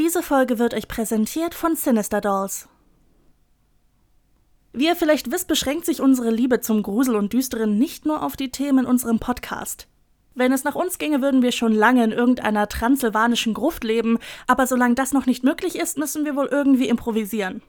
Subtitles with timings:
[0.00, 2.70] Diese Folge wird euch präsentiert von Sinister Dolls.
[4.72, 8.34] Wie ihr vielleicht wisst, beschränkt sich unsere Liebe zum Grusel und Düsteren nicht nur auf
[8.34, 9.88] die Themen in unserem Podcast.
[10.34, 14.66] Wenn es nach uns ginge, würden wir schon lange in irgendeiner transsilvanischen Gruft leben, aber
[14.66, 17.60] solange das noch nicht möglich ist, müssen wir wohl irgendwie improvisieren.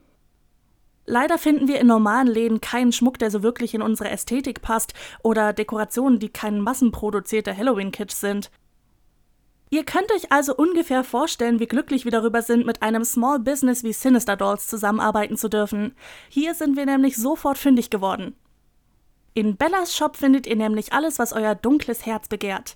[1.05, 4.93] Leider finden wir in normalen Läden keinen Schmuck, der so wirklich in unsere Ästhetik passt,
[5.21, 8.51] oder Dekorationen, die kein massenproduzierter Halloween-Kitsch sind.
[9.73, 13.85] Ihr könnt euch also ungefähr vorstellen, wie glücklich wir darüber sind, mit einem Small Business
[13.85, 15.95] wie Sinister Dolls zusammenarbeiten zu dürfen.
[16.27, 18.35] Hier sind wir nämlich sofort fündig geworden.
[19.33, 22.75] In Bellas Shop findet ihr nämlich alles, was euer dunkles Herz begehrt.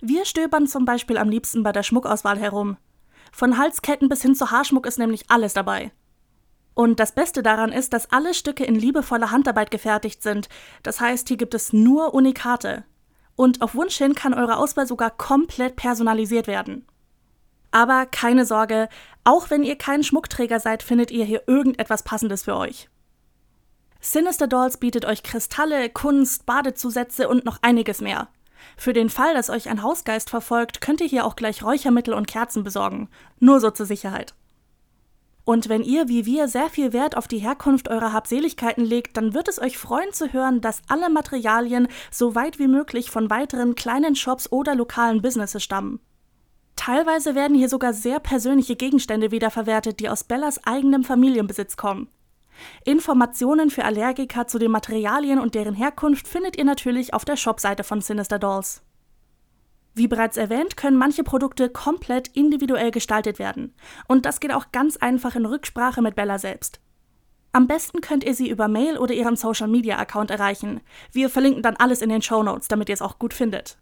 [0.00, 2.76] Wir stöbern zum Beispiel am liebsten bei der Schmuckauswahl herum.
[3.32, 5.90] Von Halsketten bis hin zu Haarschmuck ist nämlich alles dabei.
[6.74, 10.48] Und das Beste daran ist, dass alle Stücke in liebevoller Handarbeit gefertigt sind.
[10.84, 12.84] Das heißt, hier gibt es nur Unikate.
[13.36, 16.86] Und auf Wunsch hin kann eure Auswahl sogar komplett personalisiert werden.
[17.70, 18.88] Aber keine Sorge,
[19.24, 22.88] auch wenn ihr kein Schmuckträger seid, findet ihr hier irgendetwas Passendes für euch.
[24.00, 28.28] Sinister Dolls bietet euch Kristalle, Kunst, Badezusätze und noch einiges mehr.
[28.76, 32.26] Für den Fall, dass euch ein Hausgeist verfolgt, könnt ihr hier auch gleich Räuchermittel und
[32.26, 33.08] Kerzen besorgen.
[33.38, 34.34] Nur so zur Sicherheit.
[35.44, 39.34] Und wenn ihr wie wir sehr viel Wert auf die Herkunft eurer Habseligkeiten legt, dann
[39.34, 43.74] wird es euch freuen zu hören, dass alle Materialien so weit wie möglich von weiteren
[43.74, 46.00] kleinen Shops oder lokalen Businesses stammen.
[46.76, 52.08] Teilweise werden hier sogar sehr persönliche Gegenstände wiederverwertet, die aus Bellas eigenem Familienbesitz kommen.
[52.84, 57.82] Informationen für Allergiker zu den Materialien und deren Herkunft findet ihr natürlich auf der Shopseite
[57.82, 58.82] von Sinister Dolls.
[59.94, 63.74] Wie bereits erwähnt, können manche Produkte komplett individuell gestaltet werden.
[64.08, 66.80] Und das geht auch ganz einfach in Rücksprache mit Bella selbst.
[67.52, 70.80] Am besten könnt ihr sie über Mail oder ihren Social Media Account erreichen.
[71.12, 73.76] Wir verlinken dann alles in den Show Notes, damit ihr es auch gut findet.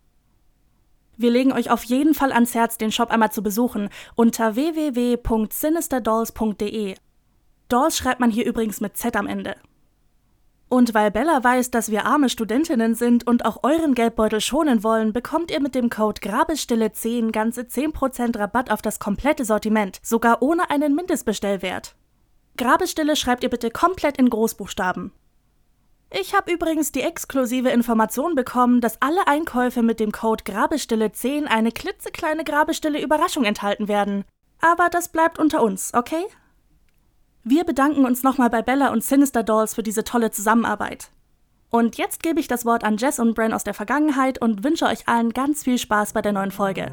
[1.16, 6.96] Wir legen euch auf jeden Fall ans Herz, den Shop einmal zu besuchen unter www.sinisterdolls.de
[7.68, 9.54] Dolls schreibt man hier übrigens mit Z am Ende.
[10.70, 15.12] Und weil Bella weiß, dass wir arme Studentinnen sind und auch euren Geldbeutel schonen wollen,
[15.12, 20.70] bekommt ihr mit dem Code Grabestille10 ganze 10% Rabatt auf das komplette Sortiment, sogar ohne
[20.70, 21.96] einen Mindestbestellwert.
[22.56, 25.10] Grabestille schreibt ihr bitte komplett in Großbuchstaben.
[26.12, 31.72] Ich habe übrigens die exklusive Information bekommen, dass alle Einkäufe mit dem Code Grabestille10 eine
[31.72, 34.24] klitzekleine Grabestille Überraschung enthalten werden.
[34.60, 36.26] Aber das bleibt unter uns, okay?
[37.42, 41.10] Wir bedanken uns nochmal bei Bella und Sinister Dolls für diese tolle Zusammenarbeit.
[41.70, 44.86] Und jetzt gebe ich das Wort an Jess und Bren aus der Vergangenheit und wünsche
[44.86, 46.92] euch allen ganz viel Spaß bei der neuen Folge.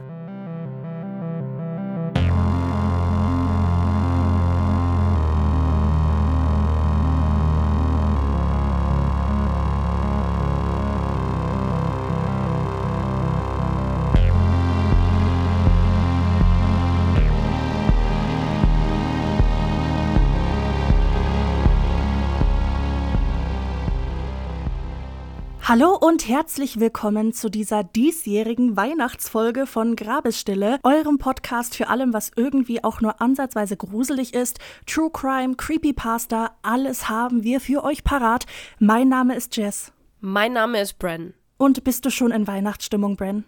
[25.69, 32.31] Hallo und herzlich willkommen zu dieser diesjährigen Weihnachtsfolge von Grabesstille, eurem Podcast für allem, was
[32.37, 34.59] irgendwie auch nur ansatzweise gruselig ist.
[34.85, 38.45] True Crime, Creepypasta, alles haben wir für euch parat.
[38.79, 39.91] Mein Name ist Jess.
[40.21, 41.33] Mein Name ist Bren.
[41.57, 43.43] Und bist du schon in Weihnachtsstimmung, Bren?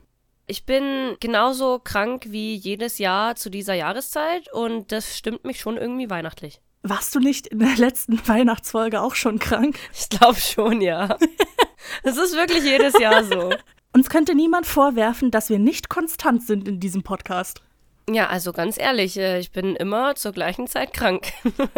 [0.46, 5.78] Ich bin genauso krank wie jedes Jahr zu dieser Jahreszeit und das stimmt mich schon
[5.78, 6.60] irgendwie weihnachtlich.
[6.82, 9.78] Warst du nicht in der letzten Weihnachtsfolge auch schon krank?
[9.94, 11.18] Ich glaube schon, ja.
[12.04, 13.52] Es ist wirklich jedes Jahr so.
[13.94, 17.62] Uns könnte niemand vorwerfen, dass wir nicht konstant sind in diesem Podcast.
[18.10, 21.32] Ja, also ganz ehrlich, äh, ich bin immer zur gleichen Zeit krank.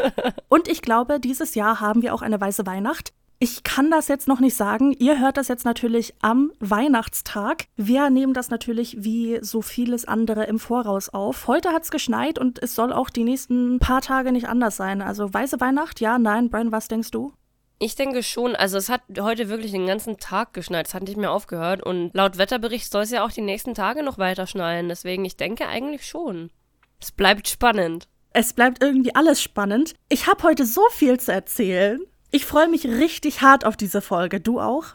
[0.49, 3.13] Und ich glaube, dieses Jahr haben wir auch eine weiße Weihnacht.
[3.43, 4.91] Ich kann das jetzt noch nicht sagen.
[4.99, 7.65] Ihr hört das jetzt natürlich am Weihnachtstag.
[7.75, 11.47] Wir nehmen das natürlich wie so vieles andere im Voraus auf.
[11.47, 15.01] Heute hat es geschneit und es soll auch die nächsten paar Tage nicht anders sein.
[15.01, 16.51] Also weiße Weihnacht, ja, nein.
[16.51, 17.33] Brian, was denkst du?
[17.79, 18.55] Ich denke schon.
[18.55, 20.85] Also es hat heute wirklich den ganzen Tag geschneit.
[20.85, 21.81] Es hat nicht mehr aufgehört.
[21.81, 24.87] Und laut Wetterbericht soll es ja auch die nächsten Tage noch weiter schneien.
[24.87, 26.51] Deswegen, ich denke eigentlich schon.
[26.99, 28.07] Es bleibt spannend.
[28.33, 29.95] Es bleibt irgendwie alles spannend.
[30.09, 32.01] Ich habe heute so viel zu erzählen.
[32.33, 34.39] Ich freue mich richtig hart auf diese Folge.
[34.39, 34.85] Du auch?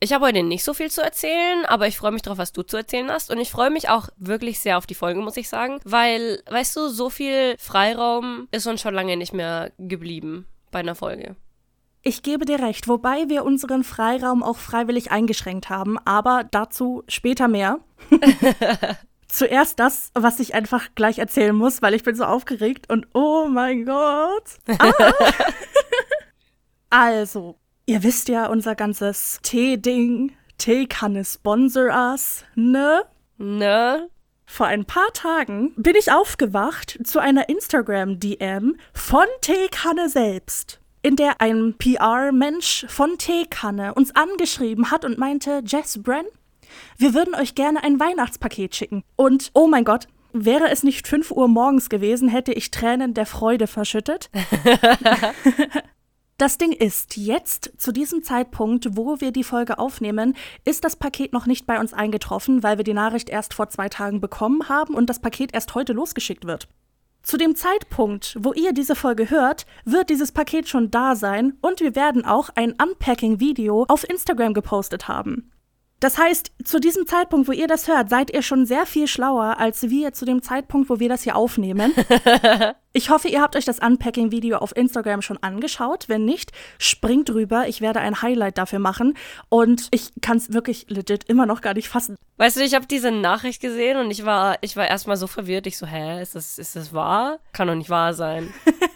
[0.00, 2.62] Ich habe heute nicht so viel zu erzählen, aber ich freue mich drauf, was du
[2.62, 3.30] zu erzählen hast.
[3.30, 5.80] Und ich freue mich auch wirklich sehr auf die Folge, muss ich sagen.
[5.84, 10.94] Weil, weißt du, so viel Freiraum ist uns schon lange nicht mehr geblieben bei einer
[10.94, 11.36] Folge.
[12.02, 17.48] Ich gebe dir recht, wobei wir unseren Freiraum auch freiwillig eingeschränkt haben, aber dazu später
[17.48, 17.80] mehr.
[19.28, 23.46] Zuerst das, was ich einfach gleich erzählen muss, weil ich bin so aufgeregt und oh
[23.46, 24.44] mein Gott.
[24.78, 24.92] Ah.
[26.90, 27.56] Also,
[27.86, 30.32] ihr wisst ja unser ganzes Tee-Ding.
[30.56, 33.04] Teekanne sponsor us, ne?
[33.36, 34.08] Ne?
[34.46, 41.40] Vor ein paar Tagen bin ich aufgewacht zu einer Instagram-DM von Teekanne selbst, in der
[41.40, 46.26] ein PR-Mensch von Teekanne uns angeschrieben hat und meinte, Jess Bren,
[46.96, 49.04] wir würden euch gerne ein Weihnachtspaket schicken.
[49.14, 53.26] Und oh mein Gott, wäre es nicht 5 Uhr morgens gewesen, hätte ich Tränen der
[53.26, 54.30] Freude verschüttet.
[56.38, 61.32] Das Ding ist, jetzt, zu diesem Zeitpunkt, wo wir die Folge aufnehmen, ist das Paket
[61.32, 64.94] noch nicht bei uns eingetroffen, weil wir die Nachricht erst vor zwei Tagen bekommen haben
[64.94, 66.68] und das Paket erst heute losgeschickt wird.
[67.24, 71.80] Zu dem Zeitpunkt, wo ihr diese Folge hört, wird dieses Paket schon da sein und
[71.80, 75.50] wir werden auch ein Unpacking-Video auf Instagram gepostet haben.
[76.00, 79.58] Das heißt, zu diesem Zeitpunkt, wo ihr das hört, seid ihr schon sehr viel schlauer
[79.58, 81.92] als wir zu dem Zeitpunkt, wo wir das hier aufnehmen.
[82.92, 86.08] ich hoffe, ihr habt euch das Unpacking-Video auf Instagram schon angeschaut.
[86.08, 87.66] Wenn nicht, springt drüber.
[87.66, 89.14] Ich werde ein Highlight dafür machen.
[89.48, 92.16] Und ich kann es wirklich legit immer noch gar nicht fassen.
[92.36, 95.66] Weißt du, ich habe diese Nachricht gesehen und ich war, ich war erstmal so verwirrt.
[95.66, 97.40] Ich so, hä, ist das, ist das wahr?
[97.52, 98.54] Kann doch nicht wahr sein.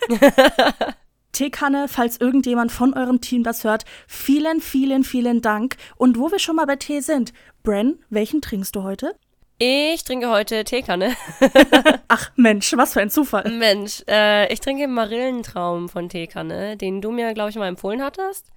[1.32, 5.76] Teekanne, falls irgendjemand von eurem Team das hört, vielen, vielen, vielen Dank.
[5.96, 7.32] Und wo wir schon mal bei Tee sind,
[7.62, 9.14] Bren, welchen trinkst du heute?
[9.58, 11.14] Ich trinke heute Teekanne.
[12.08, 13.48] Ach Mensch, was für ein Zufall.
[13.50, 18.50] Mensch, äh, ich trinke Marillentraum von Teekanne, den du mir, glaube ich, mal empfohlen hattest.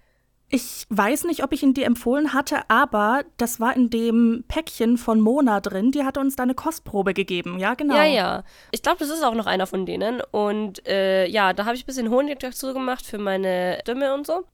[0.50, 4.98] Ich weiß nicht, ob ich ihn dir empfohlen hatte, aber das war in dem Päckchen
[4.98, 5.92] von Mona drin.
[5.92, 7.96] Die hatte uns da eine Kostprobe gegeben, ja, genau.
[7.96, 8.44] Ja, ja.
[8.72, 10.22] Ich glaube, das ist auch noch einer von denen.
[10.32, 14.28] Und äh, ja, da habe ich ein bisschen Honig dazu gemacht für meine Stimme und
[14.28, 14.46] so.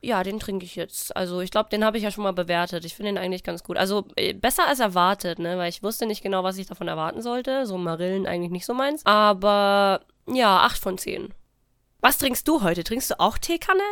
[0.00, 1.16] Ja, den trinke ich jetzt.
[1.16, 2.84] Also ich glaube, den habe ich ja schon mal bewertet.
[2.84, 3.76] Ich finde den eigentlich ganz gut.
[3.76, 5.56] Also äh, besser als erwartet, ne?
[5.56, 7.64] Weil ich wusste nicht genau, was ich davon erwarten sollte.
[7.66, 9.04] So Marillen eigentlich nicht so meins.
[9.06, 11.32] Aber ja, 8 von 10.
[12.00, 12.84] Was trinkst du heute?
[12.84, 13.82] Trinkst du auch Teekanne?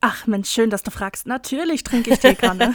[0.00, 1.26] Ach Mensch, schön, dass du fragst.
[1.26, 2.72] Natürlich trinke ich Teekanne.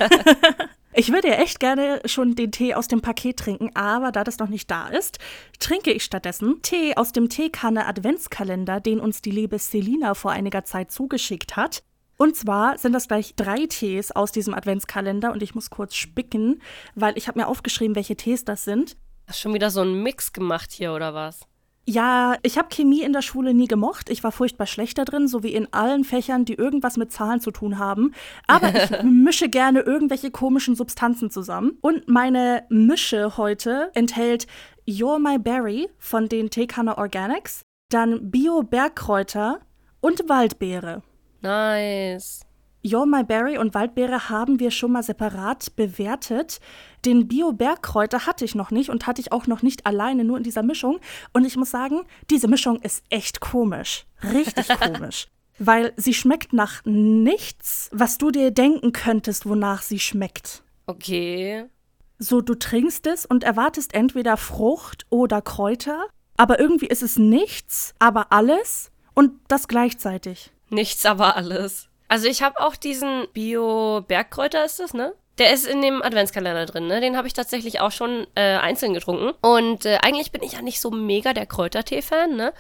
[0.94, 4.38] ich würde ja echt gerne schon den Tee aus dem Paket trinken, aber da das
[4.38, 5.18] noch nicht da ist,
[5.60, 10.66] trinke ich stattdessen Tee aus dem Teekanne Adventskalender, den uns die liebe Selina vor einiger
[10.66, 11.84] Zeit zugeschickt hat.
[12.18, 16.62] Und zwar sind das gleich drei Tees aus diesem Adventskalender und ich muss kurz spicken,
[16.94, 18.98] weil ich habe mir aufgeschrieben, welche Tees das sind.
[19.28, 21.42] Hast schon wieder so einen Mix gemacht hier oder was?
[21.88, 24.10] Ja, ich habe Chemie in der Schule nie gemocht.
[24.10, 27.42] Ich war furchtbar schlecht da drin, so wie in allen Fächern, die irgendwas mit Zahlen
[27.42, 28.14] zu tun haben.
[28.48, 31.78] Aber ich mische gerne irgendwelche komischen Substanzen zusammen.
[31.82, 34.48] Und meine Mische heute enthält
[34.88, 39.60] You're My Berry von den Teekanne Organics, dann Bio-Bergkräuter
[40.02, 41.04] und Waldbeere.
[41.42, 42.42] Nice.
[42.86, 46.60] Your My Berry und Waldbeere haben wir schon mal separat bewertet.
[47.06, 50.44] Den Bio-Bergkräuter hatte ich noch nicht und hatte ich auch noch nicht alleine, nur in
[50.44, 51.00] dieser Mischung.
[51.34, 54.06] Und ich muss sagen, diese Mischung ist echt komisch.
[54.24, 55.28] Richtig komisch.
[55.60, 60.64] Weil sie schmeckt nach nichts, was du dir denken könntest, wonach sie schmeckt.
[60.88, 61.66] Okay.
[62.18, 67.94] So, du trinkst es und erwartest entweder Frucht oder Kräuter, aber irgendwie ist es nichts,
[68.00, 70.52] aber alles und das gleichzeitig.
[70.70, 71.88] Nichts, aber alles.
[72.08, 75.14] Also ich habe auch diesen Bio-Bergkräuter, ist das, ne?
[75.38, 77.02] Der ist in dem Adventskalender drin, ne?
[77.02, 79.34] Den habe ich tatsächlich auch schon äh, einzeln getrunken.
[79.42, 82.54] Und äh, eigentlich bin ich ja nicht so mega der Kräutertee-Fan, ne?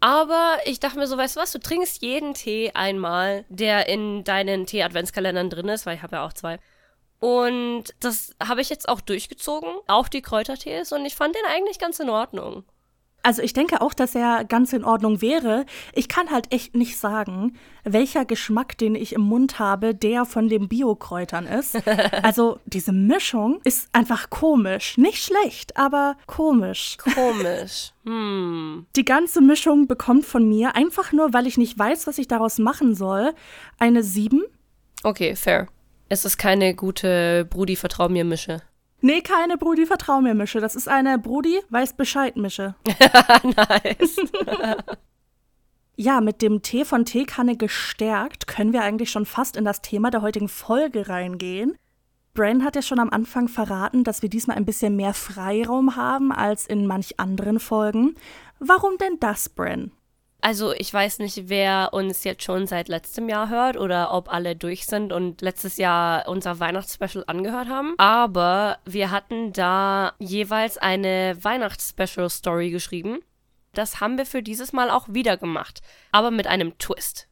[0.00, 4.24] Aber ich dachte mir so, weißt du was, du trinkst jeden Tee einmal, der in
[4.24, 6.58] deinen Tee-Adventskalendern drin ist, weil ich habe ja auch zwei.
[7.20, 11.80] Und das habe ich jetzt auch durchgezogen, auch die Kräutertees, und ich fand den eigentlich
[11.80, 12.64] ganz in Ordnung.
[13.22, 15.66] Also ich denke auch, dass er ganz in Ordnung wäre.
[15.92, 20.48] Ich kann halt echt nicht sagen, welcher Geschmack, den ich im Mund habe, der von
[20.48, 21.76] den Biokräutern ist.
[22.22, 24.98] Also diese Mischung ist einfach komisch.
[24.98, 26.96] Nicht schlecht, aber komisch.
[26.98, 27.92] Komisch.
[28.04, 28.86] Hm.
[28.96, 32.58] Die ganze Mischung bekommt von mir, einfach nur, weil ich nicht weiß, was ich daraus
[32.58, 33.34] machen soll,
[33.78, 34.42] eine 7.
[35.02, 35.68] Okay, fair.
[36.08, 38.62] Es ist keine gute Brudi-Vertrau mir Mische.
[39.00, 40.60] Nee, keine Brudi, vertrau mir Mische.
[40.60, 42.74] Das ist eine Brudi, weiß Bescheid Mische.
[43.42, 44.16] nice.
[45.96, 50.10] ja, mit dem Tee von Teekanne gestärkt können wir eigentlich schon fast in das Thema
[50.10, 51.76] der heutigen Folge reingehen.
[52.34, 56.32] Bran hat ja schon am Anfang verraten, dass wir diesmal ein bisschen mehr Freiraum haben
[56.32, 58.14] als in manch anderen Folgen.
[58.58, 59.92] Warum denn das, Bran?
[60.40, 64.54] Also ich weiß nicht, wer uns jetzt schon seit letztem Jahr hört oder ob alle
[64.54, 67.94] durch sind und letztes Jahr unser Weihnachtsspecial angehört haben.
[67.98, 73.18] Aber wir hatten da jeweils eine Weihnachtsspecial-Story geschrieben.
[73.74, 77.27] Das haben wir für dieses Mal auch wieder gemacht, aber mit einem Twist.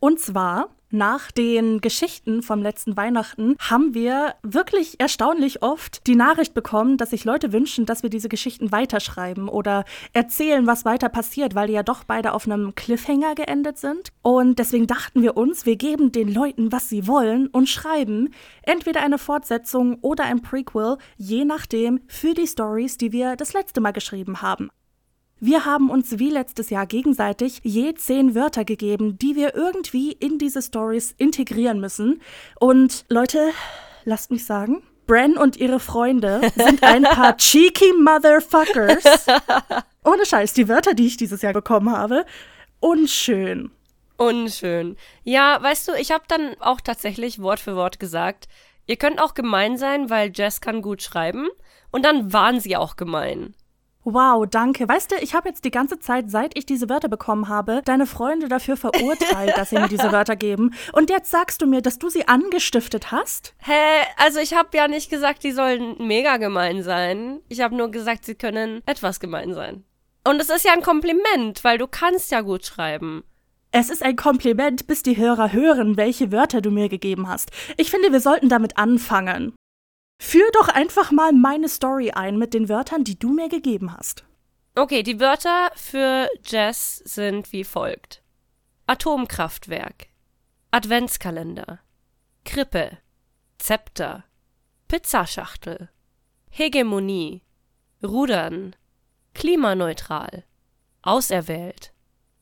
[0.00, 6.52] Und zwar nach den Geschichten vom letzten Weihnachten haben wir wirklich erstaunlich oft die Nachricht
[6.52, 11.54] bekommen, dass sich Leute wünschen, dass wir diese Geschichten weiterschreiben oder erzählen, was weiter passiert,
[11.54, 14.08] weil die ja doch beide auf einem Cliffhanger geendet sind.
[14.22, 19.02] Und deswegen dachten wir uns, wir geben den Leuten, was sie wollen und schreiben entweder
[19.02, 23.92] eine Fortsetzung oder ein Prequel, je nachdem, für die Stories, die wir das letzte Mal
[23.92, 24.70] geschrieben haben.
[25.42, 30.36] Wir haben uns wie letztes Jahr gegenseitig je zehn Wörter gegeben, die wir irgendwie in
[30.36, 32.20] diese Stories integrieren müssen.
[32.58, 33.52] Und Leute,
[34.04, 39.24] lasst mich sagen, Bren und ihre Freunde sind ein paar cheeky Motherfuckers.
[40.04, 42.26] Ohne Scheiß, die Wörter, die ich dieses Jahr bekommen habe,
[42.80, 43.70] unschön.
[44.18, 44.98] Unschön.
[45.24, 48.46] Ja, weißt du, ich habe dann auch tatsächlich Wort für Wort gesagt,
[48.86, 51.48] ihr könnt auch gemein sein, weil Jess kann gut schreiben.
[51.90, 53.54] Und dann waren sie auch gemein.
[54.04, 54.88] Wow, danke.
[54.88, 58.06] Weißt du, ich habe jetzt die ganze Zeit, seit ich diese Wörter bekommen habe, deine
[58.06, 60.74] Freunde dafür verurteilt, dass sie mir diese Wörter geben.
[60.92, 63.54] Und jetzt sagst du mir, dass du sie angestiftet hast?
[63.58, 64.06] Hä?
[64.16, 67.40] Also ich habe ja nicht gesagt, die sollen mega gemein sein.
[67.48, 69.84] Ich habe nur gesagt, sie können etwas gemein sein.
[70.26, 73.24] Und es ist ja ein Kompliment, weil du kannst ja gut schreiben.
[73.72, 77.50] Es ist ein Kompliment, bis die Hörer hören, welche Wörter du mir gegeben hast.
[77.76, 79.54] Ich finde, wir sollten damit anfangen.
[80.22, 84.22] Führ doch einfach mal meine Story ein mit den Wörtern, die du mir gegeben hast.
[84.74, 88.22] Okay, die Wörter für Jess sind wie folgt:
[88.86, 90.08] Atomkraftwerk,
[90.72, 91.80] Adventskalender,
[92.44, 92.98] Krippe,
[93.58, 94.24] Zepter,
[94.88, 95.88] Pizzaschachtel,
[96.50, 97.42] Hegemonie,
[98.02, 98.76] Rudern,
[99.32, 100.44] klimaneutral,
[101.00, 101.94] auserwählt,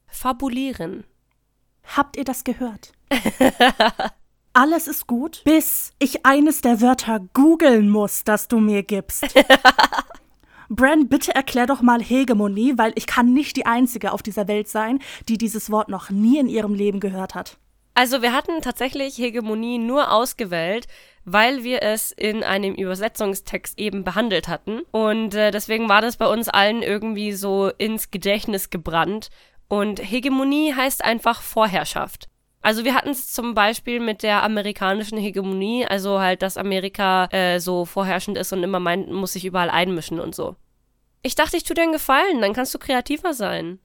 [0.08, 1.04] fabulieren.
[1.84, 2.92] Habt ihr das gehört?
[4.58, 9.24] alles ist gut, bis ich eines der Wörter googeln muss, das du mir gibst.
[10.68, 14.68] Bran, bitte erklär doch mal Hegemonie, weil ich kann nicht die Einzige auf dieser Welt
[14.68, 14.98] sein,
[15.28, 17.56] die dieses Wort noch nie in ihrem Leben gehört hat.
[17.94, 20.88] Also wir hatten tatsächlich Hegemonie nur ausgewählt,
[21.24, 24.80] weil wir es in einem Übersetzungstext eben behandelt hatten.
[24.90, 29.30] Und äh, deswegen war das bei uns allen irgendwie so ins Gedächtnis gebrannt.
[29.68, 32.28] Und Hegemonie heißt einfach Vorherrschaft.
[32.60, 37.60] Also wir hatten es zum Beispiel mit der amerikanischen Hegemonie, also halt, dass Amerika äh,
[37.60, 40.56] so vorherrschend ist und immer meint, muss sich überall einmischen und so.
[41.22, 43.78] Ich dachte, ich tue dir einen Gefallen, dann kannst du kreativer sein.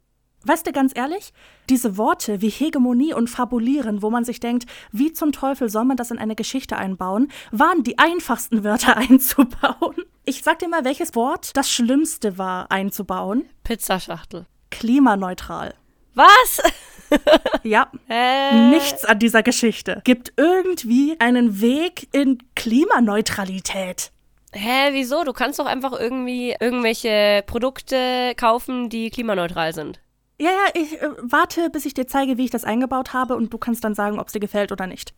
[0.45, 1.31] Weißt du, ganz ehrlich,
[1.69, 5.95] diese Worte wie Hegemonie und Fabulieren, wo man sich denkt, wie zum Teufel soll man
[5.95, 9.95] das in eine Geschichte einbauen, waren die einfachsten Wörter einzubauen.
[10.25, 13.45] Ich sag dir mal, welches Wort das Schlimmste war einzubauen.
[13.63, 14.45] Pizzaschachtel.
[14.69, 15.75] Klimaneutral.
[16.13, 16.61] Was?
[17.63, 17.89] ja.
[18.09, 18.69] Äh.
[18.69, 24.11] Nichts an dieser Geschichte gibt irgendwie einen Weg in Klimaneutralität.
[24.53, 25.23] Hä, wieso?
[25.23, 29.99] Du kannst doch einfach irgendwie irgendwelche Produkte kaufen, die klimaneutral sind.
[30.39, 33.53] Ja, ja, ich äh, warte, bis ich dir zeige, wie ich das eingebaut habe und
[33.53, 35.13] du kannst dann sagen, ob es dir gefällt oder nicht.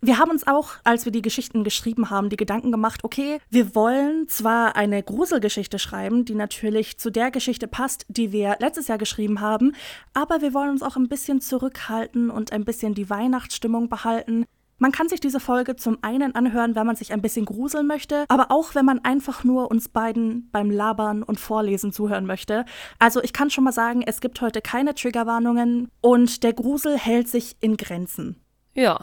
[0.00, 3.74] Wir haben uns auch, als wir die Geschichten geschrieben haben, die Gedanken gemacht, okay, wir
[3.74, 8.98] wollen zwar eine Gruselgeschichte schreiben, die natürlich zu der Geschichte passt, die wir letztes Jahr
[8.98, 9.74] geschrieben haben,
[10.12, 14.44] aber wir wollen uns auch ein bisschen zurückhalten und ein bisschen die Weihnachtsstimmung behalten.
[14.78, 18.26] Man kann sich diese Folge zum einen anhören, wenn man sich ein bisschen gruseln möchte,
[18.28, 22.66] aber auch wenn man einfach nur uns beiden beim Labern und Vorlesen zuhören möchte.
[22.98, 27.28] Also ich kann schon mal sagen, es gibt heute keine Triggerwarnungen und der Grusel hält
[27.28, 28.36] sich in Grenzen.
[28.74, 28.98] Ja,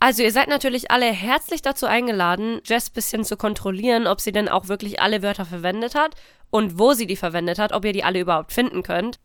[0.00, 4.48] also ihr seid natürlich alle herzlich dazu eingeladen, Jess bisschen zu kontrollieren, ob sie denn
[4.48, 6.14] auch wirklich alle Wörter verwendet hat
[6.50, 9.18] und wo sie die verwendet hat, ob ihr die alle überhaupt finden könnt.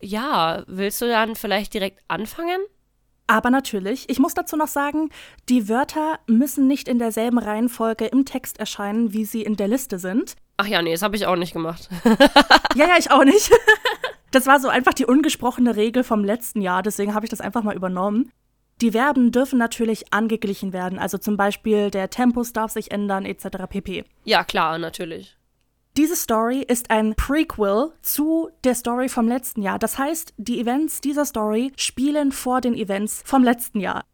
[0.00, 2.60] Ja, willst du dann vielleicht direkt anfangen?
[3.26, 5.08] Aber natürlich, ich muss dazu noch sagen,
[5.48, 9.98] die Wörter müssen nicht in derselben Reihenfolge im Text erscheinen, wie sie in der Liste
[9.98, 10.34] sind.
[10.58, 11.88] Ach ja, nee, das habe ich auch nicht gemacht.
[12.74, 13.50] ja, ja, ich auch nicht.
[14.30, 17.62] Das war so einfach die ungesprochene Regel vom letzten Jahr, deswegen habe ich das einfach
[17.62, 18.32] mal übernommen.
[18.84, 23.64] Die Verben dürfen natürlich angeglichen werden, also zum Beispiel der Tempus darf sich ändern, etc.
[23.66, 24.04] pp.
[24.24, 25.38] Ja, klar, natürlich.
[25.96, 29.78] Diese Story ist ein Prequel zu der Story vom letzten Jahr.
[29.78, 34.04] Das heißt, die Events dieser Story spielen vor den Events vom letzten Jahr.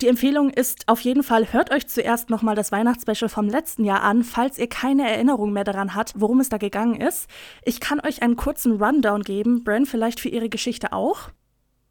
[0.00, 4.04] Die Empfehlung ist auf jeden Fall, hört euch zuerst nochmal das Weihnachtsspecial vom letzten Jahr
[4.04, 7.28] an, falls ihr keine Erinnerung mehr daran habt, worum es da gegangen ist.
[7.64, 11.30] Ich kann euch einen kurzen Rundown geben, Bren vielleicht für ihre Geschichte auch.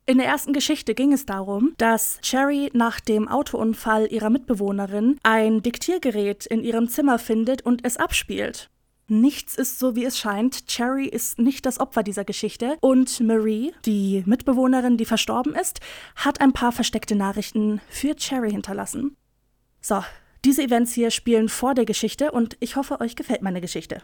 [0.08, 5.62] In der ersten Geschichte ging es darum, dass Cherry nach dem Autounfall ihrer Mitbewohnerin ein
[5.62, 8.70] Diktiergerät in ihrem Zimmer findet und es abspielt.
[9.08, 10.68] Nichts ist so, wie es scheint.
[10.68, 12.78] Cherry ist nicht das Opfer dieser Geschichte.
[12.82, 15.82] Und Marie, die Mitbewohnerin, die verstorben ist,
[16.16, 19.16] hat ein paar versteckte Nachrichten für Cherry hinterlassen.
[19.82, 20.04] So,
[20.46, 24.02] diese Events hier spielen vor der Geschichte und ich hoffe, euch gefällt meine Geschichte.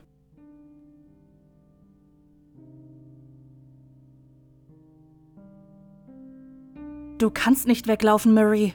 [7.17, 8.73] Du kannst nicht weglaufen, Marie.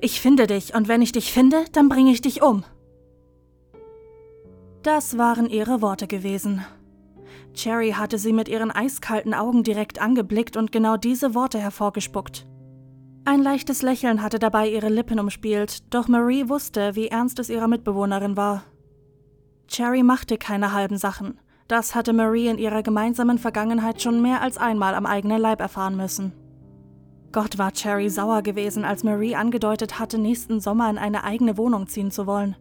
[0.00, 2.64] Ich finde dich, und wenn ich dich finde, dann bringe ich dich um.
[4.82, 6.64] Das waren ihre Worte gewesen.
[7.54, 12.46] Cherry hatte sie mit ihren eiskalten Augen direkt angeblickt und genau diese Worte hervorgespuckt.
[13.24, 17.68] Ein leichtes Lächeln hatte dabei ihre Lippen umspielt, doch Marie wusste, wie ernst es ihrer
[17.68, 18.64] Mitbewohnerin war.
[19.68, 21.38] Cherry machte keine halben Sachen.
[21.66, 25.96] Das hatte Marie in ihrer gemeinsamen Vergangenheit schon mehr als einmal am eigenen Leib erfahren
[25.96, 26.32] müssen.
[27.34, 31.88] Gott war Cherry sauer gewesen, als Marie angedeutet hatte, nächsten Sommer in eine eigene Wohnung
[31.88, 32.54] ziehen zu wollen.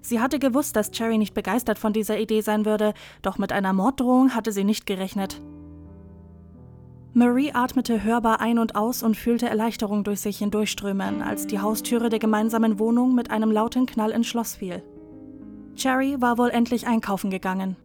[0.00, 3.74] Sie hatte gewusst, dass Cherry nicht begeistert von dieser Idee sein würde, doch mit einer
[3.74, 5.42] Morddrohung hatte sie nicht gerechnet.
[7.12, 12.08] Marie atmete hörbar ein und aus und fühlte Erleichterung durch sich hindurchströmen, als die Haustüre
[12.08, 14.82] der gemeinsamen Wohnung mit einem lauten Knall ins Schloss fiel.
[15.76, 17.76] Cherry war wohl endlich einkaufen gegangen.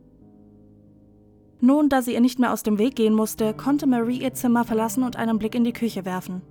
[1.64, 4.66] Nun, da sie ihr nicht mehr aus dem Weg gehen musste, konnte Marie ihr Zimmer
[4.66, 6.42] verlassen und einen Blick in die Küche werfen.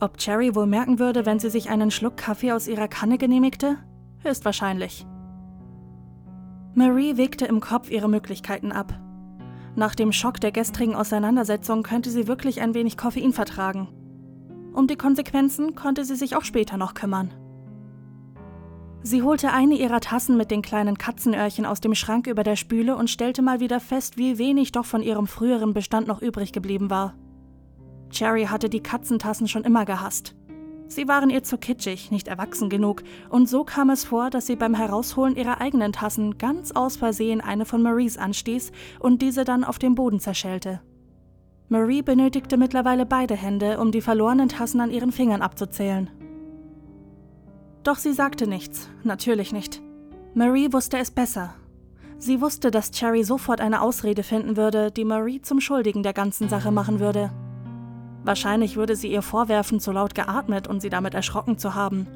[0.00, 3.76] Ob Cherry wohl merken würde, wenn sie sich einen Schluck Kaffee aus ihrer Kanne genehmigte?
[4.24, 5.06] Höchstwahrscheinlich.
[6.74, 8.98] Marie wägte im Kopf ihre Möglichkeiten ab.
[9.76, 13.86] Nach dem Schock der gestrigen Auseinandersetzung könnte sie wirklich ein wenig Koffein vertragen.
[14.72, 17.32] Um die Konsequenzen konnte sie sich auch später noch kümmern.
[19.06, 22.96] Sie holte eine ihrer Tassen mit den kleinen Katzenöhrchen aus dem Schrank über der Spüle
[22.96, 26.90] und stellte mal wieder fest, wie wenig doch von ihrem früheren Bestand noch übrig geblieben
[26.90, 27.14] war.
[28.10, 30.34] Cherry hatte die Katzentassen schon immer gehasst.
[30.88, 34.56] Sie waren ihr zu kitschig, nicht erwachsen genug, und so kam es vor, dass sie
[34.56, 39.62] beim Herausholen ihrer eigenen Tassen ganz aus Versehen eine von Maries anstieß und diese dann
[39.62, 40.80] auf dem Boden zerschellte.
[41.68, 46.10] Marie benötigte mittlerweile beide Hände, um die verlorenen Tassen an ihren Fingern abzuzählen.
[47.86, 49.80] Doch sie sagte nichts, natürlich nicht.
[50.34, 51.54] Marie wusste es besser.
[52.18, 56.48] Sie wusste, dass Cherry sofort eine Ausrede finden würde, die Marie zum Schuldigen der ganzen
[56.48, 57.30] Sache machen würde.
[58.24, 62.08] Wahrscheinlich würde sie ihr vorwerfen, zu laut geatmet und sie damit erschrocken zu haben.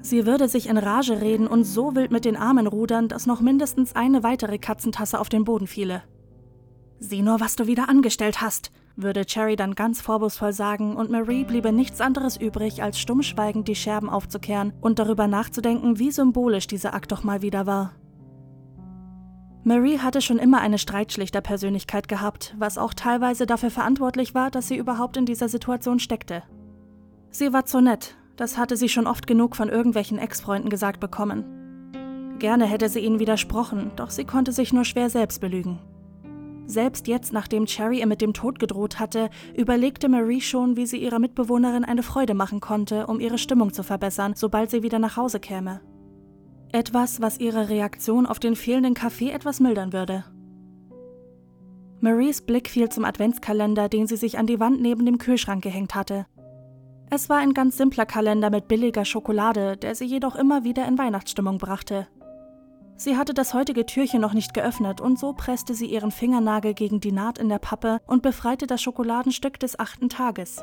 [0.00, 3.40] Sie würde sich in Rage reden und so wild mit den Armen rudern, dass noch
[3.40, 6.02] mindestens eine weitere Katzentasse auf den Boden fiele.
[6.98, 11.44] Sieh nur, was du wieder angestellt hast, würde Cherry dann ganz vorwurfsvoll sagen, und Marie
[11.44, 16.94] bliebe nichts anderes übrig, als stummschweigend die Scherben aufzukehren und darüber nachzudenken, wie symbolisch dieser
[16.94, 17.92] Akt doch mal wieder war.
[19.64, 24.76] Marie hatte schon immer eine Streitschlichter-Persönlichkeit gehabt, was auch teilweise dafür verantwortlich war, dass sie
[24.76, 26.42] überhaupt in dieser Situation steckte.
[27.30, 31.44] Sie war zu nett, das hatte sie schon oft genug von irgendwelchen Ex-Freunden gesagt bekommen.
[32.38, 35.78] Gerne hätte sie ihnen widersprochen, doch sie konnte sich nur schwer selbst belügen.
[36.66, 40.96] Selbst jetzt, nachdem Cherry ihr mit dem Tod gedroht hatte, überlegte Marie schon, wie sie
[40.96, 45.16] ihrer Mitbewohnerin eine Freude machen konnte, um ihre Stimmung zu verbessern, sobald sie wieder nach
[45.16, 45.80] Hause käme.
[46.72, 50.24] Etwas, was ihre Reaktion auf den fehlenden Kaffee etwas mildern würde.
[52.00, 55.94] Maries Blick fiel zum Adventskalender, den sie sich an die Wand neben dem Kühlschrank gehängt
[55.94, 56.26] hatte.
[57.10, 60.98] Es war ein ganz simpler Kalender mit billiger Schokolade, der sie jedoch immer wieder in
[60.98, 62.08] Weihnachtsstimmung brachte.
[62.96, 67.00] Sie hatte das heutige Türchen noch nicht geöffnet und so presste sie ihren Fingernagel gegen
[67.00, 70.62] die Naht in der Pappe und befreite das Schokoladenstück des achten Tages.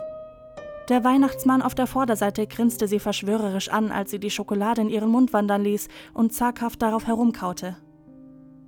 [0.88, 5.10] Der Weihnachtsmann auf der Vorderseite grinste sie verschwörerisch an, als sie die Schokolade in ihren
[5.10, 7.78] Mund wandern ließ und zaghaft darauf herumkaute.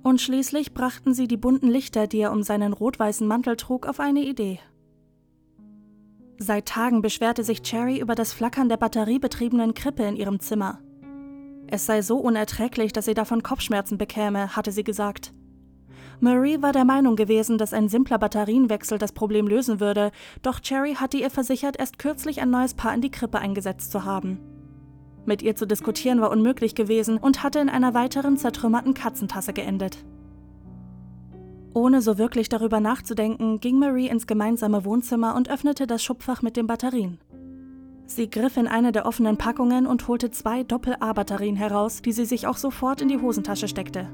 [0.02, 4.00] Und schließlich brachten sie die bunten Lichter, die er um seinen rot-weißen Mantel trug, auf
[4.00, 4.60] eine Idee.
[6.36, 10.83] Seit Tagen beschwerte sich Cherry über das Flackern der batteriebetriebenen Krippe in ihrem Zimmer.
[11.66, 15.32] Es sei so unerträglich, dass sie davon Kopfschmerzen bekäme, hatte sie gesagt.
[16.20, 20.94] Marie war der Meinung gewesen, dass ein simpler Batterienwechsel das Problem lösen würde, doch Cherry
[20.94, 24.38] hatte ihr versichert, erst kürzlich ein neues Paar in die Krippe eingesetzt zu haben.
[25.26, 30.04] Mit ihr zu diskutieren war unmöglich gewesen und hatte in einer weiteren zertrümmerten Katzentasse geendet.
[31.72, 36.56] Ohne so wirklich darüber nachzudenken, ging Marie ins gemeinsame Wohnzimmer und öffnete das Schubfach mit
[36.56, 37.18] den Batterien.
[38.06, 42.46] Sie griff in eine der offenen Packungen und holte zwei Doppel-A-Batterien heraus, die sie sich
[42.46, 44.10] auch sofort in die Hosentasche steckte.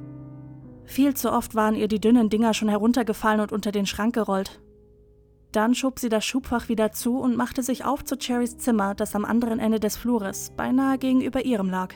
[0.85, 4.61] Viel zu oft waren ihr die dünnen Dinger schon heruntergefallen und unter den Schrank gerollt.
[5.53, 9.16] Dann schob sie das Schubfach wieder zu und machte sich auf zu Cherrys Zimmer, das
[9.16, 11.92] am anderen Ende des Flures, beinahe gegenüber ihrem lag.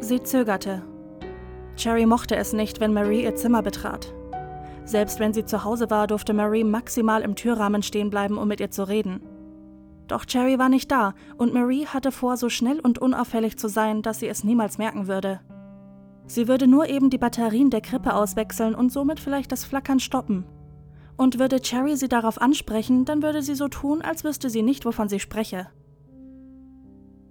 [0.00, 0.82] Sie zögerte.
[1.76, 4.14] Cherry mochte es nicht, wenn Marie ihr Zimmer betrat.
[4.84, 8.60] Selbst wenn sie zu Hause war, durfte Marie maximal im Türrahmen stehen bleiben, um mit
[8.60, 9.22] ihr zu reden.
[10.06, 14.02] Doch Cherry war nicht da und Marie hatte vor, so schnell und unauffällig zu sein,
[14.02, 15.40] dass sie es niemals merken würde.
[16.26, 20.46] Sie würde nur eben die Batterien der Krippe auswechseln und somit vielleicht das Flackern stoppen.
[21.16, 24.84] Und würde Cherry sie darauf ansprechen, dann würde sie so tun, als wüsste sie nicht,
[24.84, 25.68] wovon sie spreche.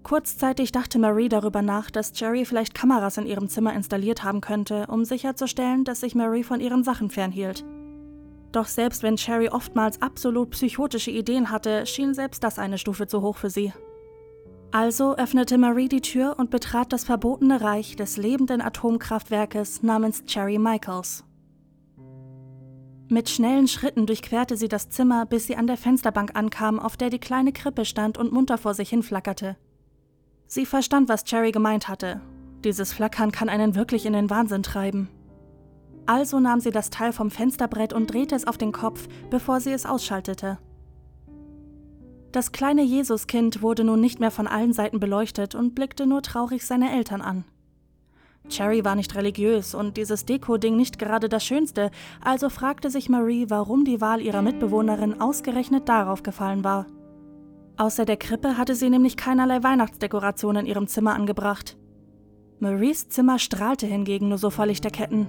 [0.04, 4.86] Kurzzeitig dachte Marie darüber nach, dass Jerry vielleicht Kameras in ihrem Zimmer installiert haben könnte,
[4.88, 7.64] um sicherzustellen, dass sich Marie von ihren Sachen fernhielt.
[8.52, 13.22] Doch selbst wenn Cherry oftmals absolut psychotische Ideen hatte, schien selbst das eine Stufe zu
[13.22, 13.74] hoch für sie.
[14.72, 20.60] Also öffnete Marie die Tür und betrat das verbotene Reich des lebenden Atomkraftwerkes namens Cherry
[20.60, 21.24] Michaels.
[23.08, 27.10] Mit schnellen Schritten durchquerte sie das Zimmer, bis sie an der Fensterbank ankam, auf der
[27.10, 29.56] die kleine Krippe stand und munter vor sich hin flackerte.
[30.54, 32.22] Sie verstand, was Cherry gemeint hatte.
[32.64, 35.10] Dieses Flackern kann einen wirklich in den Wahnsinn treiben.
[36.06, 39.72] Also nahm sie das Teil vom Fensterbrett und drehte es auf den Kopf, bevor sie
[39.72, 40.60] es ausschaltete.
[42.32, 46.68] Das kleine Jesuskind wurde nun nicht mehr von allen Seiten beleuchtet und blickte nur traurig
[46.68, 47.46] seine Eltern an.
[48.48, 51.90] Cherry war nicht religiös und dieses Deko-Ding nicht gerade das Schönste,
[52.22, 56.86] also fragte sich Marie, warum die Wahl ihrer Mitbewohnerin ausgerechnet darauf gefallen war.
[57.78, 61.78] Außer der Krippe hatte sie nämlich keinerlei Weihnachtsdekoration in ihrem Zimmer angebracht.
[62.60, 65.28] Maries Zimmer strahlte hingegen nur so vor Lichterketten.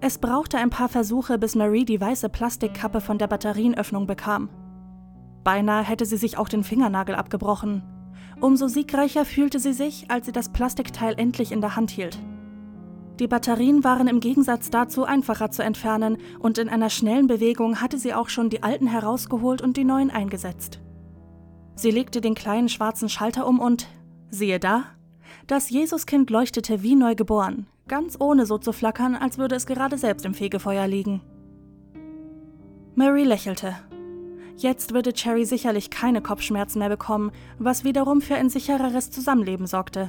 [0.00, 4.48] Es brauchte ein paar Versuche, bis Marie die weiße Plastikkappe von der Batterienöffnung bekam.
[5.44, 7.82] Beinahe hätte sie sich auch den Fingernagel abgebrochen.
[8.40, 12.18] Umso siegreicher fühlte sie sich, als sie das Plastikteil endlich in der Hand hielt.
[13.20, 17.98] Die Batterien waren im Gegensatz dazu einfacher zu entfernen und in einer schnellen Bewegung hatte
[17.98, 20.80] sie auch schon die alten herausgeholt und die neuen eingesetzt.
[21.74, 23.88] Sie legte den kleinen schwarzen Schalter um und,
[24.30, 24.84] siehe da,
[25.46, 30.24] das Jesuskind leuchtete wie neugeboren, ganz ohne so zu flackern, als würde es gerade selbst
[30.24, 31.20] im Fegefeuer liegen.
[32.94, 33.74] Mary lächelte.
[34.56, 40.08] Jetzt würde Cherry sicherlich keine Kopfschmerzen mehr bekommen, was wiederum für ein sichereres Zusammenleben sorgte.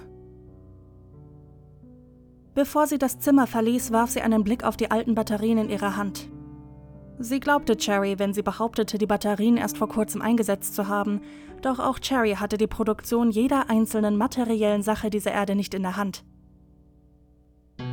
[2.53, 5.95] Bevor sie das Zimmer verließ, warf sie einen Blick auf die alten Batterien in ihrer
[5.95, 6.29] Hand.
[7.17, 11.21] Sie glaubte Cherry, wenn sie behauptete, die Batterien erst vor kurzem eingesetzt zu haben,
[11.61, 15.97] doch auch Cherry hatte die Produktion jeder einzelnen materiellen Sache dieser Erde nicht in der
[15.97, 16.25] Hand.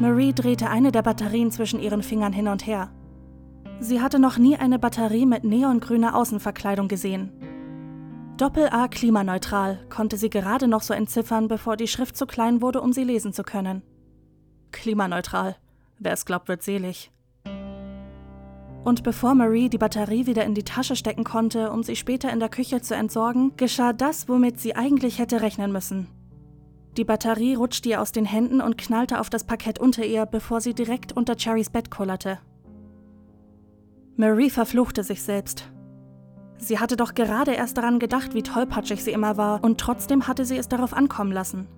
[0.01, 2.90] Marie drehte eine der Batterien zwischen ihren Fingern hin und her.
[3.81, 7.31] Sie hatte noch nie eine Batterie mit neongrüner Außenverkleidung gesehen.
[8.38, 12.92] Doppel-A klimaneutral konnte sie gerade noch so entziffern, bevor die Schrift zu klein wurde, um
[12.92, 13.83] sie lesen zu können.
[14.72, 15.57] Klimaneutral.
[15.98, 17.11] Wer es glaubt, wird selig.
[18.85, 22.40] Und bevor Marie die Batterie wieder in die Tasche stecken konnte, um sie später in
[22.40, 26.09] der Küche zu entsorgen, geschah das, womit sie eigentlich hätte rechnen müssen.
[26.96, 30.61] Die Batterie rutschte ihr aus den Händen und knallte auf das Parkett unter ihr, bevor
[30.61, 32.38] sie direkt unter Cherrys Bett kullerte.
[34.16, 35.70] Marie verfluchte sich selbst.
[36.59, 40.44] Sie hatte doch gerade erst daran gedacht, wie tollpatschig sie immer war, und trotzdem hatte
[40.44, 41.68] sie es darauf ankommen lassen.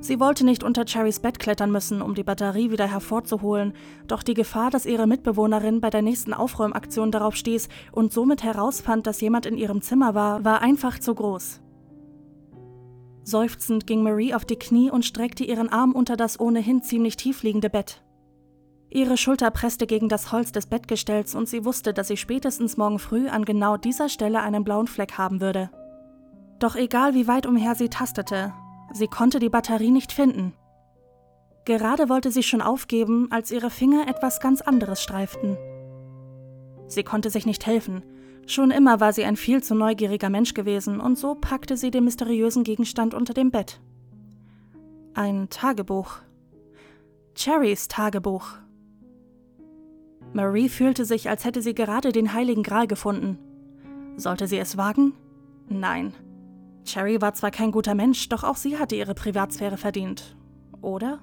[0.00, 3.72] Sie wollte nicht unter Cherrys Bett klettern müssen, um die Batterie wieder hervorzuholen,
[4.06, 9.06] doch die Gefahr, dass ihre Mitbewohnerin bei der nächsten Aufräumaktion darauf stieß und somit herausfand,
[9.06, 11.60] dass jemand in ihrem Zimmer war, war einfach zu groß.
[13.24, 17.42] Seufzend ging Marie auf die Knie und streckte ihren Arm unter das ohnehin ziemlich tief
[17.42, 18.02] liegende Bett.
[18.90, 22.98] Ihre Schulter presste gegen das Holz des Bettgestells und sie wusste, dass sie spätestens morgen
[22.98, 25.70] früh an genau dieser Stelle einen blauen Fleck haben würde.
[26.60, 28.52] Doch egal wie weit umher sie tastete,
[28.94, 30.54] sie konnte die Batterie nicht finden.
[31.66, 35.58] Gerade wollte sie schon aufgeben, als ihre Finger etwas ganz anderes streiften.
[36.86, 38.02] Sie konnte sich nicht helfen,
[38.46, 42.04] Schon immer war sie ein viel zu neugieriger Mensch gewesen und so packte sie den
[42.04, 43.80] mysteriösen Gegenstand unter dem Bett.
[45.14, 46.16] Ein Tagebuch.
[47.34, 48.46] Cherrys Tagebuch.
[50.32, 53.38] Marie fühlte sich, als hätte sie gerade den heiligen Gral gefunden.
[54.16, 55.14] Sollte sie es wagen?
[55.68, 56.12] Nein.
[56.84, 60.36] Cherry war zwar kein guter Mensch, doch auch sie hatte ihre Privatsphäre verdient.
[60.82, 61.20] Oder?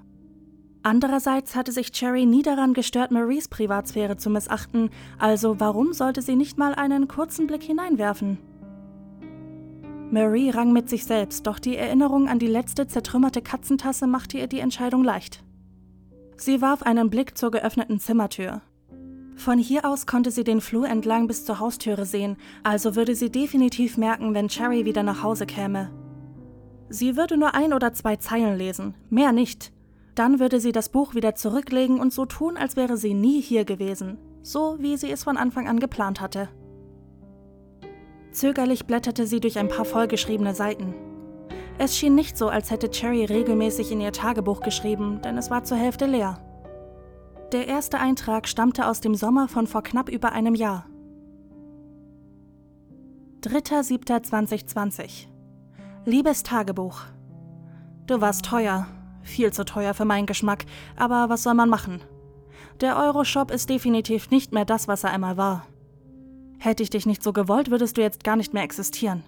[0.84, 6.36] Andererseits hatte sich Cherry nie daran gestört, Maries Privatsphäre zu missachten, also warum sollte sie
[6.36, 8.40] nicht mal einen kurzen Blick hineinwerfen?
[10.10, 14.48] Marie rang mit sich selbst, doch die Erinnerung an die letzte zertrümmerte Katzentasse machte ihr
[14.48, 15.44] die Entscheidung leicht.
[16.36, 18.62] Sie warf einen Blick zur geöffneten Zimmertür.
[19.42, 23.32] Von hier aus konnte sie den Flur entlang bis zur Haustüre sehen, also würde sie
[23.32, 25.90] definitiv merken, wenn Cherry wieder nach Hause käme.
[26.90, 29.74] Sie würde nur ein oder zwei Zeilen lesen, mehr nicht,
[30.14, 33.66] dann würde sie das Buch wieder zurücklegen und so tun, als wäre sie nie hier
[33.66, 36.48] gewesen, so wie sie es von Anfang an geplant hatte.
[38.32, 40.94] Zögerlich blätterte sie durch ein paar vollgeschriebene Seiten.
[41.80, 45.64] Es schien nicht so, als hätte Cherry regelmäßig in ihr Tagebuch geschrieben, denn es war
[45.64, 46.38] zur Hälfte leer.
[47.52, 50.86] Der erste Eintrag stammte aus dem Sommer von vor knapp über einem Jahr.
[53.44, 55.26] 3.7.2020
[56.06, 57.02] Liebes Tagebuch
[58.08, 58.88] Du warst teuer,
[59.22, 60.64] viel zu teuer für meinen Geschmack,
[60.96, 62.02] aber was soll man machen?
[62.80, 65.68] Der Euroshop ist definitiv nicht mehr das, was er einmal war.
[66.58, 69.24] Hätte ich dich nicht so gewollt, würdest du jetzt gar nicht mehr existieren.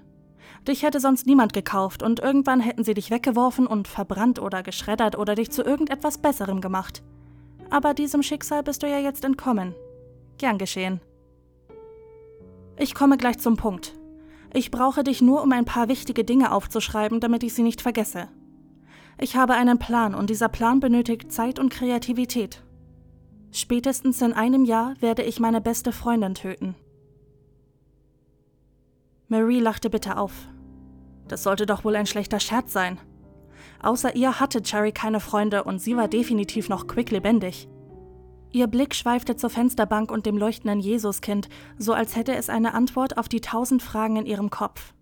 [0.65, 5.17] Dich hätte sonst niemand gekauft und irgendwann hätten sie dich weggeworfen und verbrannt oder geschreddert
[5.17, 7.03] oder dich zu irgendetwas Besserem gemacht.
[7.73, 9.73] Aber diesem Schicksal bist du ja jetzt entkommen.
[10.37, 11.01] Gern geschehen.
[12.77, 13.95] Ich komme gleich zum Punkt.
[14.53, 18.27] Ich brauche dich nur, um ein paar wichtige Dinge aufzuschreiben, damit ich sie nicht vergesse.
[19.19, 22.63] Ich habe einen Plan und dieser Plan benötigt Zeit und Kreativität.
[23.51, 26.75] Spätestens in einem Jahr werde ich meine beste Freundin töten.
[29.29, 30.47] Marie lachte bitter auf.
[31.27, 32.99] Das sollte doch wohl ein schlechter Scherz sein.
[33.83, 37.67] Außer ihr hatte Cherry keine Freunde und sie war definitiv noch quicklebendig.
[38.51, 43.17] Ihr Blick schweifte zur Fensterbank und dem leuchtenden Jesuskind, so als hätte es eine Antwort
[43.17, 44.93] auf die tausend Fragen in ihrem Kopf.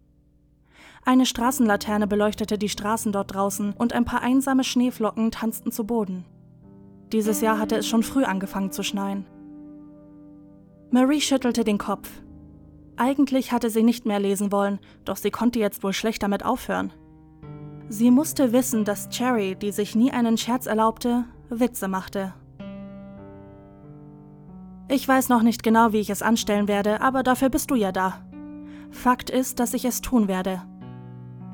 [1.04, 6.26] Eine Straßenlaterne beleuchtete die Straßen dort draußen und ein paar einsame Schneeflocken tanzten zu Boden.
[7.12, 9.26] Dieses Jahr hatte es schon früh angefangen zu schneien.
[10.92, 12.10] Marie schüttelte den Kopf.
[12.96, 16.94] Eigentlich hatte sie nicht mehr lesen wollen, doch sie konnte jetzt wohl schlecht damit aufhören.
[17.92, 22.34] Sie musste wissen, dass Cherry, die sich nie einen Scherz erlaubte, Witze machte
[24.92, 27.94] ich weiß noch nicht genau, wie ich es anstellen werde, aber dafür bist du ja
[27.94, 28.26] da.
[28.90, 30.62] Fakt ist, dass ich es tun werde.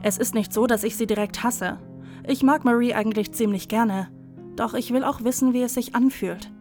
[0.01, 1.77] Es ist nicht so, dass ich sie direkt hasse.
[2.25, 4.09] Ich mag Marie eigentlich ziemlich gerne.
[4.55, 6.51] Doch ich will auch wissen, wie es sich anfühlt.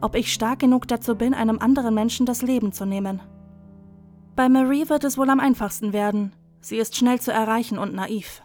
[0.00, 3.20] Ob ich stark genug dazu bin, einem anderen Menschen das Leben zu nehmen.
[4.34, 6.32] Bei Marie wird es wohl am einfachsten werden.
[6.60, 8.42] Sie ist schnell zu erreichen und naiv.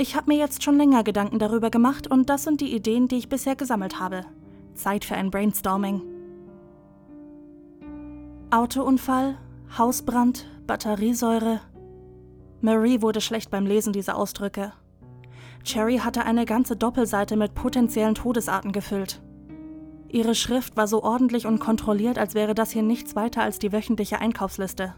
[0.00, 3.16] Ich habe mir jetzt schon länger Gedanken darüber gemacht und das sind die Ideen, die
[3.16, 4.24] ich bisher gesammelt habe.
[4.74, 6.02] Zeit für ein Brainstorming.
[8.52, 9.36] Autounfall,
[9.76, 11.60] Hausbrand, Batteriesäure.
[12.60, 14.72] Marie wurde schlecht beim Lesen dieser Ausdrücke.
[15.64, 19.20] Cherry hatte eine ganze Doppelseite mit potenziellen Todesarten gefüllt.
[20.08, 23.72] Ihre Schrift war so ordentlich und kontrolliert, als wäre das hier nichts weiter als die
[23.72, 24.94] wöchentliche Einkaufsliste.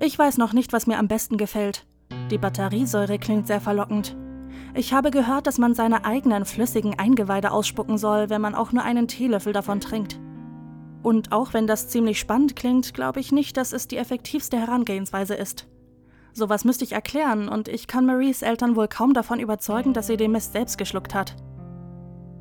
[0.00, 1.87] Ich weiß noch nicht, was mir am besten gefällt.
[2.30, 4.16] Die Batteriesäure klingt sehr verlockend.
[4.74, 8.82] Ich habe gehört, dass man seine eigenen flüssigen Eingeweide ausspucken soll, wenn man auch nur
[8.82, 10.20] einen Teelöffel davon trinkt.
[11.02, 15.34] Und auch wenn das ziemlich spannend klingt, glaube ich nicht, dass es die effektivste Herangehensweise
[15.34, 15.68] ist.
[16.34, 20.18] Sowas müsste ich erklären und ich kann Maries Eltern wohl kaum davon überzeugen, dass sie
[20.18, 21.34] den Mist selbst geschluckt hat.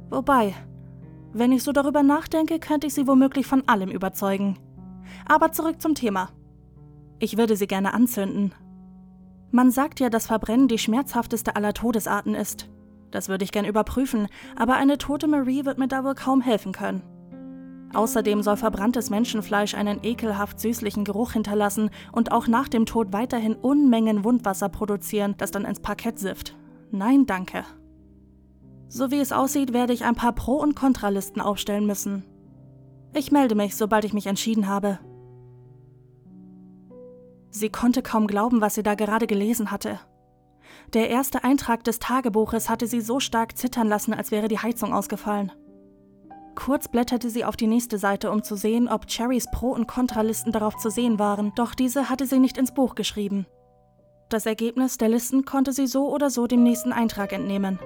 [0.10, 0.54] Wobei,
[1.32, 4.60] wenn ich so darüber nachdenke, könnte ich sie womöglich von allem überzeugen.
[5.26, 6.30] Aber zurück zum Thema.
[7.20, 8.54] Ich würde sie gerne anzünden.
[9.58, 12.70] Man sagt ja, dass Verbrennen die schmerzhafteste aller Todesarten ist.
[13.10, 16.74] Das würde ich gern überprüfen, aber eine tote Marie wird mir da wohl kaum helfen
[16.74, 17.02] können.
[17.92, 23.56] Außerdem soll verbranntes Menschenfleisch einen ekelhaft süßlichen Geruch hinterlassen und auch nach dem Tod weiterhin
[23.56, 26.56] Unmengen Wundwasser produzieren, das dann ins Parkett sifft.
[26.92, 27.64] Nein, danke.
[28.90, 32.26] So wie es aussieht, werde ich ein paar Pro- und Kontralisten aufstellen müssen.
[33.12, 35.00] Ich melde mich, sobald ich mich entschieden habe.
[37.58, 40.00] Sie konnte kaum glauben, was sie da gerade gelesen hatte.
[40.94, 44.94] Der erste Eintrag des Tagebuches hatte sie so stark zittern lassen, als wäre die Heizung
[44.94, 45.52] ausgefallen.
[46.54, 50.52] Kurz blätterte sie auf die nächste Seite, um zu sehen, ob Cherrys Pro- und Kontralisten
[50.52, 53.48] darauf zu sehen waren, doch diese hatte sie nicht ins Buch geschrieben.
[54.30, 57.80] Das Ergebnis der Listen konnte sie so oder so dem nächsten Eintrag entnehmen.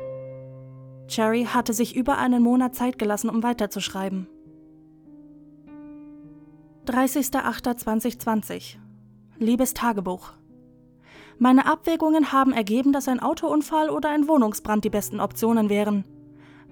[1.07, 4.27] Cherry hatte sich über einen Monat Zeit gelassen, um weiterzuschreiben.
[6.87, 8.80] 30.08.2020
[9.41, 10.33] Liebes Tagebuch
[11.39, 16.05] Meine Abwägungen haben ergeben, dass ein Autounfall oder ein Wohnungsbrand die besten Optionen wären.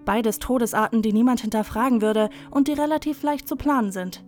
[0.05, 4.23] Beides Todesarten, die niemand hinterfragen würde und die relativ leicht zu planen sind.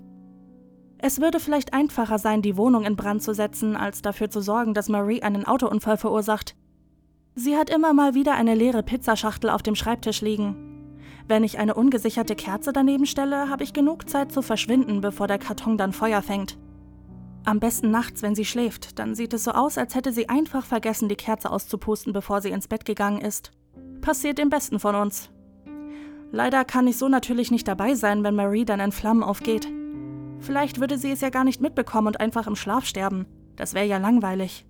[0.98, 4.74] Es würde vielleicht einfacher sein, die Wohnung in Brand zu setzen, als dafür zu sorgen,
[4.74, 6.56] dass Marie einen Autounfall verursacht.
[7.36, 10.56] Sie hat immer mal wieder eine leere Pizzaschachtel auf dem Schreibtisch liegen.
[11.28, 15.38] Wenn ich eine ungesicherte Kerze daneben stelle, habe ich genug Zeit zu verschwinden, bevor der
[15.38, 16.58] Karton dann Feuer fängt.
[17.44, 20.64] Am besten nachts, wenn sie schläft, dann sieht es so aus, als hätte sie einfach
[20.64, 23.52] vergessen, die Kerze auszupusten, bevor sie ins Bett gegangen ist.
[24.02, 25.30] Passiert dem Besten von uns.
[26.32, 29.68] Leider kann ich so natürlich nicht dabei sein, wenn Marie dann in Flammen aufgeht.
[30.40, 33.26] Vielleicht würde sie es ja gar nicht mitbekommen und einfach im Schlaf sterben.
[33.56, 34.66] Das wäre ja langweilig.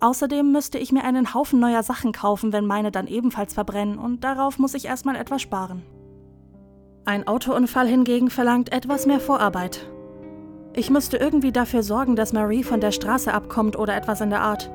[0.00, 4.22] Außerdem müsste ich mir einen Haufen neuer Sachen kaufen, wenn meine dann ebenfalls verbrennen, und
[4.22, 5.82] darauf muss ich erstmal etwas sparen.
[7.04, 9.90] Ein Autounfall hingegen verlangt etwas mehr Vorarbeit.
[10.78, 14.42] Ich müsste irgendwie dafür sorgen, dass Marie von der Straße abkommt oder etwas in der
[14.42, 14.70] Art.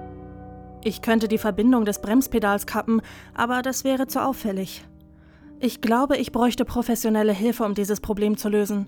[0.83, 3.01] Ich könnte die Verbindung des Bremspedals kappen,
[3.33, 4.85] aber das wäre zu auffällig.
[5.61, 8.87] Ich glaube, ich bräuchte professionelle Hilfe, um dieses Problem zu lösen.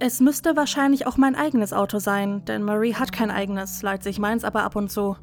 [0.00, 4.18] Es müsste wahrscheinlich auch mein eigenes Auto sein, denn Marie hat kein eigenes, leiht sich
[4.18, 5.16] meins aber ab und zu.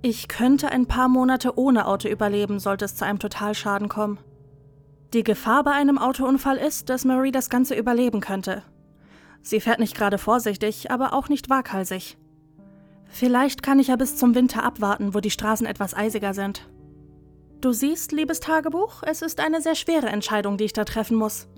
[0.00, 4.20] Ich könnte ein paar Monate ohne Auto überleben, sollte es zu einem Totalschaden kommen.
[5.12, 8.62] Die Gefahr bei einem Autounfall ist, dass Marie das Ganze überleben könnte.
[9.42, 12.16] Sie fährt nicht gerade vorsichtig, aber auch nicht waghalsig.
[13.06, 16.68] Vielleicht kann ich ja bis zum Winter abwarten, wo die Straßen etwas eisiger sind.
[17.60, 21.48] Du siehst, liebes Tagebuch, es ist eine sehr schwere Entscheidung, die ich da treffen muss.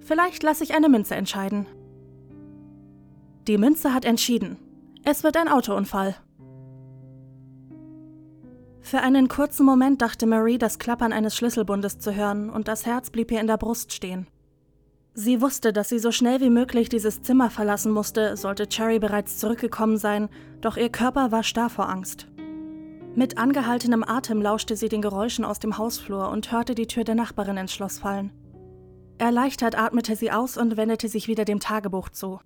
[0.00, 1.66] Vielleicht lasse ich eine Münze entscheiden.
[3.46, 4.58] Die Münze hat entschieden.
[5.04, 6.14] Es wird ein Autounfall.
[8.80, 13.10] Für einen kurzen Moment dachte Marie, das Klappern eines Schlüsselbundes zu hören, und das Herz
[13.10, 14.26] blieb ihr in der Brust stehen.
[15.20, 19.38] Sie wusste, dass sie so schnell wie möglich dieses Zimmer verlassen musste, sollte Cherry bereits
[19.38, 20.28] zurückgekommen sein,
[20.60, 22.28] doch ihr Körper war starr vor Angst.
[23.16, 27.16] Mit angehaltenem Atem lauschte sie den Geräuschen aus dem Hausflur und hörte die Tür der
[27.16, 28.30] Nachbarin ins Schloss fallen.
[29.18, 32.38] Erleichtert atmete sie aus und wendete sich wieder dem Tagebuch zu.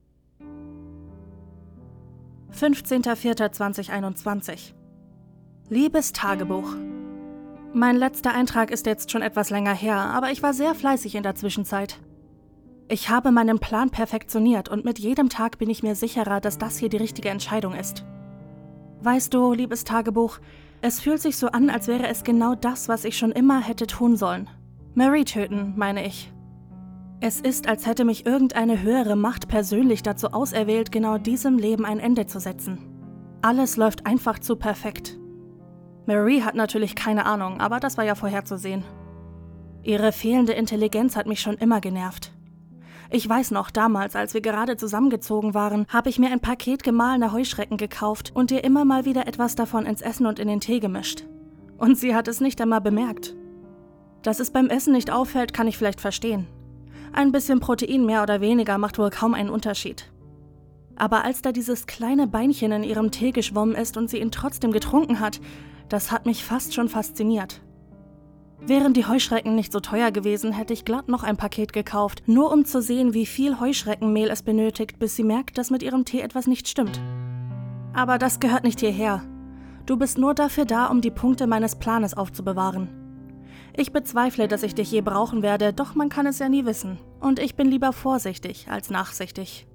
[2.58, 4.72] 15.04.2021
[5.68, 6.74] Liebes Tagebuch.
[7.74, 11.22] Mein letzter Eintrag ist jetzt schon etwas länger her, aber ich war sehr fleißig in
[11.22, 12.00] der Zwischenzeit.
[12.88, 16.76] Ich habe meinen Plan perfektioniert und mit jedem Tag bin ich mir sicherer, dass das
[16.76, 18.04] hier die richtige Entscheidung ist.
[19.00, 20.38] Weißt du, liebes Tagebuch,
[20.80, 23.86] es fühlt sich so an, als wäre es genau das, was ich schon immer hätte
[23.86, 24.50] tun sollen.
[24.94, 26.32] Mary töten, meine ich.
[27.20, 32.00] Es ist, als hätte mich irgendeine höhere Macht persönlich dazu auserwählt, genau diesem Leben ein
[32.00, 32.78] Ende zu setzen.
[33.42, 35.18] Alles läuft einfach zu perfekt.
[36.06, 38.84] Marie hat natürlich keine Ahnung, aber das war ja vorherzusehen.
[39.84, 42.32] Ihre fehlende Intelligenz hat mich schon immer genervt.
[43.14, 47.30] Ich weiß noch, damals, als wir gerade zusammengezogen waren, habe ich mir ein Paket gemahlener
[47.30, 50.80] Heuschrecken gekauft und ihr immer mal wieder etwas davon ins Essen und in den Tee
[50.80, 51.26] gemischt.
[51.76, 53.34] Und sie hat es nicht einmal bemerkt.
[54.22, 56.46] Dass es beim Essen nicht auffällt, kann ich vielleicht verstehen.
[57.12, 60.10] Ein bisschen Protein mehr oder weniger macht wohl kaum einen Unterschied.
[60.96, 64.72] Aber als da dieses kleine Beinchen in ihrem Tee geschwommen ist und sie ihn trotzdem
[64.72, 65.38] getrunken hat,
[65.90, 67.60] das hat mich fast schon fasziniert.
[68.64, 72.52] Wären die Heuschrecken nicht so teuer gewesen, hätte ich glatt noch ein Paket gekauft, nur
[72.52, 76.20] um zu sehen, wie viel Heuschreckenmehl es benötigt, bis sie merkt, dass mit ihrem Tee
[76.20, 77.00] etwas nicht stimmt.
[77.92, 79.24] Aber das gehört nicht hierher.
[79.84, 82.88] Du bist nur dafür da, um die Punkte meines Planes aufzubewahren.
[83.76, 86.98] Ich bezweifle, dass ich dich je brauchen werde, doch man kann es ja nie wissen.
[87.18, 89.66] Und ich bin lieber vorsichtig als nachsichtig.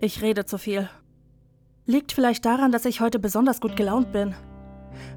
[0.00, 0.88] Ich rede zu viel.
[1.84, 4.34] Liegt vielleicht daran, dass ich heute besonders gut gelaunt bin.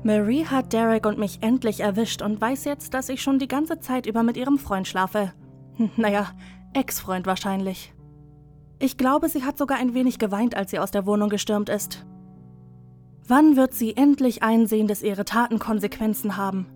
[0.03, 3.79] Marie hat Derek und mich endlich erwischt und weiß jetzt, dass ich schon die ganze
[3.79, 5.33] Zeit über mit ihrem Freund schlafe.
[5.75, 6.27] Hm, naja,
[6.73, 7.93] Ex-Freund wahrscheinlich.
[8.79, 12.05] Ich glaube, sie hat sogar ein wenig geweint, als sie aus der Wohnung gestürmt ist.
[13.27, 16.67] Wann wird sie endlich einsehen, dass ihre Taten Konsequenzen haben?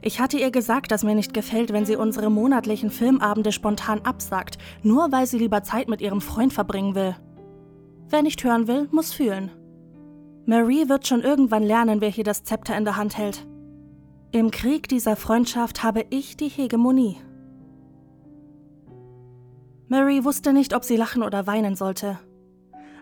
[0.00, 4.58] Ich hatte ihr gesagt, dass mir nicht gefällt, wenn sie unsere monatlichen Filmabende spontan absagt,
[4.82, 7.14] nur weil sie lieber Zeit mit ihrem Freund verbringen will.
[8.08, 9.50] Wer nicht hören will, muss fühlen.
[10.44, 13.46] Marie wird schon irgendwann lernen, wer hier das Zepter in der Hand hält.
[14.32, 17.18] Im Krieg dieser Freundschaft habe ich die Hegemonie.
[19.88, 22.18] Mary wusste nicht, ob sie lachen oder weinen sollte.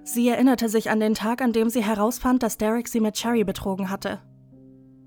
[0.03, 3.45] Sie erinnerte sich an den Tag, an dem sie herausfand, dass Derek sie mit Cherry
[3.45, 4.21] betrogen hatte.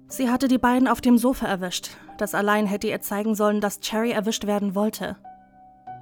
[0.08, 1.90] Sie hatte die beiden auf dem Sofa erwischt.
[2.18, 5.18] Das allein hätte ihr zeigen sollen, dass Cherry erwischt werden wollte.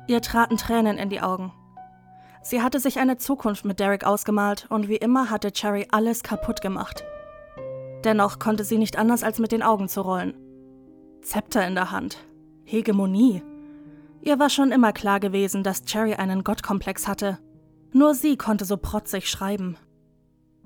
[0.08, 1.52] Ihr traten Tränen in die Augen.
[2.44, 6.62] Sie hatte sich eine Zukunft mit Derek ausgemalt und wie immer hatte Cherry alles kaputt
[6.62, 7.04] gemacht.
[8.04, 10.34] Dennoch konnte sie nicht anders als mit den Augen zu rollen.
[11.22, 12.18] Zepter in der Hand.
[12.64, 13.44] Hegemonie.
[14.22, 17.38] Ihr war schon immer klar gewesen, dass Cherry einen Gottkomplex hatte.
[17.94, 19.78] Nur sie konnte so protzig schreiben.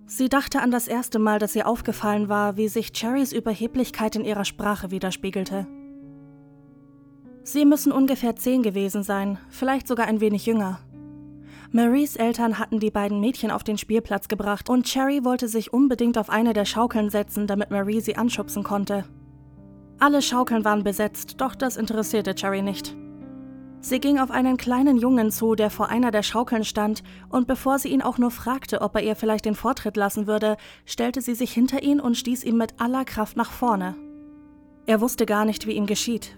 [0.07, 4.23] Sie dachte an das erste Mal, dass ihr aufgefallen war, wie sich Cherrys Überheblichkeit in
[4.23, 5.65] ihrer Sprache widerspiegelte.
[7.43, 10.79] Sie müssen ungefähr zehn gewesen sein, vielleicht sogar ein wenig jünger.
[11.75, 16.17] Maries Eltern hatten die beiden Mädchen auf den Spielplatz gebracht und Cherry wollte sich unbedingt
[16.17, 19.03] auf eine der Schaukeln setzen, damit Marie sie anschubsen konnte.
[19.99, 22.95] Alle Schaukeln waren besetzt, doch das interessierte Cherry nicht.
[23.81, 27.77] Sie ging auf einen kleinen Jungen zu, der vor einer der Schaukeln stand, und bevor
[27.77, 31.35] sie ihn auch nur fragte, ob er ihr vielleicht den Vortritt lassen würde, stellte sie
[31.35, 33.95] sich hinter ihn und stieß ihn mit aller Kraft nach vorne.
[34.85, 36.37] Er wusste gar nicht, wie ihm geschieht.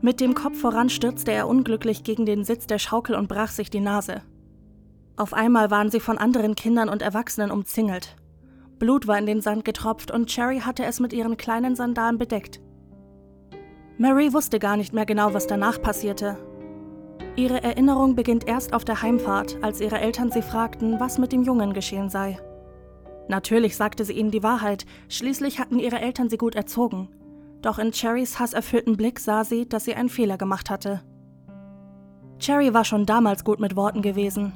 [0.00, 3.68] Mit dem Kopf voran stürzte er unglücklich gegen den Sitz der Schaukel und brach sich
[3.68, 4.22] die Nase.
[5.16, 8.16] Auf einmal waren sie von anderen Kindern und Erwachsenen umzingelt.
[8.78, 12.60] Blut war in den Sand getropft und Cherry hatte es mit ihren kleinen Sandalen bedeckt.
[13.96, 16.36] Mary wusste gar nicht mehr genau, was danach passierte.
[17.36, 21.44] Ihre Erinnerung beginnt erst auf der Heimfahrt, als ihre Eltern sie fragten, was mit dem
[21.44, 22.38] Jungen geschehen sei.
[23.28, 27.08] Natürlich sagte sie ihnen die Wahrheit, schließlich hatten ihre Eltern sie gut erzogen.
[27.62, 31.02] Doch in Cherrys hasserfüllten Blick sah sie, dass sie einen Fehler gemacht hatte.
[32.40, 34.52] Cherry war schon damals gut mit Worten gewesen,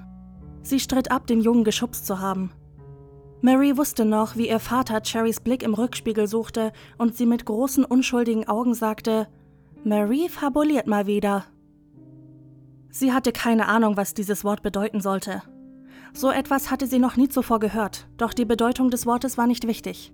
[0.68, 2.50] Sie stritt ab, den Jungen geschubst zu haben.
[3.40, 7.86] Mary wusste noch, wie ihr Vater Cherrys Blick im Rückspiegel suchte und sie mit großen,
[7.86, 9.28] unschuldigen Augen sagte:
[9.82, 11.46] Mary fabuliert mal wieder.
[12.90, 15.42] Sie hatte keine Ahnung, was dieses Wort bedeuten sollte.
[16.12, 19.66] So etwas hatte sie noch nie zuvor gehört, doch die Bedeutung des Wortes war nicht
[19.66, 20.12] wichtig.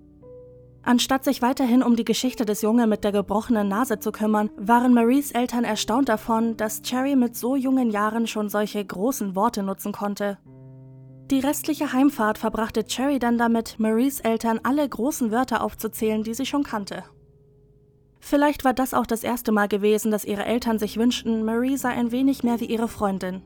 [0.85, 4.93] Anstatt sich weiterhin um die Geschichte des Jungen mit der gebrochenen Nase zu kümmern, waren
[4.93, 9.91] Maries Eltern erstaunt davon, dass Cherry mit so jungen Jahren schon solche großen Worte nutzen
[9.91, 10.37] konnte.
[11.31, 16.45] Die restliche Heimfahrt verbrachte Cherry dann damit, Maries Eltern alle großen Wörter aufzuzählen, die sie
[16.45, 17.03] schon kannte.
[18.19, 21.89] Vielleicht war das auch das erste Mal gewesen, dass ihre Eltern sich wünschten, Marie sei
[21.89, 23.41] ein wenig mehr wie ihre Freundin.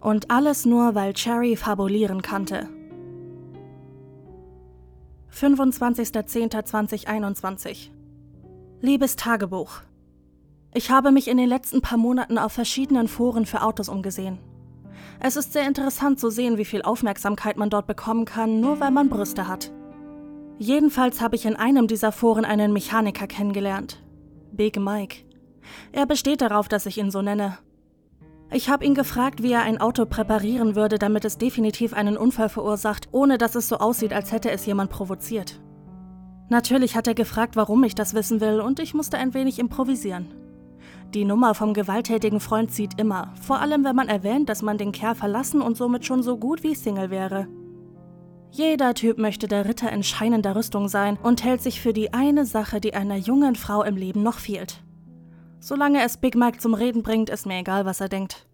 [0.00, 2.68] Und alles nur, weil Cherry fabulieren kannte.
[5.38, 7.90] 25.10.2021
[8.80, 9.82] Liebes Tagebuch.
[10.74, 14.40] Ich habe mich in den letzten paar Monaten auf verschiedenen Foren für Autos umgesehen.
[15.20, 18.90] Es ist sehr interessant zu sehen, wie viel Aufmerksamkeit man dort bekommen kann, nur weil
[18.90, 19.70] man Brüste hat.
[20.58, 24.02] Jedenfalls habe ich in einem dieser Foren einen Mechaniker kennengelernt.
[24.50, 25.18] Big Mike.
[25.92, 27.58] Er besteht darauf, dass ich ihn so nenne.
[28.50, 32.48] Ich habe ihn gefragt, wie er ein Auto präparieren würde, damit es definitiv einen Unfall
[32.48, 35.60] verursacht, ohne dass es so aussieht, als hätte es jemand provoziert.
[36.48, 40.28] Natürlich hat er gefragt, warum ich das wissen will, und ich musste ein wenig improvisieren.
[41.12, 44.92] Die Nummer vom gewalttätigen Freund zieht immer, vor allem wenn man erwähnt, dass man den
[44.92, 47.48] Kerl verlassen und somit schon so gut wie Single wäre.
[48.50, 52.46] Jeder Typ möchte der Ritter in scheinender Rüstung sein und hält sich für die eine
[52.46, 54.82] Sache, die einer jungen Frau im Leben noch fehlt.
[55.60, 58.46] Solange es Big Mike zum Reden bringt, ist mir egal, was er denkt.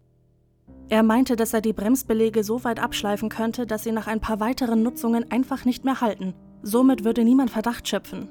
[0.89, 4.39] Er meinte, dass er die Bremsbelege so weit abschleifen könnte, dass sie nach ein paar
[4.39, 6.33] weiteren Nutzungen einfach nicht mehr halten.
[6.61, 8.29] Somit würde niemand Verdacht schöpfen.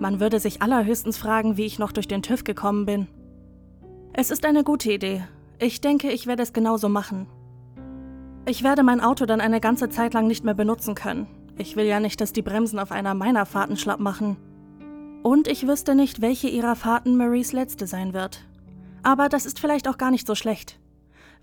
[0.00, 3.06] Man würde sich allerhöchstens fragen, wie ich noch durch den TÜV gekommen bin.
[4.12, 5.24] Es ist eine gute Idee.
[5.58, 7.26] Ich denke, ich werde es genauso machen.
[8.46, 11.26] Ich werde mein Auto dann eine ganze Zeit lang nicht mehr benutzen können.
[11.56, 14.36] Ich will ja nicht, dass die Bremsen auf einer meiner Fahrten schlapp machen.
[15.24, 18.46] Und ich wüsste nicht, welche ihrer Fahrten Maries letzte sein wird.
[19.02, 20.78] Aber das ist vielleicht auch gar nicht so schlecht.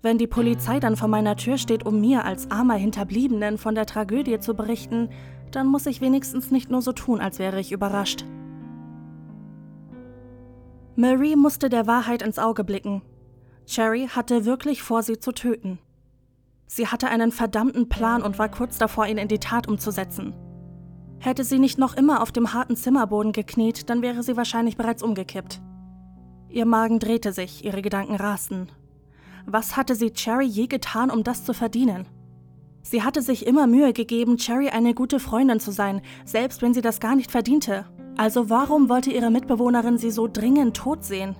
[0.02, 3.86] Wenn die Polizei dann vor meiner Tür steht, um mir als armer Hinterbliebenen von der
[3.86, 5.08] Tragödie zu berichten,
[5.50, 8.24] dann muss ich wenigstens nicht nur so tun, als wäre ich überrascht.
[10.94, 13.02] Marie musste der Wahrheit ins Auge blicken.
[13.66, 15.80] Cherry hatte wirklich vor, sie zu töten.
[16.68, 20.34] Sie hatte einen verdammten Plan und war kurz davor, ihn in die Tat umzusetzen.
[21.24, 25.04] Hätte sie nicht noch immer auf dem harten Zimmerboden gekniet, dann wäre sie wahrscheinlich bereits
[25.04, 25.62] umgekippt.
[26.48, 28.68] Ihr Magen drehte sich, ihre Gedanken rasten.
[29.46, 32.08] Was hatte sie Cherry je getan, um das zu verdienen?
[32.82, 36.80] Sie hatte sich immer Mühe gegeben, Cherry eine gute Freundin zu sein, selbst wenn sie
[36.80, 37.86] das gar nicht verdiente.
[38.16, 41.36] Also warum wollte ihre Mitbewohnerin sie so dringend tot sehen?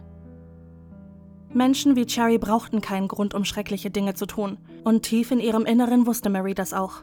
[1.52, 5.64] Menschen wie Cherry brauchten keinen Grund, um schreckliche Dinge zu tun, und tief in ihrem
[5.64, 7.02] Inneren wusste Mary das auch.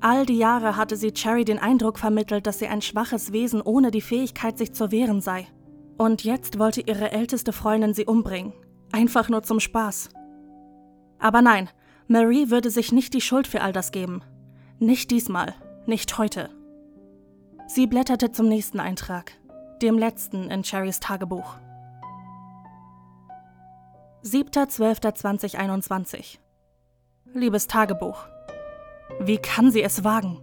[0.00, 3.90] All die Jahre hatte sie Cherry den Eindruck vermittelt, dass sie ein schwaches Wesen ohne
[3.90, 5.46] die Fähigkeit, sich zu wehren sei.
[5.96, 8.52] Und jetzt wollte ihre älteste Freundin sie umbringen.
[8.92, 10.10] Einfach nur zum Spaß.
[11.18, 11.70] Aber nein,
[12.06, 14.22] Marie würde sich nicht die Schuld für all das geben.
[14.78, 15.54] Nicht diesmal,
[15.86, 16.50] nicht heute.
[17.66, 19.32] Sie blätterte zum nächsten Eintrag,
[19.80, 21.56] dem letzten in Cherrys Tagebuch.
[24.22, 26.38] 7.12.2021
[27.32, 28.26] Liebes Tagebuch,
[29.20, 30.40] wie kann sie es wagen?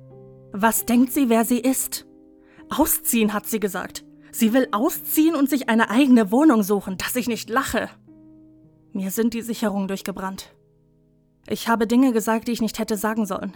[0.53, 2.05] Was denkt sie, wer sie ist?
[2.69, 4.05] Ausziehen, hat sie gesagt.
[4.31, 7.89] Sie will ausziehen und sich eine eigene Wohnung suchen, dass ich nicht lache.
[8.93, 10.55] Mir sind die Sicherungen durchgebrannt.
[11.47, 13.53] Ich habe Dinge gesagt, die ich nicht hätte sagen sollen.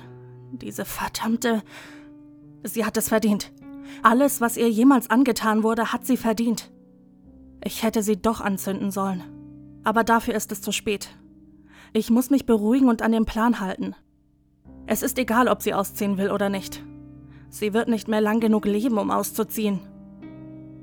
[0.51, 1.63] Diese verdammte...
[2.63, 3.51] Sie hat es verdient.
[4.01, 6.72] Alles, was ihr jemals angetan wurde, hat sie verdient.
[7.63, 9.24] Ich hätte sie doch anzünden sollen.
[9.84, 11.09] Aber dafür ist es zu spät.
[11.93, 13.95] Ich muss mich beruhigen und an den Plan halten.
[14.88, 16.83] Es ist egal, ob sie ausziehen will oder nicht.
[17.49, 19.79] Sie wird nicht mehr lang genug leben, um auszuziehen.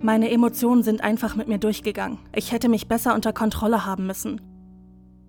[0.01, 2.19] Meine Emotionen sind einfach mit mir durchgegangen.
[2.35, 4.41] Ich hätte mich besser unter Kontrolle haben müssen.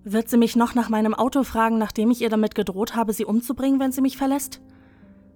[0.02, 3.24] Wird sie mich noch nach meinem Auto fragen, nachdem ich ihr damit gedroht habe, sie
[3.24, 4.60] umzubringen, wenn sie mich verlässt?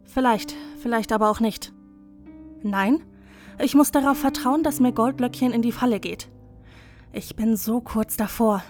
[0.04, 1.72] Vielleicht, vielleicht aber auch nicht.
[2.62, 3.02] Nein,
[3.62, 6.28] ich muss darauf vertrauen, dass mir Goldlöckchen in die Falle geht.
[7.12, 8.62] Ich bin so kurz davor.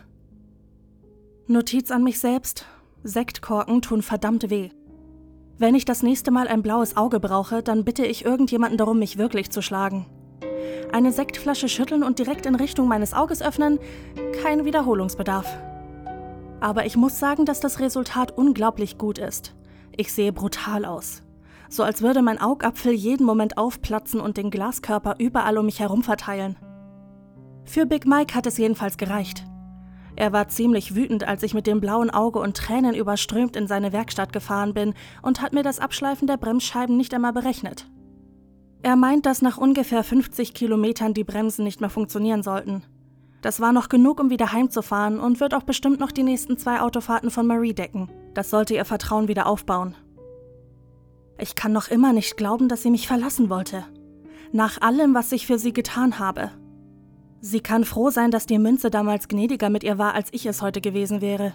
[1.46, 2.66] Notiz an mich selbst.
[3.08, 4.68] Sektkorken tun verdammt weh.
[5.56, 9.18] Wenn ich das nächste Mal ein blaues Auge brauche, dann bitte ich irgendjemanden darum, mich
[9.18, 10.06] wirklich zu schlagen.
[10.92, 13.78] Eine Sektflasche schütteln und direkt in Richtung meines Auges öffnen,
[14.42, 15.46] kein Wiederholungsbedarf.
[16.60, 19.54] Aber ich muss sagen, dass das Resultat unglaublich gut ist.
[19.96, 21.22] Ich sehe brutal aus.
[21.70, 26.02] So als würde mein Augapfel jeden Moment aufplatzen und den Glaskörper überall um mich herum
[26.02, 26.56] verteilen.
[27.64, 29.47] Für Big Mike hat es jedenfalls gereicht.
[30.18, 33.92] Er war ziemlich wütend, als ich mit dem blauen Auge und Tränen überströmt in seine
[33.92, 37.86] Werkstatt gefahren bin und hat mir das Abschleifen der Bremsscheiben nicht einmal berechnet.
[38.82, 42.82] Er meint, dass nach ungefähr 50 Kilometern die Bremsen nicht mehr funktionieren sollten.
[43.42, 46.80] Das war noch genug, um wieder heimzufahren und wird auch bestimmt noch die nächsten zwei
[46.80, 48.10] Autofahrten von Marie decken.
[48.34, 49.94] Das sollte ihr Vertrauen wieder aufbauen.
[51.38, 53.84] Ich kann noch immer nicht glauben, dass sie mich verlassen wollte.
[54.50, 56.50] Nach allem, was ich für sie getan habe.
[57.40, 60.60] Sie kann froh sein, dass die Münze damals gnädiger mit ihr war, als ich es
[60.60, 61.54] heute gewesen wäre.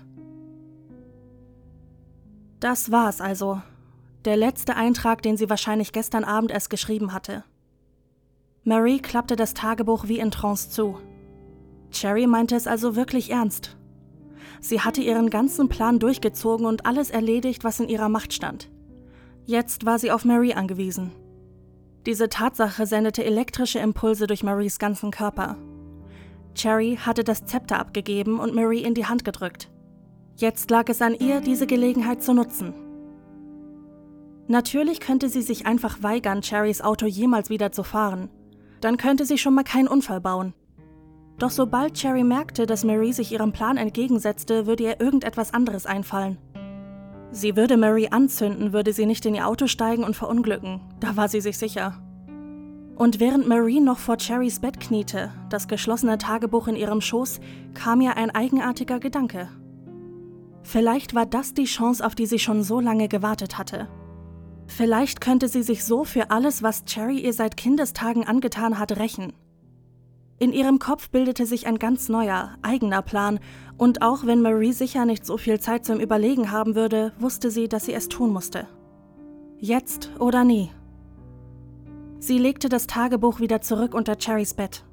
[2.60, 3.62] Das war's also.
[4.24, 7.44] Der letzte Eintrag, den sie wahrscheinlich gestern Abend erst geschrieben hatte.
[8.64, 10.98] Marie klappte das Tagebuch wie in Trance zu.
[11.92, 13.76] Cherry meinte es also wirklich ernst.
[14.62, 18.72] Sie hatte ihren ganzen Plan durchgezogen und alles erledigt, was in ihrer Macht stand.
[19.46, 21.12] Jetzt war sie auf Marie angewiesen.
[22.06, 25.58] Diese Tatsache sendete elektrische Impulse durch Maries ganzen Körper.
[26.56, 29.70] Cherry hatte das Zepter abgegeben und Marie in die Hand gedrückt.
[30.36, 32.74] Jetzt lag es an ihr, diese Gelegenheit zu nutzen.
[34.48, 38.30] Natürlich könnte sie sich einfach weigern, Cherrys Auto jemals wieder zu fahren.
[38.82, 40.54] Dann könnte sie schon mal keinen Unfall bauen.
[41.40, 46.38] Doch sobald Cherry merkte, dass Marie sich ihrem Plan entgegensetzte, würde ihr irgendetwas anderes einfallen.
[47.32, 51.28] Sie würde Marie anzünden, würde sie nicht in ihr Auto steigen und verunglücken, da war
[51.30, 52.00] sie sich sicher.
[52.96, 57.40] Und während Marie noch vor Cherrys Bett kniete, das geschlossene Tagebuch in ihrem Schoß,
[57.74, 59.50] kam ihr ein eigenartiger Gedanke.
[60.64, 63.88] Vielleicht war das die Chance, auf die sie schon so lange gewartet hatte.
[64.68, 69.34] Vielleicht könnte sie sich so für alles, was Cherry ihr seit Kindestagen angetan hat, rächen.
[70.40, 73.40] In ihrem Kopf bildete sich ein ganz neuer, eigener Plan,
[73.78, 77.68] und auch wenn Marie sicher nicht so viel Zeit zum Überlegen haben würde, wusste sie,
[77.68, 78.68] dass sie es tun musste.
[79.58, 80.70] Jetzt oder nie.
[82.24, 84.86] Sie legte das Tagebuch wieder zurück unter Cherrys Bett.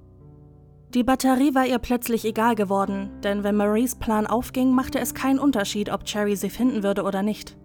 [0.94, 5.38] Die Batterie war ihr plötzlich egal geworden, denn wenn Maries Plan aufging, machte es keinen
[5.38, 7.56] Unterschied, ob Cherry sie finden würde oder nicht.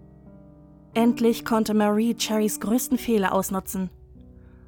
[0.93, 3.89] Endlich konnte Marie Cherrys größten Fehler ausnutzen.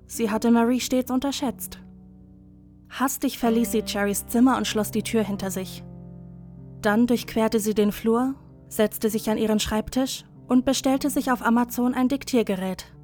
[0.08, 1.78] Sie hatte Marie stets unterschätzt.
[2.90, 5.84] Hastig verließ sie Cherrys Zimmer und schloss die Tür hinter sich.
[6.82, 8.34] Dann durchquerte sie den Flur,
[8.68, 12.97] setzte sich an ihren Schreibtisch und bestellte sich auf Amazon ein Diktiergerät.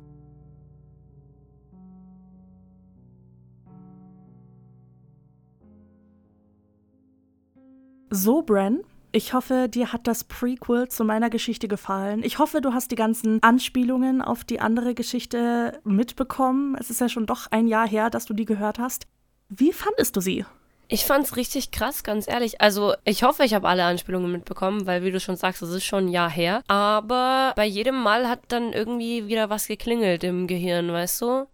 [8.16, 12.22] So, Bren, ich hoffe, dir hat das Prequel zu meiner Geschichte gefallen.
[12.24, 16.78] Ich hoffe, du hast die ganzen Anspielungen auf die andere Geschichte mitbekommen.
[16.80, 19.08] Es ist ja schon doch ein Jahr her, dass du die gehört hast.
[19.50, 20.46] Wie fandest du sie?
[20.90, 22.62] Ich fand's richtig krass, ganz ehrlich.
[22.62, 25.84] Also, ich hoffe, ich habe alle Anspielungen mitbekommen, weil, wie du schon sagst, das ist
[25.84, 26.62] schon ein Jahr her.
[26.68, 31.48] Aber bei jedem Mal hat dann irgendwie wieder was geklingelt im Gehirn, weißt du?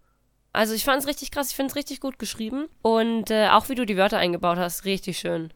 [0.51, 2.67] Also, ich fand's richtig krass, ich find's richtig gut geschrieben.
[2.81, 5.53] Und äh, auch wie du die Wörter eingebaut hast, richtig schön.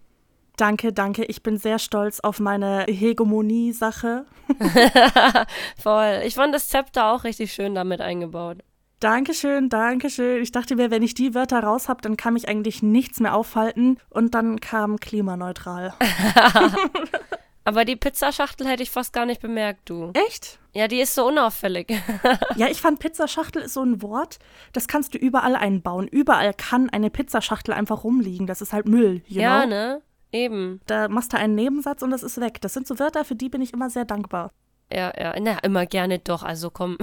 [0.57, 1.25] Danke, danke.
[1.25, 4.25] Ich bin sehr stolz auf meine Hegemonie-Sache.
[5.81, 6.21] Voll.
[6.25, 8.59] Ich fand das Zepter auch richtig schön damit eingebaut.
[8.99, 10.41] Dankeschön, Dankeschön.
[10.41, 13.35] Ich dachte mir, wenn ich die Wörter raus habe, dann kann mich eigentlich nichts mehr
[13.35, 13.97] aufhalten.
[14.09, 15.93] Und dann kam klimaneutral.
[17.65, 20.11] Aber die Pizzaschachtel hätte ich fast gar nicht bemerkt, du.
[20.27, 20.59] Echt?
[20.73, 21.93] Ja, die ist so unauffällig.
[22.55, 24.39] ja, ich fand Pizzaschachtel ist so ein Wort,
[24.73, 26.07] das kannst du überall einbauen.
[26.07, 28.47] Überall kann eine Pizzaschachtel einfach rumliegen.
[28.47, 29.21] Das ist halt Müll.
[29.27, 29.69] ja, know?
[29.69, 30.01] ne?
[30.33, 30.81] Eben.
[30.87, 32.59] Da machst du einen Nebensatz und das ist weg.
[32.59, 34.51] Das sind so Wörter, für die bin ich immer sehr dankbar.
[34.91, 36.97] Ja, ja, na, immer gerne doch, also komm.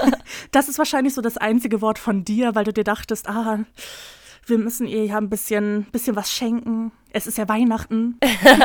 [0.52, 3.60] das ist wahrscheinlich so das einzige Wort von dir, weil du dir dachtest, ah,
[4.46, 6.92] wir müssen ihr ja ein bisschen, bisschen was schenken.
[7.10, 8.18] Es ist ja Weihnachten.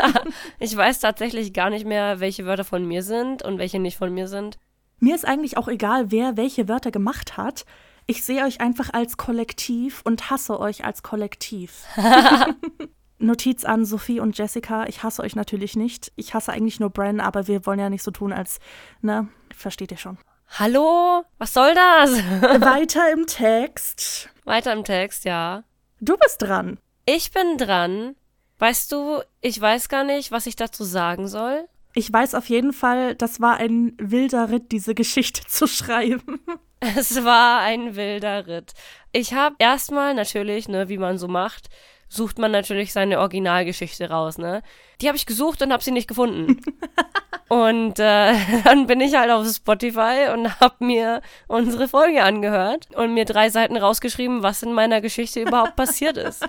[0.60, 4.14] ich weiß tatsächlich gar nicht mehr, welche Wörter von mir sind und welche nicht von
[4.14, 4.58] mir sind.
[5.00, 7.66] Mir ist eigentlich auch egal, wer welche Wörter gemacht hat.
[8.06, 11.86] Ich sehe euch einfach als Kollektiv und hasse euch als Kollektiv.
[13.20, 16.12] Notiz an Sophie und Jessica, ich hasse euch natürlich nicht.
[16.16, 18.60] Ich hasse eigentlich nur Bren, aber wir wollen ja nicht so tun, als,
[19.02, 20.18] ne, versteht ihr schon.
[20.58, 21.24] Hallo?
[21.38, 22.12] Was soll das?
[22.62, 24.30] Weiter im Text.
[24.46, 25.64] Weiter im Text, ja.
[26.00, 26.80] Du bist dran.
[27.06, 28.16] Ich bin dran.
[28.58, 31.68] Weißt du, ich weiß gar nicht, was ich dazu sagen soll.
[31.94, 36.40] Ich weiß auf jeden Fall, das war ein wilder Ritt, diese Geschichte zu schreiben.
[36.82, 38.72] Es war ein wilder Ritt.
[39.12, 41.68] Ich habe erstmal natürlich, ne, wie man so macht,
[42.10, 44.62] sucht man natürlich seine Originalgeschichte raus, ne?
[44.99, 46.60] Die habe ich gesucht und habe sie nicht gefunden.
[47.49, 48.34] und äh,
[48.66, 53.49] dann bin ich halt auf Spotify und habe mir unsere Folge angehört und mir drei
[53.49, 56.43] Seiten rausgeschrieben, was in meiner Geschichte überhaupt passiert ist.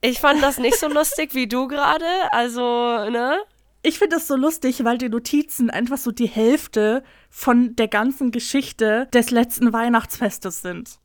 [0.00, 2.62] Ich fand das nicht so lustig wie du gerade, also,
[3.10, 3.38] ne?
[3.82, 8.30] Ich finde das so lustig, weil die Notizen einfach so die Hälfte von der ganzen
[8.30, 10.99] Geschichte des letzten Weihnachtsfestes sind.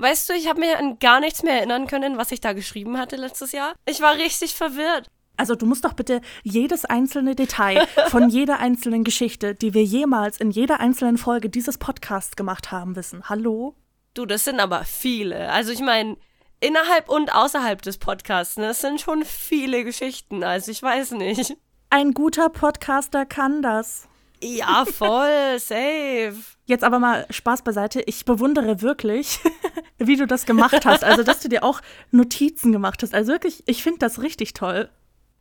[0.00, 2.96] Weißt du, ich habe mir an gar nichts mehr erinnern können, was ich da geschrieben
[2.96, 3.74] hatte letztes Jahr.
[3.84, 5.08] Ich war richtig verwirrt.
[5.36, 10.38] Also du musst doch bitte jedes einzelne Detail von jeder einzelnen Geschichte, die wir jemals
[10.38, 13.28] in jeder einzelnen Folge dieses Podcasts gemacht haben, wissen.
[13.28, 13.74] Hallo?
[14.14, 15.50] Du, das sind aber viele.
[15.50, 16.16] Also ich meine,
[16.60, 20.44] innerhalb und außerhalb des Podcasts, ne, das sind schon viele Geschichten.
[20.44, 21.56] Also ich weiß nicht.
[21.90, 24.09] Ein guter Podcaster kann das.
[24.42, 26.34] Ja, voll, safe.
[26.64, 28.00] Jetzt aber mal Spaß beiseite.
[28.06, 29.38] Ich bewundere wirklich,
[29.98, 31.04] wie du das gemacht hast.
[31.04, 31.80] Also, dass du dir auch
[32.10, 33.14] Notizen gemacht hast.
[33.14, 34.88] Also wirklich, ich finde das richtig toll.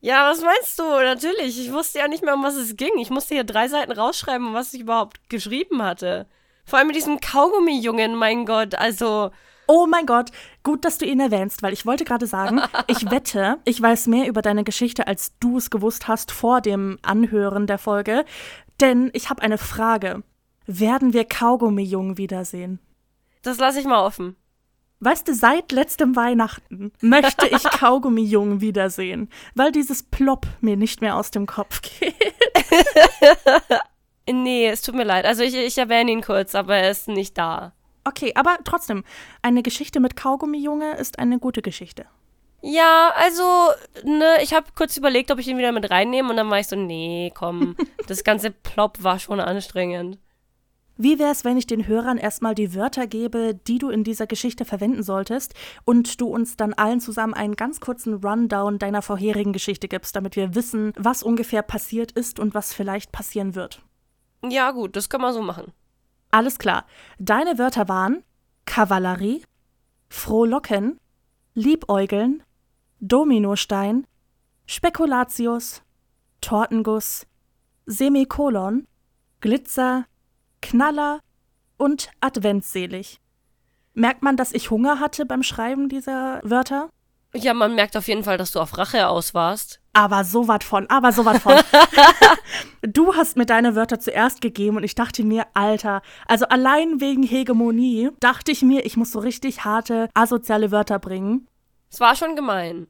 [0.02, 0.84] Ja, was meinst du?
[0.84, 1.60] Natürlich.
[1.60, 2.98] Ich wusste ja nicht mehr, um was es ging.
[3.00, 6.28] Ich musste hier drei Seiten rausschreiben, was ich überhaupt geschrieben hatte.
[6.66, 8.76] Vor allem mit diesem Kaugummi-Jungen, mein Gott.
[8.76, 9.32] Also,
[9.72, 10.32] Oh mein Gott,
[10.64, 14.28] gut, dass du ihn erwähnst, weil ich wollte gerade sagen, ich wette, ich weiß mehr
[14.28, 18.26] über deine Geschichte, als du es gewusst hast vor dem Anhören der Folge.
[18.80, 20.24] Denn ich habe eine Frage.
[20.66, 22.80] Werden wir Kaugummi-Jungen wiedersehen?
[23.42, 24.36] das lasse ich mal offen.
[25.00, 31.16] Weißt du, seit letztem Weihnachten möchte ich Kaugummi-Jungen wiedersehen, weil dieses Plop mir nicht mehr
[31.16, 32.16] aus dem Kopf geht.
[34.32, 35.26] Nee, es tut mir leid.
[35.26, 37.74] Also ich, ich erwähne ihn kurz, aber er ist nicht da.
[38.04, 39.04] Okay, aber trotzdem,
[39.42, 42.06] eine Geschichte mit Kaugummi-Junge ist eine gute Geschichte.
[42.62, 43.44] Ja, also,
[44.04, 46.68] ne, ich habe kurz überlegt, ob ich ihn wieder mit reinnehme und dann war ich
[46.68, 47.76] so, nee, komm,
[48.08, 50.18] das ganze Plop war schon anstrengend.
[51.02, 54.66] Wie wär's, wenn ich den Hörern erstmal die Wörter gebe, die du in dieser Geschichte
[54.66, 55.54] verwenden solltest
[55.86, 60.36] und du uns dann allen zusammen einen ganz kurzen Rundown deiner vorherigen Geschichte gibst, damit
[60.36, 63.82] wir wissen, was ungefähr passiert ist und was vielleicht passieren wird?
[64.44, 65.72] Ja, gut, das können wir so machen.
[66.32, 66.86] Alles klar.
[67.18, 68.26] Deine Wörter waren
[68.66, 69.44] Kavallerie,
[70.10, 71.00] Frohlocken,
[71.54, 72.44] Liebäugeln,
[73.02, 74.06] Dominostein,
[74.66, 75.82] Spekulatius,
[76.42, 77.26] Tortenguss,
[77.86, 78.88] Semikolon,
[79.40, 80.06] Glitzer,
[80.62, 81.22] Knaller
[81.78, 83.20] und Adventsselig.
[83.94, 86.90] Merkt man, dass ich Hunger hatte beim Schreiben dieser Wörter?
[87.34, 89.80] Ja, man merkt auf jeden Fall, dass du auf Rache aus warst.
[89.94, 91.54] Aber so was von, aber so was von.
[92.82, 97.24] du hast mir deine Wörter zuerst gegeben und ich dachte mir, Alter, also allein wegen
[97.24, 101.48] Hegemonie dachte ich mir, ich muss so richtig harte, asoziale Wörter bringen.
[101.92, 102.88] Es war schon gemein.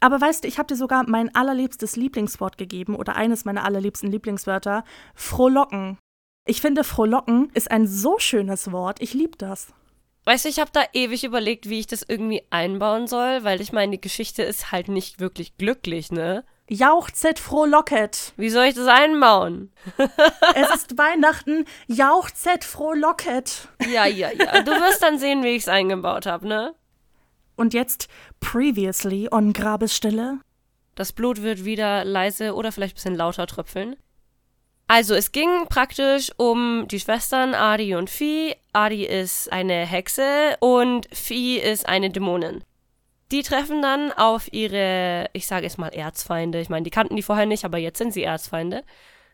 [0.00, 4.10] Aber weißt du, ich habe dir sogar mein allerliebstes Lieblingswort gegeben oder eines meiner allerliebsten
[4.10, 4.84] Lieblingswörter,
[5.14, 5.96] frohlocken.
[6.44, 9.00] Ich finde, frohlocken ist ein so schönes Wort.
[9.00, 9.68] Ich liebe das.
[10.24, 13.72] Weißt du, ich habe da ewig überlegt, wie ich das irgendwie einbauen soll, weil ich
[13.72, 16.44] meine, die Geschichte ist halt nicht wirklich glücklich, ne?
[16.68, 18.32] Jauchzet frohlocket.
[18.36, 19.72] Wie soll ich das einbauen?
[20.54, 21.64] Es ist Weihnachten.
[21.86, 23.68] Jauchzet frohlocket.
[23.92, 24.62] Ja, ja, ja.
[24.62, 26.74] Du wirst dann sehen, wie ich es eingebaut habe, ne?
[27.62, 28.08] Und jetzt
[28.40, 30.40] previously on Grabesstille.
[30.96, 33.94] Das Blut wird wieder leise oder vielleicht ein bisschen lauter tröpfeln.
[34.88, 38.56] Also, es ging praktisch um die Schwestern Adi und Fi.
[38.72, 42.64] Adi ist eine Hexe und Fi ist eine Dämonin.
[43.30, 46.60] Die treffen dann auf ihre, ich sage jetzt mal Erzfeinde.
[46.60, 48.82] Ich meine, die kannten die vorher nicht, aber jetzt sind sie Erzfeinde.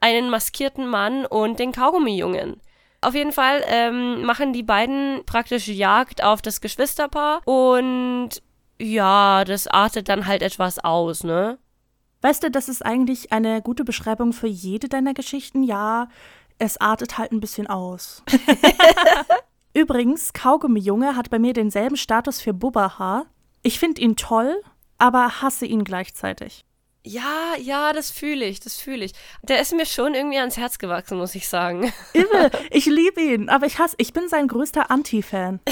[0.01, 2.61] Einen maskierten Mann und den Kaugummi-Jungen.
[3.01, 8.31] Auf jeden Fall ähm, machen die beiden praktisch Jagd auf das Geschwisterpaar und
[8.81, 11.59] ja, das artet dann halt etwas aus, ne?
[12.21, 15.63] Weißt du, das ist eigentlich eine gute Beschreibung für jede deiner Geschichten.
[15.63, 16.09] Ja,
[16.59, 18.25] es artet halt ein bisschen aus.
[19.75, 23.27] Übrigens, Kaugummi-Junge hat bei mir denselben Status für Bubbaha.
[23.63, 24.61] Ich finde ihn toll,
[24.99, 26.65] aber hasse ihn gleichzeitig.
[27.09, 29.13] Ja, ja, das fühle ich, das fühle ich.
[29.43, 31.91] Der ist mir schon irgendwie ans Herz gewachsen, muss ich sagen.
[32.13, 35.61] Imme, ich liebe ihn, aber ich hasse, ich bin sein größter Anti-Fan.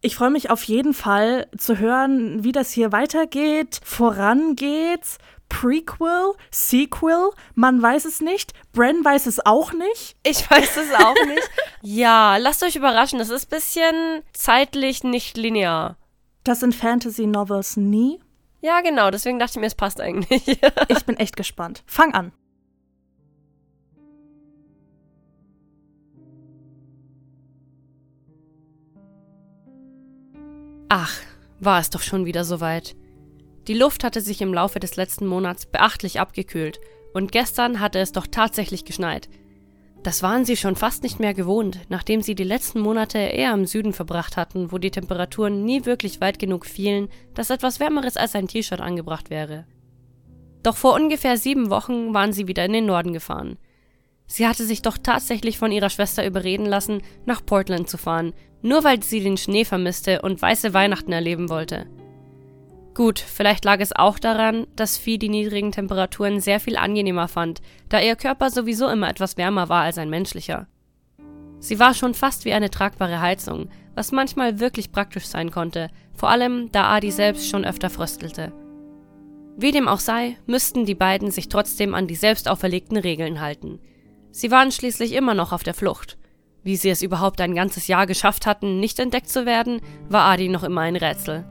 [0.00, 3.80] Ich freue mich auf jeden Fall zu hören, wie das hier weitergeht.
[3.82, 5.18] Voran geht's.
[5.48, 8.52] Prequel, Sequel, man weiß es nicht.
[8.72, 10.14] Bren weiß es auch nicht.
[10.22, 11.50] Ich weiß es auch nicht.
[11.82, 15.96] Ja, lasst euch überraschen, das ist ein bisschen zeitlich nicht linear.
[16.44, 18.20] Das sind Fantasy-Novels nie.
[18.60, 20.44] Ja, genau, deswegen dachte ich mir, es passt eigentlich.
[20.88, 21.82] Ich bin echt gespannt.
[21.86, 22.32] Fang an.
[30.88, 31.14] Ach,
[31.60, 32.96] war es doch schon wieder soweit.
[33.68, 36.80] Die Luft hatte sich im Laufe des letzten Monats beachtlich abgekühlt
[37.12, 39.28] und gestern hatte es doch tatsächlich geschneit.
[40.02, 43.66] Das waren sie schon fast nicht mehr gewohnt, nachdem sie die letzten Monate eher im
[43.66, 48.34] Süden verbracht hatten, wo die Temperaturen nie wirklich weit genug fielen, dass etwas Wärmeres als
[48.34, 49.66] ein T-Shirt angebracht wäre.
[50.62, 53.58] Doch vor ungefähr sieben Wochen waren sie wieder in den Norden gefahren.
[54.26, 58.84] Sie hatte sich doch tatsächlich von ihrer Schwester überreden lassen, nach Portland zu fahren, nur
[58.84, 61.86] weil sie den Schnee vermisste und weiße Weihnachten erleben wollte.
[62.94, 67.60] Gut, vielleicht lag es auch daran, dass Vieh die niedrigen Temperaturen sehr viel angenehmer fand,
[67.88, 70.66] da ihr Körper sowieso immer etwas wärmer war als ein menschlicher.
[71.60, 76.30] Sie war schon fast wie eine tragbare Heizung, was manchmal wirklich praktisch sein konnte, vor
[76.30, 78.52] allem da Adi selbst schon öfter fröstelte.
[79.56, 83.80] Wie dem auch sei, müssten die beiden sich trotzdem an die selbst auferlegten Regeln halten.
[84.30, 86.16] Sie waren schließlich immer noch auf der Flucht.
[86.62, 90.48] Wie sie es überhaupt ein ganzes Jahr geschafft hatten, nicht entdeckt zu werden, war Adi
[90.48, 91.44] noch immer ein Rätsel.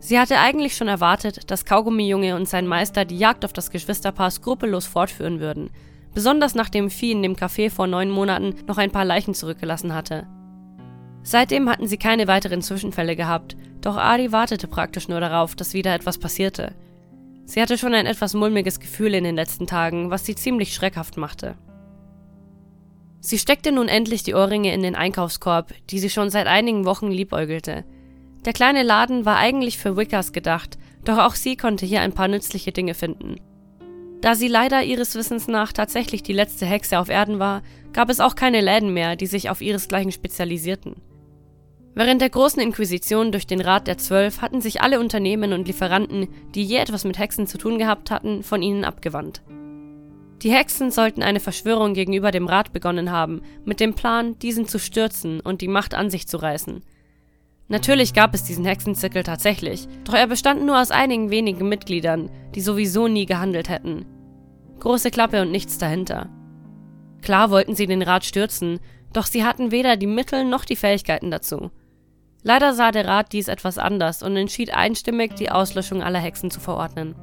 [0.00, 4.30] Sie hatte eigentlich schon erwartet, dass Kaugummi-Junge und sein Meister die Jagd auf das Geschwisterpaar
[4.30, 5.70] skrupellos fortführen würden,
[6.14, 10.26] besonders nachdem Vieh in dem Café vor neun Monaten noch ein paar Leichen zurückgelassen hatte.
[11.22, 15.94] Seitdem hatten sie keine weiteren Zwischenfälle gehabt, doch Adi wartete praktisch nur darauf, dass wieder
[15.94, 16.74] etwas passierte.
[17.44, 21.16] Sie hatte schon ein etwas mulmiges Gefühl in den letzten Tagen, was sie ziemlich schreckhaft
[21.16, 21.56] machte.
[23.20, 27.10] Sie steckte nun endlich die Ohrringe in den Einkaufskorb, die sie schon seit einigen Wochen
[27.10, 27.84] liebäugelte.
[28.44, 32.28] Der kleine Laden war eigentlich für Wickers gedacht, doch auch sie konnte hier ein paar
[32.28, 33.36] nützliche Dinge finden.
[34.20, 37.62] Da sie leider ihres Wissens nach tatsächlich die letzte Hexe auf Erden war,
[37.92, 40.96] gab es auch keine Läden mehr, die sich auf ihresgleichen spezialisierten.
[41.94, 46.28] Während der großen Inquisition durch den Rat der Zwölf hatten sich alle Unternehmen und Lieferanten,
[46.54, 49.42] die je etwas mit Hexen zu tun gehabt hatten, von ihnen abgewandt.
[50.42, 54.78] Die Hexen sollten eine Verschwörung gegenüber dem Rat begonnen haben, mit dem Plan, diesen zu
[54.78, 56.84] stürzen und die Macht an sich zu reißen.
[57.68, 62.62] Natürlich gab es diesen Hexenzirkel tatsächlich, doch er bestand nur aus einigen wenigen Mitgliedern, die
[62.62, 64.06] sowieso nie gehandelt hätten.
[64.80, 66.30] Große Klappe und nichts dahinter.
[67.20, 68.80] Klar wollten sie den Rat stürzen,
[69.12, 71.70] doch sie hatten weder die Mittel noch die Fähigkeiten dazu.
[72.42, 76.60] Leider sah der Rat dies etwas anders und entschied einstimmig, die Auslöschung aller Hexen zu
[76.60, 77.16] verordnen.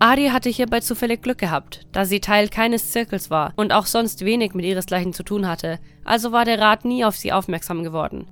[0.00, 4.24] Adi hatte hierbei zufällig Glück gehabt, da sie Teil keines Zirkels war und auch sonst
[4.24, 8.26] wenig mit ihresgleichen zu tun hatte, also war der Rat nie auf sie aufmerksam geworden.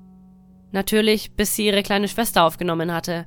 [0.73, 3.27] Natürlich, bis sie ihre kleine Schwester aufgenommen hatte.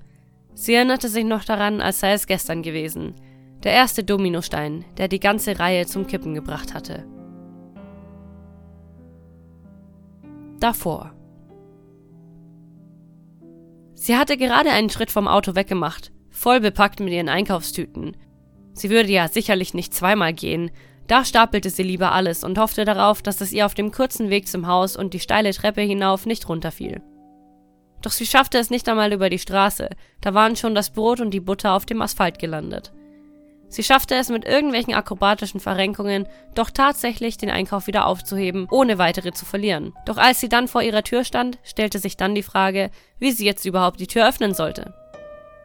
[0.53, 3.15] Sie erinnerte sich noch daran, als sei es gestern gewesen.
[3.63, 7.05] Der erste Dominostein, der die ganze Reihe zum Kippen gebracht hatte.
[10.59, 11.13] Davor.
[13.95, 18.15] Sie hatte gerade einen Schritt vom Auto weggemacht, voll bepackt mit ihren Einkaufstüten,
[18.73, 20.71] Sie würde ja sicherlich nicht zweimal gehen.
[21.07, 24.47] Da stapelte sie lieber alles und hoffte darauf, dass es ihr auf dem kurzen Weg
[24.47, 27.01] zum Haus und die steile Treppe hinauf nicht runterfiel.
[28.01, 29.89] Doch sie schaffte es nicht einmal über die Straße,
[30.21, 32.91] da waren schon das Brot und die Butter auf dem Asphalt gelandet.
[33.71, 39.31] Sie schaffte es mit irgendwelchen akrobatischen Verrenkungen, doch tatsächlich den Einkauf wieder aufzuheben, ohne weitere
[39.31, 39.93] zu verlieren.
[40.05, 43.45] Doch als sie dann vor ihrer Tür stand, stellte sich dann die Frage, wie sie
[43.45, 44.93] jetzt überhaupt die Tür öffnen sollte.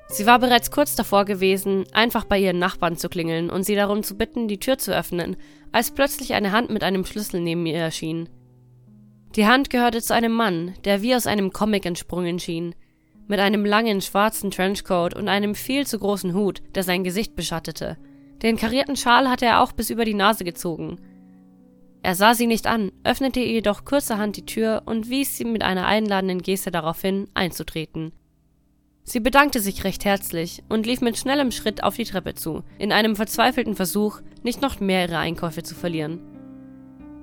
[0.09, 4.05] Sie war bereits kurz davor gewesen, einfach bei ihren Nachbarn zu klingeln und sie darum
[4.05, 5.37] zu bitten, die Tür zu öffnen,
[5.73, 8.29] als plötzlich eine Hand mit einem Schlüssel neben ihr erschien.
[9.35, 12.75] Die Hand gehörte zu einem Mann, der wie aus einem Comic entsprungen schien,
[13.29, 17.99] mit einem langen schwarzen Trenchcoat und einem viel zu großen Hut, der sein Gesicht beschattete.
[18.43, 21.01] Den karierten Schal hatte er auch bis über die Nase gezogen.
[22.03, 25.63] Er sah sie nicht an, öffnete ihr jedoch kurzerhand die Tür und wies sie mit
[25.63, 28.13] einer einladenden Geste darauf hin, einzutreten.
[29.03, 32.93] Sie bedankte sich recht herzlich und lief mit schnellem Schritt auf die Treppe zu, in
[32.93, 36.21] einem verzweifelten Versuch, nicht noch mehr ihre Einkäufe zu verlieren.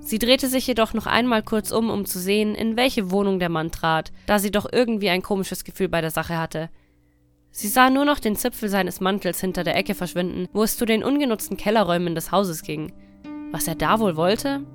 [0.04, 3.50] Sie drehte sich jedoch noch einmal kurz um, um zu sehen, in welche Wohnung der
[3.50, 6.70] Mann trat, da sie doch irgendwie ein komisches Gefühl bei der Sache hatte.
[7.52, 10.86] Sie sah nur noch den Zipfel seines Mantels hinter der Ecke verschwinden, wo es zu
[10.86, 12.92] den ungenutzten Kellerräumen des Hauses ging.
[13.52, 14.66] Was er da wohl wollte?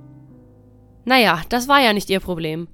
[1.04, 2.68] Naja, das war ja nicht ihr Problem.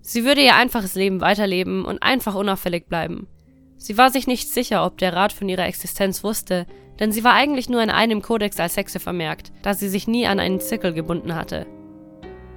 [0.00, 3.28] Sie würde ihr einfaches Leben weiterleben und einfach unauffällig bleiben.
[3.76, 6.66] Sie war sich nicht sicher, ob der Rat von ihrer Existenz wusste,
[6.98, 10.26] denn sie war eigentlich nur in einem Kodex als Hexe vermerkt, da sie sich nie
[10.26, 11.66] an einen Zirkel gebunden hatte.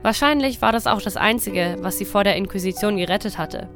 [0.03, 3.69] Wahrscheinlich war das auch das Einzige, was sie vor der Inquisition gerettet hatte.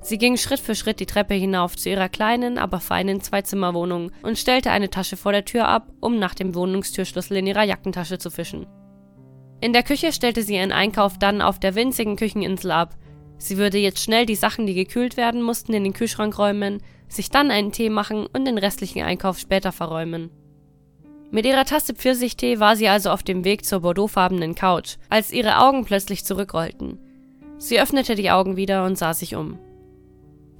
[0.00, 4.38] Sie ging Schritt für Schritt die Treppe hinauf zu ihrer kleinen, aber feinen Zweizimmerwohnung und
[4.38, 8.30] stellte eine Tasche vor der Tür ab, um nach dem Wohnungstürschlüssel in ihrer Jackentasche zu
[8.30, 8.66] fischen.
[9.60, 12.96] In der Küche stellte sie ihren Einkauf dann auf der winzigen Kücheninsel ab
[13.38, 17.30] Sie würde jetzt schnell die Sachen, die gekühlt werden mussten, in den Kühlschrank räumen, sich
[17.30, 20.30] dann einen Tee machen und den restlichen Einkauf später verräumen.
[21.34, 25.58] Mit ihrer Tasse Pfirsichtee war sie also auf dem Weg zur bordeauxfarbenen Couch, als ihre
[25.58, 26.96] Augen plötzlich zurückrollten.
[27.58, 29.58] Sie öffnete die Augen wieder und sah sich um.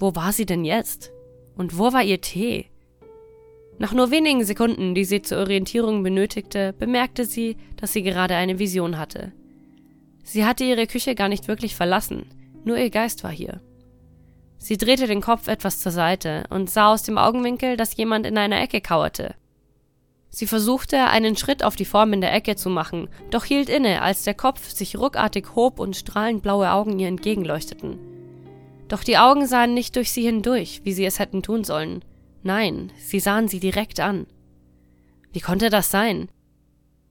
[0.01, 1.12] Wo war sie denn jetzt?
[1.57, 2.66] Und wo war ihr Tee?
[3.79, 8.59] Nach nur wenigen Sekunden, die sie zur Orientierung benötigte, bemerkte sie, dass sie gerade eine
[8.59, 9.31] Vision hatte.
[10.25, 12.27] Sie hatte ihre Küche gar nicht wirklich verlassen.
[12.64, 13.61] Nur ihr Geist war hier.
[14.59, 18.37] Sie drehte den Kopf etwas zur Seite und sah aus dem Augenwinkel, dass jemand in
[18.37, 19.37] einer Ecke kauerte.
[20.35, 24.03] Sie versuchte, einen Schritt auf die Form in der Ecke zu machen, doch hielt inne,
[24.03, 28.01] als der Kopf sich ruckartig hob und strahlend blaue Augen ihr entgegenleuchteten.
[28.89, 32.05] Doch die Augen sahen nicht durch sie hindurch, wie sie es hätten tun sollen.
[32.43, 34.26] Nein, sie sahen sie direkt an.
[35.32, 36.28] Wie konnte das sein?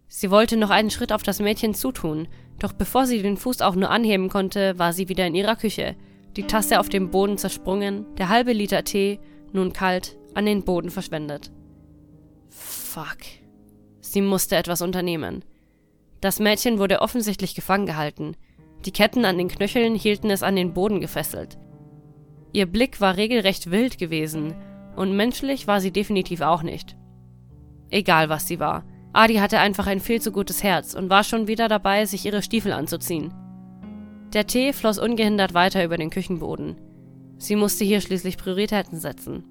[0.09, 2.27] Sie wollte noch einen Schritt auf das Mädchen zutun,
[2.59, 5.95] doch bevor sie den Fuß auch nur anheben konnte, war sie wieder in ihrer Küche,
[6.35, 9.21] die Tasse auf dem Boden zersprungen, der halbe Liter Tee,
[9.53, 11.51] nun kalt, an den Boden verschwendet.
[12.93, 13.25] Fuck.
[14.01, 15.43] Sie musste etwas unternehmen.
[16.21, 18.35] Das Mädchen wurde offensichtlich gefangen gehalten.
[18.85, 21.57] Die Ketten an den Knöcheln hielten es an den Boden gefesselt.
[22.51, 24.53] Ihr Blick war regelrecht wild gewesen,
[24.95, 26.95] und menschlich war sie definitiv auch nicht.
[27.89, 31.47] Egal was sie war, Adi hatte einfach ein viel zu gutes Herz und war schon
[31.47, 33.33] wieder dabei, sich ihre Stiefel anzuziehen.
[34.33, 36.75] Der Tee floss ungehindert weiter über den Küchenboden.
[37.39, 39.45] Sie musste hier schließlich Prioritäten setzen.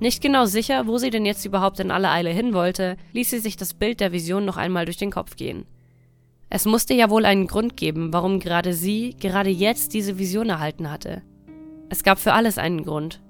[0.00, 3.38] Nicht genau sicher, wo sie denn jetzt überhaupt in aller Eile hin wollte, ließ sie
[3.38, 5.66] sich das Bild der Vision noch einmal durch den Kopf gehen.
[6.48, 10.90] Es musste ja wohl einen Grund geben, warum gerade sie gerade jetzt diese Vision erhalten
[10.90, 11.22] hatte.
[11.90, 13.20] Es gab für alles einen Grund.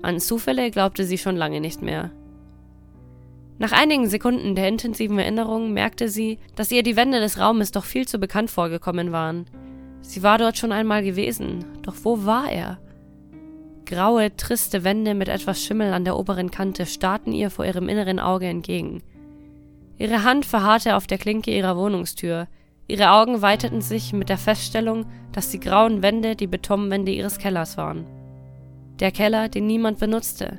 [0.00, 2.10] An Zufälle glaubte sie schon lange nicht mehr.
[3.58, 7.84] Nach einigen Sekunden der intensiven Erinnerung merkte sie, dass ihr die Wände des Raumes doch
[7.84, 9.46] viel zu bekannt vorgekommen waren.
[10.00, 12.78] Sie war dort schon einmal gewesen, doch wo war er?
[13.86, 18.18] Graue, triste Wände mit etwas Schimmel an der oberen Kante starrten ihr vor ihrem inneren
[18.18, 19.02] Auge entgegen.
[19.96, 22.48] Ihre Hand verharrte auf der Klinke ihrer Wohnungstür.
[22.88, 27.76] Ihre Augen weiteten sich mit der Feststellung, dass die grauen Wände die Betonwände ihres Kellers
[27.76, 28.06] waren.
[28.98, 30.58] Der Keller, den niemand benutzte.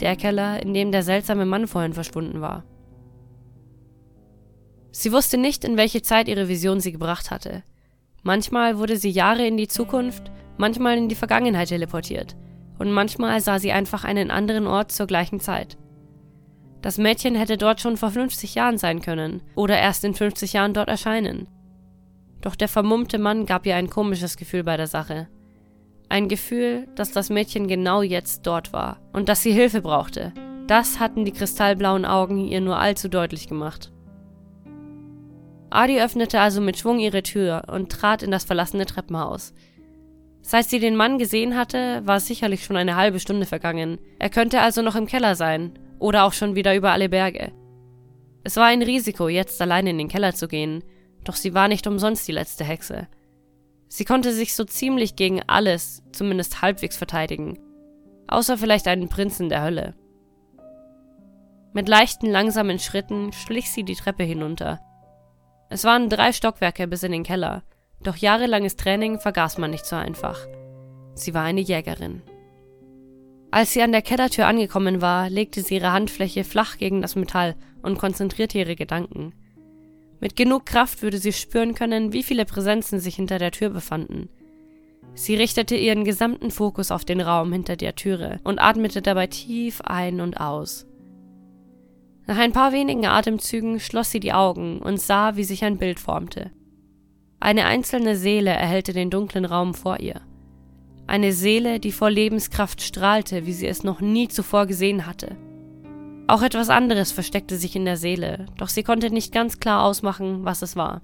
[0.00, 2.64] Der Keller, in dem der seltsame Mann vorhin verschwunden war.
[4.90, 7.62] Sie wusste nicht, in welche Zeit ihre Vision sie gebracht hatte.
[8.22, 10.30] Manchmal wurde sie Jahre in die Zukunft,
[10.62, 12.36] manchmal in die Vergangenheit teleportiert,
[12.78, 15.76] und manchmal sah sie einfach einen anderen Ort zur gleichen Zeit.
[16.82, 20.72] Das Mädchen hätte dort schon vor 50 Jahren sein können oder erst in 50 Jahren
[20.72, 21.48] dort erscheinen.
[22.42, 25.26] Doch der vermummte Mann gab ihr ein komisches Gefühl bei der Sache.
[26.08, 30.32] Ein Gefühl, dass das Mädchen genau jetzt dort war und dass sie Hilfe brauchte.
[30.68, 33.90] Das hatten die kristallblauen Augen ihr nur allzu deutlich gemacht.
[35.70, 39.54] Adi öffnete also mit Schwung ihre Tür und trat in das verlassene Treppenhaus.
[40.42, 43.98] Seit sie den Mann gesehen hatte, war sicherlich schon eine halbe Stunde vergangen.
[44.18, 47.52] Er könnte also noch im Keller sein oder auch schon wieder über alle Berge.
[48.44, 50.82] Es war ein Risiko, jetzt allein in den Keller zu gehen,
[51.24, 53.06] doch sie war nicht umsonst die letzte Hexe.
[53.88, 57.58] Sie konnte sich so ziemlich gegen alles, zumindest halbwegs verteidigen,
[58.26, 59.94] außer vielleicht einen Prinzen der Hölle.
[61.72, 64.80] Mit leichten, langsamen Schritten schlich sie die Treppe hinunter,
[65.72, 67.62] es waren drei Stockwerke bis in den Keller,
[68.02, 70.38] doch jahrelanges Training vergaß man nicht so einfach.
[71.14, 72.22] Sie war eine Jägerin.
[73.50, 77.54] Als sie an der Kellertür angekommen war, legte sie ihre Handfläche flach gegen das Metall
[77.82, 79.34] und konzentrierte ihre Gedanken.
[80.20, 84.30] Mit genug Kraft würde sie spüren können, wie viele Präsenzen sich hinter der Tür befanden.
[85.14, 89.82] Sie richtete ihren gesamten Fokus auf den Raum hinter der Türe und atmete dabei tief
[89.82, 90.86] ein und aus.
[92.26, 96.00] Nach ein paar wenigen Atemzügen schloss sie die Augen und sah, wie sich ein Bild
[96.00, 96.52] formte.
[97.42, 100.20] Eine einzelne Seele erhellte den dunklen Raum vor ihr.
[101.08, 105.34] Eine Seele, die vor Lebenskraft strahlte, wie sie es noch nie zuvor gesehen hatte.
[106.28, 110.44] Auch etwas anderes versteckte sich in der Seele, doch sie konnte nicht ganz klar ausmachen,
[110.44, 111.02] was es war.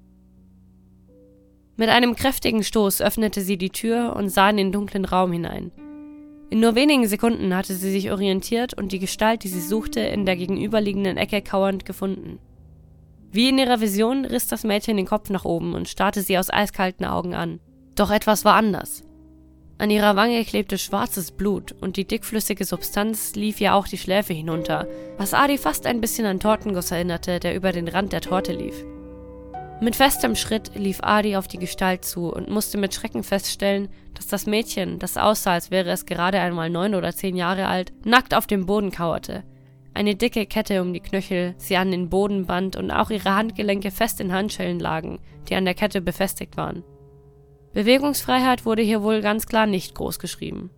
[1.75, 5.73] Mit einem kräftigen Stoß öffnete sie die Tür und sah in den dunklen Raum hinein.
[6.49, 10.25] In nur wenigen Sekunden hatte sie sich orientiert und die Gestalt, die sie suchte, in
[10.25, 12.39] der gegenüberliegenden Ecke kauernd gefunden.
[13.31, 16.49] Wie in ihrer Vision riss das Mädchen den Kopf nach oben und starrte sie aus
[16.49, 17.59] eiskalten Augen an.
[17.95, 19.03] Doch etwas war anders.
[19.77, 24.33] An ihrer Wange klebte schwarzes Blut und die dickflüssige Substanz lief ihr auch die Schläfe
[24.33, 28.51] hinunter, was Adi fast ein bisschen an Tortenguss erinnerte, der über den Rand der Torte
[28.51, 28.83] lief.
[29.79, 34.27] Mit festem Schritt lief Adi auf die Gestalt zu und musste mit Schrecken feststellen, dass
[34.27, 38.33] das Mädchen, das aussah, als wäre es gerade einmal neun oder zehn Jahre alt, nackt
[38.33, 39.43] auf dem Boden kauerte.
[39.93, 43.91] Eine dicke Kette um die Knöchel sie an den Boden band und auch ihre Handgelenke
[43.91, 45.19] fest in Handschellen lagen,
[45.49, 46.83] die an der Kette befestigt waren.
[47.73, 50.69] Bewegungsfreiheit wurde hier wohl ganz klar nicht groß geschrieben.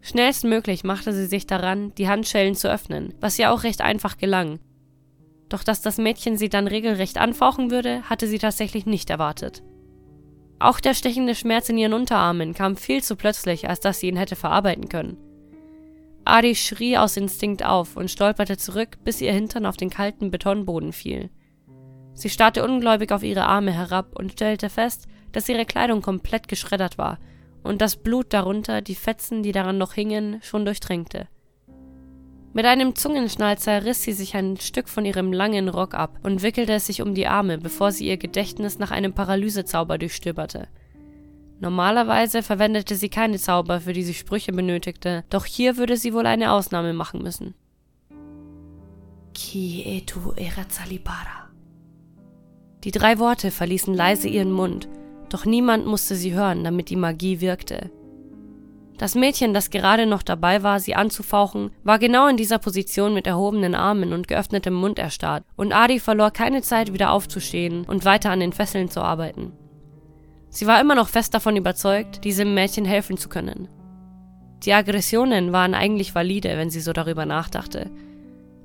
[0.00, 4.58] Schnellstmöglich machte sie sich daran, die Handschellen zu öffnen, was ihr auch recht einfach gelang,
[5.52, 9.62] doch dass das Mädchen sie dann regelrecht anfauchen würde, hatte sie tatsächlich nicht erwartet.
[10.58, 14.16] Auch der stechende Schmerz in ihren Unterarmen kam viel zu plötzlich, als dass sie ihn
[14.16, 15.18] hätte verarbeiten können.
[16.24, 20.92] Adi schrie aus Instinkt auf und stolperte zurück, bis ihr Hintern auf den kalten Betonboden
[20.92, 21.30] fiel.
[22.14, 26.98] Sie starrte ungläubig auf ihre Arme herab und stellte fest, dass ihre Kleidung komplett geschreddert
[26.98, 27.18] war
[27.62, 31.28] und das Blut darunter die Fetzen, die daran noch hingen, schon durchtränkte.
[32.54, 36.74] Mit einem Zungenschnalzer riss sie sich ein Stück von ihrem langen Rock ab und wickelte
[36.74, 40.68] es sich um die Arme, bevor sie ihr Gedächtnis nach einem Paralysezauber durchstöberte.
[41.62, 46.26] Normalerweise verwendete sie keine Zauber, für die sie Sprüche benötigte, doch hier würde sie wohl
[46.26, 47.54] eine Ausnahme machen müssen.
[49.32, 51.50] Ki etu erazalibara.
[52.82, 54.88] Die drei Worte verließen leise ihren Mund,
[55.28, 57.92] doch niemand musste sie hören, damit die Magie wirkte.
[58.98, 63.28] Das Mädchen, das gerade noch dabei war, sie anzufauchen, war genau in dieser Position mit
[63.28, 68.32] erhobenen Armen und geöffnetem Mund erstarrt, und Adi verlor keine Zeit, wieder aufzustehen und weiter
[68.32, 69.52] an den Fesseln zu arbeiten.
[70.52, 73.68] Sie war immer noch fest davon überzeugt, diesem Mädchen helfen zu können.
[74.64, 77.90] Die Aggressionen waren eigentlich valide, wenn sie so darüber nachdachte.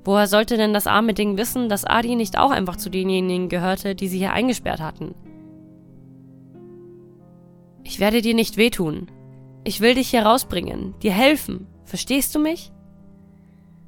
[0.03, 3.95] Woher sollte denn das arme Ding wissen, dass Adi nicht auch einfach zu denjenigen gehörte,
[3.95, 5.15] die sie hier eingesperrt hatten?
[7.85, 9.09] Ich werde dir nicht wehtun.
[9.63, 11.67] Ich will dich hier rausbringen, dir helfen.
[11.85, 12.73] Verstehst du mich?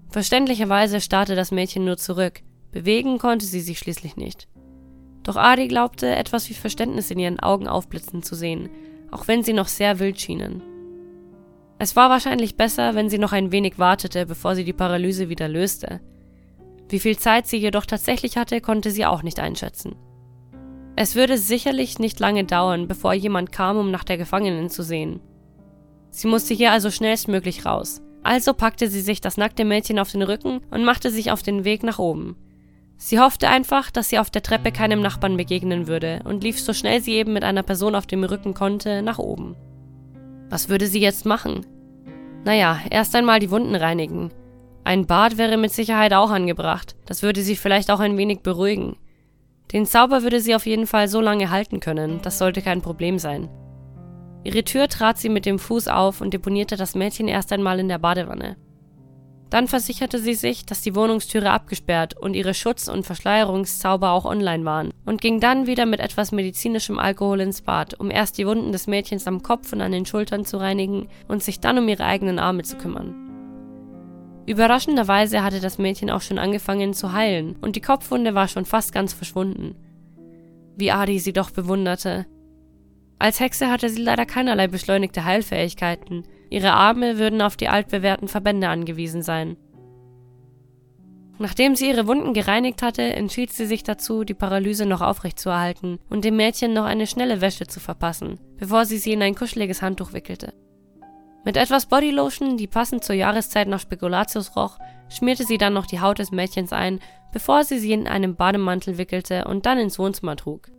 [0.10, 2.42] Verständlicherweise starrte das Mädchen nur zurück.
[2.72, 4.48] Bewegen konnte sie sich schließlich nicht.
[5.30, 8.68] Doch Adi glaubte, etwas wie Verständnis in ihren Augen aufblitzen zu sehen,
[9.12, 10.64] auch wenn sie noch sehr wild schienen.
[11.78, 15.48] Es war wahrscheinlich besser, wenn sie noch ein wenig wartete, bevor sie die Paralyse wieder
[15.48, 16.02] löste.
[16.90, 19.96] Wie viel Zeit sie jedoch tatsächlich hatte, konnte sie auch nicht einschätzen.
[20.96, 25.20] Es würde sicherlich nicht lange dauern, bevor jemand kam, um nach der Gefangenen zu sehen.
[26.10, 28.02] Sie musste hier also schnellstmöglich raus.
[28.24, 31.66] Also packte sie sich das nackte Mädchen auf den Rücken und machte sich auf den
[31.66, 32.36] Weg nach oben.
[33.02, 36.74] Sie hoffte einfach, dass sie auf der Treppe keinem Nachbarn begegnen würde und lief so
[36.74, 39.56] schnell sie eben mit einer Person auf dem Rücken konnte nach oben.
[40.50, 41.66] Was würde sie jetzt machen?
[42.44, 44.32] Naja, erst einmal die Wunden reinigen.
[44.84, 46.98] Ein Bad wäre mit Sicherheit auch angebracht.
[47.06, 48.98] Das würde sie vielleicht auch ein wenig beruhigen.
[49.72, 53.18] Den Zauber würde sie auf jeden Fall so lange halten können, das sollte kein Problem
[53.18, 53.48] sein.
[54.44, 57.88] Ihre Tür trat sie mit dem Fuß auf und deponierte das Mädchen erst einmal in
[57.88, 58.58] der Badewanne.
[59.50, 64.64] Dann versicherte sie sich, dass die Wohnungstüre abgesperrt und ihre Schutz- und Verschleierungszauber auch online
[64.64, 68.72] waren und ging dann wieder mit etwas medizinischem Alkohol ins Bad, um erst die Wunden
[68.72, 72.06] des Mädchens am Kopf und an den Schultern zu reinigen und sich dann um ihre
[72.06, 73.16] eigenen Arme zu kümmern.
[74.46, 78.94] Überraschenderweise hatte das Mädchen auch schon angefangen zu heilen und die Kopfwunde war schon fast
[78.94, 79.76] ganz verschwunden.
[80.76, 82.26] Wie Adi sie doch bewunderte.
[83.18, 88.70] Als Hexe hatte sie leider keinerlei beschleunigte Heilfähigkeiten, Ihre Arme würden auf die altbewährten Verbände
[88.70, 89.58] angewiesen sein.
[91.42, 96.26] Nachdem sie ihre Wunden gereinigt hatte, entschied sie sich dazu, die Paralyse noch aufrechtzuerhalten und
[96.26, 100.12] dem Mädchen noch eine schnelle Wäsche zu verpassen, bevor sie sie in ein kuscheliges Handtuch
[100.12, 100.54] wickelte.
[101.46, 104.78] Mit etwas Bodylotion, die passend zur Jahreszeit nach Spekulatius roch,
[105.08, 107.00] schmierte sie dann noch die Haut des Mädchens ein,
[107.32, 110.70] bevor sie sie in einem Bademantel wickelte und dann ins Wohnzimmer trug.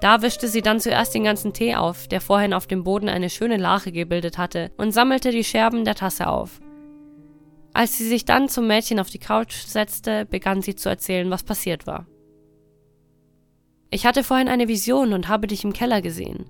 [0.00, 3.30] Da wischte sie dann zuerst den ganzen Tee auf, der vorhin auf dem Boden eine
[3.30, 6.60] schöne Lache gebildet hatte, und sammelte die Scherben der Tasse auf.
[7.72, 11.42] Als sie sich dann zum Mädchen auf die Couch setzte, begann sie zu erzählen, was
[11.42, 12.06] passiert war.
[13.90, 16.46] Ich hatte vorhin eine Vision und habe dich im Keller gesehen.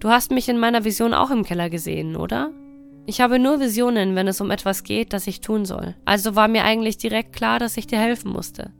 [0.00, 2.50] Du hast mich in meiner Vision auch im Keller gesehen, oder?
[3.06, 5.94] Ich habe nur Visionen, wenn es um etwas geht, das ich tun soll.
[6.04, 8.72] Also war mir eigentlich direkt klar, dass ich dir helfen musste.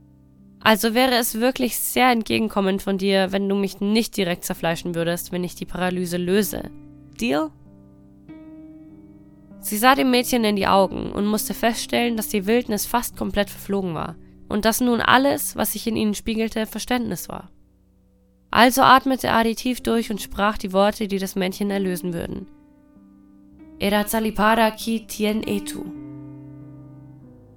[0.63, 5.33] Also wäre es wirklich sehr entgegenkommend von dir, wenn du mich nicht direkt zerfleischen würdest,
[5.33, 6.71] wenn ich die Paralyse löse.
[7.19, 7.51] Deal?
[9.59, 13.49] Sie sah dem Mädchen in die Augen und musste feststellen, dass die Wildnis fast komplett
[13.49, 14.15] verflogen war
[14.47, 17.49] und dass nun alles, was sich in ihnen spiegelte, Verständnis war.
[18.51, 22.47] Also atmete Adi tief durch und sprach die Worte, die das Männchen erlösen würden.
[23.79, 26.02] Era Zalipara ki tien etu.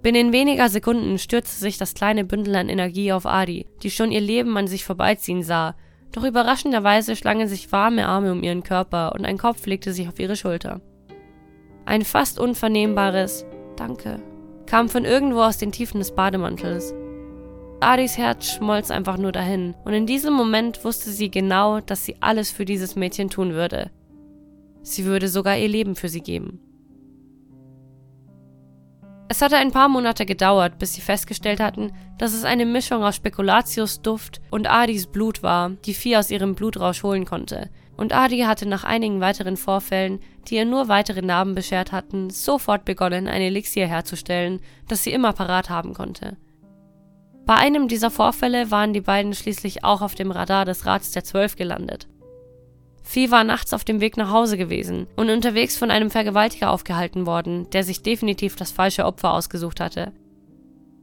[0.06, 4.20] Binnen weniger Sekunden stürzte sich das kleine Bündel an Energie auf Adi, die schon ihr
[4.20, 5.74] Leben an sich vorbeiziehen sah,
[6.12, 10.20] doch überraschenderweise schlangen sich warme Arme um ihren Körper und ein Kopf legte sich auf
[10.20, 10.80] ihre Schulter.
[11.86, 14.22] Ein fast unvernehmbares Danke
[14.66, 16.94] kam von irgendwo aus den Tiefen des Bademantels.
[17.80, 22.14] Adis Herz schmolz einfach nur dahin, und in diesem Moment wusste sie genau, dass sie
[22.20, 23.90] alles für dieses Mädchen tun würde.
[24.82, 26.60] Sie würde sogar ihr Leben für sie geben.
[29.28, 33.16] Es hatte ein paar Monate gedauert, bis sie festgestellt hatten, dass es eine Mischung aus
[33.16, 37.70] Spekulatius-Duft und Adis Blut war, die Vieh aus ihrem Blutrausch holen konnte.
[37.96, 42.84] Und Adi hatte nach einigen weiteren Vorfällen, die ihr nur weitere Narben beschert hatten, sofort
[42.84, 46.36] begonnen, ein Elixier herzustellen, das sie immer parat haben konnte.
[47.46, 51.24] Bei einem dieser Vorfälle waren die beiden schließlich auch auf dem Radar des Rats der
[51.24, 52.06] Zwölf gelandet.
[53.08, 57.24] Vieh war nachts auf dem Weg nach Hause gewesen und unterwegs von einem Vergewaltiger aufgehalten
[57.24, 60.12] worden, der sich definitiv das falsche Opfer ausgesucht hatte.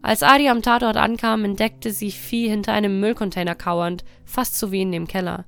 [0.02, 4.82] Als Adi am Tatort ankam, entdeckte sie Vieh hinter einem Müllcontainer kauernd, fast so wie
[4.82, 5.46] in dem Keller.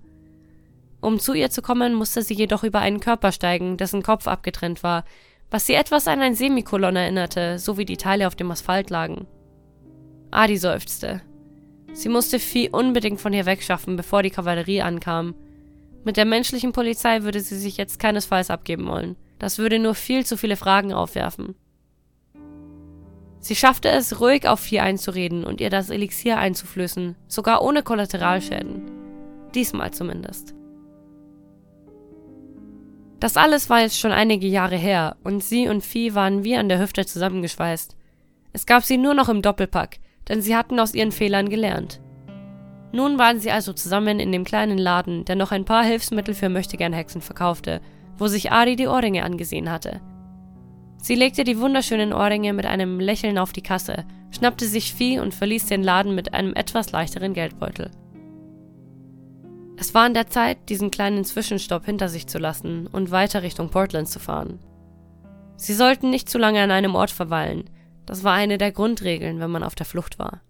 [1.01, 4.82] Um zu ihr zu kommen, musste sie jedoch über einen Körper steigen, dessen Kopf abgetrennt
[4.82, 5.03] war,
[5.51, 9.28] was sie etwas an ein Semikolon erinnerte, so wie die Teile auf dem Asphalt lagen.
[10.32, 11.22] Adi seufzte.
[11.91, 15.36] Sie musste Vieh unbedingt von hier wegschaffen, bevor die Kavallerie ankam.
[16.06, 19.16] Mit der menschlichen Polizei würde sie sich jetzt keinesfalls abgeben wollen.
[19.39, 21.56] Das würde nur viel zu viele Fragen aufwerfen.
[23.39, 28.84] Sie schaffte es, ruhig auf Vier einzureden und ihr das Elixier einzuflößen, sogar ohne Kollateralschäden.
[29.56, 30.53] Diesmal zumindest.
[33.20, 36.70] Das alles war jetzt schon einige Jahre her und sie und Vieh waren wie an
[36.70, 37.95] der Hüfte zusammengeschweißt.
[38.53, 39.97] Es gab sie nur noch im Doppelpack,
[40.28, 41.99] denn sie hatten aus ihren Fehlern gelernt.
[42.92, 46.50] Nun waren sie also zusammen in dem kleinen Laden, der noch ein paar Hilfsmittel für
[46.50, 47.82] Möchtegern-Hexen verkaufte,
[48.18, 50.02] wo sich Adi die Ohrringe angesehen hatte.
[50.98, 55.34] Sie legte die wunderschönen Ohrringe mit einem Lächeln auf die Kasse, schnappte sich Vieh und
[55.34, 57.92] verließ den Laden mit einem etwas leichteren Geldbeutel.
[59.78, 63.70] Es war an der Zeit, diesen kleinen Zwischenstopp hinter sich zu lassen und weiter Richtung
[63.70, 64.60] Portland zu fahren.
[65.58, 67.70] Sie sollten nicht zu lange an einem Ort verweilen,
[68.06, 70.42] das war eine der Grundregeln, wenn man auf der Flucht war.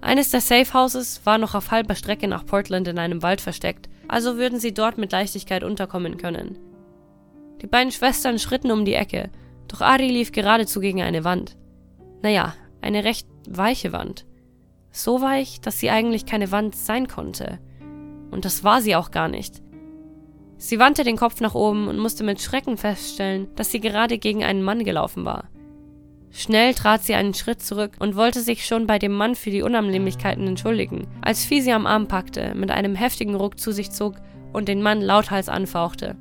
[0.00, 3.88] Eines der Safe Houses war noch auf halber Strecke nach Portland in einem Wald versteckt,
[4.06, 6.58] also würden sie dort mit Leichtigkeit unterkommen können.
[7.60, 9.30] Die beiden Schwestern schritten um die Ecke,
[9.66, 11.56] doch Ari lief geradezu gegen eine Wand.
[12.22, 14.24] Naja, eine recht weiche Wand.
[14.90, 17.58] So weich, dass sie eigentlich keine Wand sein konnte.
[18.30, 19.62] Und das war sie auch gar nicht.
[20.56, 24.42] Sie wandte den Kopf nach oben und musste mit Schrecken feststellen, dass sie gerade gegen
[24.42, 25.48] einen Mann gelaufen war.
[26.30, 29.62] Schnell trat sie einen Schritt zurück und wollte sich schon bei dem Mann für die
[29.62, 34.16] Unannehmlichkeiten entschuldigen, als Vieh sie am Arm packte, mit einem heftigen Ruck zu sich zog
[34.52, 36.16] und den Mann lauthals anfauchte.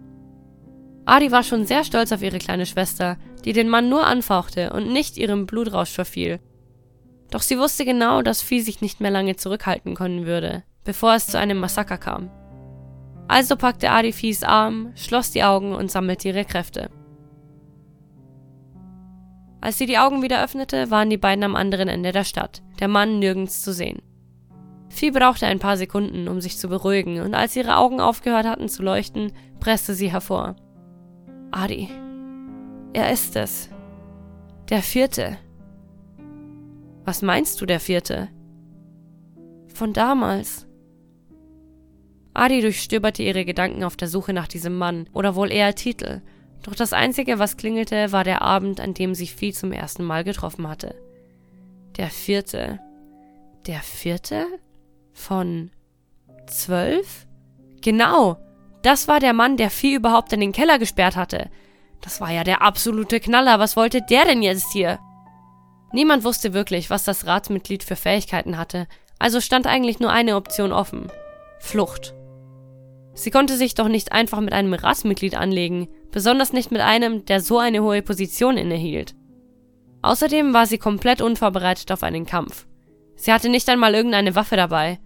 [1.05, 4.91] Adi war schon sehr stolz auf ihre kleine Schwester, die den Mann nur anfauchte und
[4.91, 6.39] nicht ihrem Blutrausch verfiel.
[7.31, 11.27] Doch sie wusste genau, dass Vieh sich nicht mehr lange zurückhalten können würde, bevor es
[11.27, 12.29] zu einem Massaker kam.
[13.27, 16.89] Also packte Adi Viehs Arm, schloss die Augen und sammelte ihre Kräfte.
[19.59, 22.87] Als sie die Augen wieder öffnete, waren die beiden am anderen Ende der Stadt, der
[22.87, 24.01] Mann nirgends zu sehen.
[24.89, 28.69] Vieh brauchte ein paar Sekunden, um sich zu beruhigen, und als ihre Augen aufgehört hatten
[28.69, 30.55] zu leuchten, presste sie hervor.
[31.51, 31.89] Adi.
[32.93, 33.69] Er ist es.
[34.69, 35.37] Der vierte.
[37.03, 38.29] Was meinst du, der vierte?
[39.73, 40.67] Von damals.
[42.33, 46.21] Adi durchstöberte ihre Gedanken auf der Suche nach diesem Mann, oder wohl eher Titel,
[46.63, 50.23] doch das Einzige, was klingelte, war der Abend, an dem sich Vieh zum ersten Mal
[50.23, 50.95] getroffen hatte.
[51.97, 52.79] Der vierte.
[53.65, 54.45] Der vierte?
[55.13, 55.71] Von
[56.47, 57.27] zwölf?
[57.81, 58.37] Genau!
[58.83, 61.49] Das war der Mann, der Vieh überhaupt in den Keller gesperrt hatte.
[62.01, 63.59] Das war ja der absolute Knaller.
[63.59, 64.99] Was wollte der denn jetzt hier?
[65.91, 68.87] Niemand wusste wirklich, was das Ratsmitglied für Fähigkeiten hatte,
[69.19, 71.11] also stand eigentlich nur eine Option offen.
[71.59, 72.13] Flucht.
[73.17, 77.41] Sie konnte sich doch nicht einfach mit einem Ratsmitglied anlegen, besonders nicht mit einem, der
[77.41, 79.15] so eine hohe Position innehielt.
[80.03, 82.67] Außerdem war sie komplett unvorbereitet auf einen Kampf.
[83.15, 84.99] Sie hatte nicht einmal irgendeine Waffe dabei.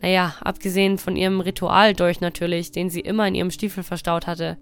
[0.00, 4.58] Naja, abgesehen von ihrem Ritualdolch natürlich, den sie immer in ihrem Stiefel verstaut hatte.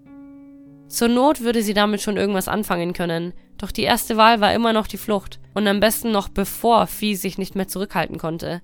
[0.87, 4.73] Zur Not würde sie damit schon irgendwas anfangen können, doch die erste Wahl war immer
[4.73, 8.63] noch die Flucht und am besten noch bevor Vieh sich nicht mehr zurückhalten konnte.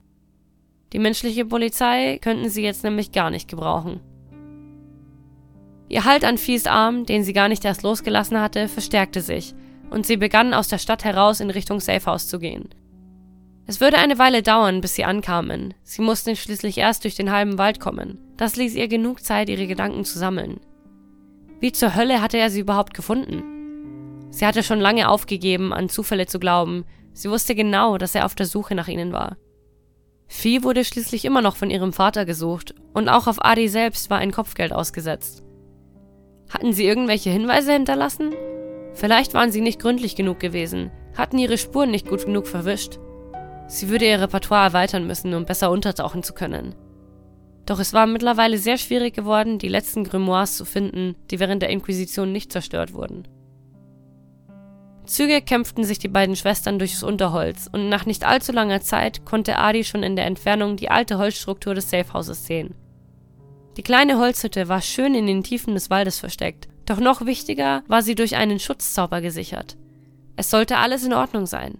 [0.93, 4.01] Die menschliche Polizei könnten sie jetzt nämlich gar nicht gebrauchen.
[5.91, 9.53] Ihr Halt an Viehs Arm, den sie gar nicht erst losgelassen hatte, verstärkte sich,
[9.89, 12.69] und sie begann aus der Stadt heraus in Richtung Safehouse zu gehen.
[13.67, 15.73] Es würde eine Weile dauern, bis sie ankamen.
[15.83, 18.19] Sie mussten schließlich erst durch den halben Wald kommen.
[18.37, 20.61] Das ließ ihr genug Zeit, ihre Gedanken zu sammeln.
[21.59, 23.43] Wie zur Hölle hatte er sie überhaupt gefunden?
[24.29, 26.85] Sie hatte schon lange aufgegeben, an Zufälle zu glauben.
[27.11, 29.35] Sie wusste genau, dass er auf der Suche nach ihnen war.
[30.29, 34.19] Vieh wurde schließlich immer noch von ihrem Vater gesucht und auch auf Adi selbst war
[34.19, 35.43] ein Kopfgeld ausgesetzt.
[36.52, 38.36] Hatten sie irgendwelche Hinweise hinterlassen?
[38.93, 42.99] Vielleicht waren sie nicht gründlich genug gewesen, hatten ihre Spuren nicht gut genug verwischt.
[43.68, 46.76] Sie würde ihr Repertoire erweitern müssen, um besser untertauchen zu können.
[47.66, 51.70] Doch es war mittlerweile sehr schwierig geworden, die letzten Grimoires zu finden, die während der
[51.70, 53.28] Inquisition nicht zerstört wurden.
[55.06, 59.58] Züge kämpften sich die beiden Schwestern durchs Unterholz und nach nicht allzu langer Zeit konnte
[59.58, 62.76] Adi schon in der Entfernung die alte Holzstruktur des Safehouses sehen.
[63.82, 68.03] Die kleine Holzhütte war schön in den Tiefen des Waldes versteckt, doch noch wichtiger war
[68.03, 69.75] sie durch einen Schutzzauber gesichert.
[70.36, 71.79] Es sollte alles in Ordnung sein.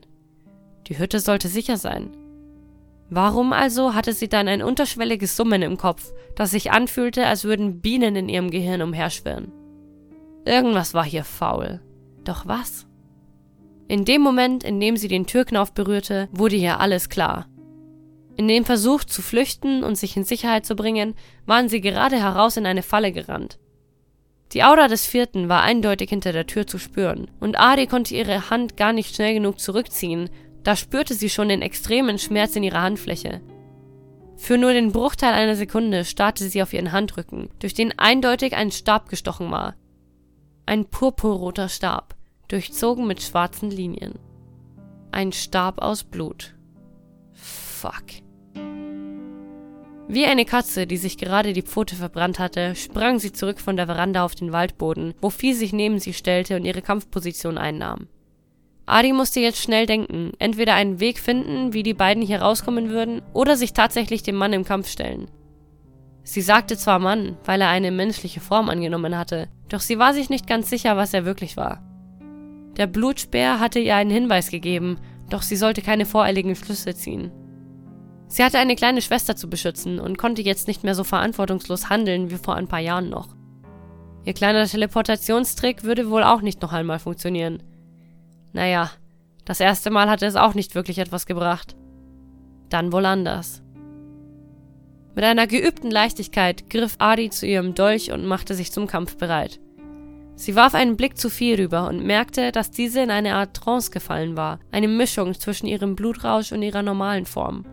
[0.88, 2.10] Die Hütte sollte sicher sein.
[3.12, 7.82] Warum also hatte sie dann ein unterschwelliges Summen im Kopf, das sich anfühlte, als würden
[7.82, 9.52] Bienen in ihrem Gehirn umherschwirren?
[10.43, 11.82] Irgendwas war hier faul.
[12.24, 12.88] Doch was?
[13.88, 17.46] In dem Moment, in dem sie den Türknauf berührte, wurde ihr alles klar.
[18.37, 22.58] In dem Versuch zu flüchten und sich in Sicherheit zu bringen, waren sie gerade heraus
[22.58, 23.59] in eine Falle gerannt.
[24.53, 28.49] Die Aura des Vierten war eindeutig hinter der Tür zu spüren, und Adi konnte ihre
[28.49, 30.29] Hand gar nicht schnell genug zurückziehen,
[30.63, 33.41] da spürte sie schon den extremen Schmerz in ihrer Handfläche.
[34.36, 38.71] Für nur den Bruchteil einer Sekunde starrte sie auf ihren Handrücken, durch den eindeutig ein
[38.71, 39.75] Stab gestochen war.
[40.66, 42.16] Ein purpurroter Stab,
[42.47, 44.20] durchzogen mit schwarzen Linien.
[45.12, 46.55] Ein Stab aus Blut.
[47.82, 48.21] Fuck.
[50.08, 53.87] Wie eine Katze, die sich gerade die Pfote verbrannt hatte, sprang sie zurück von der
[53.87, 58.08] Veranda auf den Waldboden, wo Vieh sich neben sie stellte und ihre Kampfposition einnahm.
[58.86, 63.24] Adi musste jetzt schnell denken, entweder einen Weg finden, wie die beiden hier rauskommen würden,
[63.33, 65.32] oder sich tatsächlich dem Mann im Kampf stellen.
[66.24, 70.29] Sie sagte zwar Mann, weil er eine menschliche Form angenommen hatte, doch sie war sich
[70.29, 71.82] nicht ganz sicher, was er wirklich war.
[72.78, 74.99] Der Blutspeer hatte ihr einen Hinweis gegeben,
[75.32, 77.32] doch sie sollte keine voreiligen Schlüsse ziehen.
[78.32, 82.32] Sie hatte eine kleine Schwester zu beschützen und konnte jetzt nicht mehr so verantwortungslos handeln
[82.32, 83.28] wie vor ein paar Jahren noch.
[84.24, 87.62] Ihr kleiner Teleportationstrick würde wohl auch nicht noch einmal funktionieren.
[88.53, 88.89] Naja,
[89.43, 91.75] das erste Mal hatte es auch nicht wirklich etwas gebracht.
[92.70, 93.63] Dann wohl anders.
[95.13, 99.59] Mit einer geübten Leichtigkeit griff Adi zu ihrem Dolch und machte sich zum Kampf bereit.
[100.37, 103.91] Sie warf einen Blick zu Vieh rüber und merkte, dass diese in eine Art Trance
[103.91, 107.66] gefallen war, eine Mischung zwischen ihrem Blutrausch und ihrer normalen Form.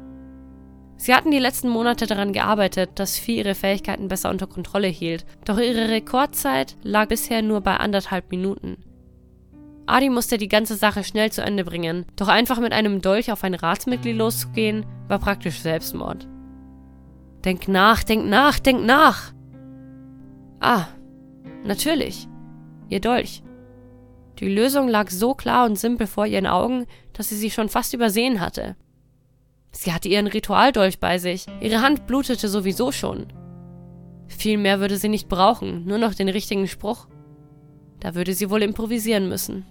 [0.99, 5.25] Sie hatten die letzten Monate daran gearbeitet, dass Vieh ihre Fähigkeiten besser unter Kontrolle hielt,
[5.45, 8.79] doch ihre Rekordzeit lag bisher nur bei anderthalb Minuten.
[9.87, 13.45] Adi musste die ganze Sache schnell zu Ende bringen, doch einfach mit einem Dolch auf
[13.45, 16.27] ein Ratsmitglied loszugehen, war praktisch Selbstmord.
[17.45, 19.33] Denk nach, denk nach, denk nach!
[20.61, 20.89] Ah,
[21.65, 22.27] natürlich.
[22.89, 23.43] Ihr Dolch.
[24.41, 27.95] Die Lösung lag so klar und simpel vor ihren Augen, dass sie sie schon fast
[27.95, 28.77] übersehen hatte.
[29.81, 33.29] Sie hatte ihren Ritualdolch bei sich, ihre Hand blutete sowieso schon.
[34.27, 37.07] Viel mehr würde sie nicht brauchen, nur noch den richtigen Spruch.
[38.01, 39.67] Da würde sie wohl improvisieren müssen.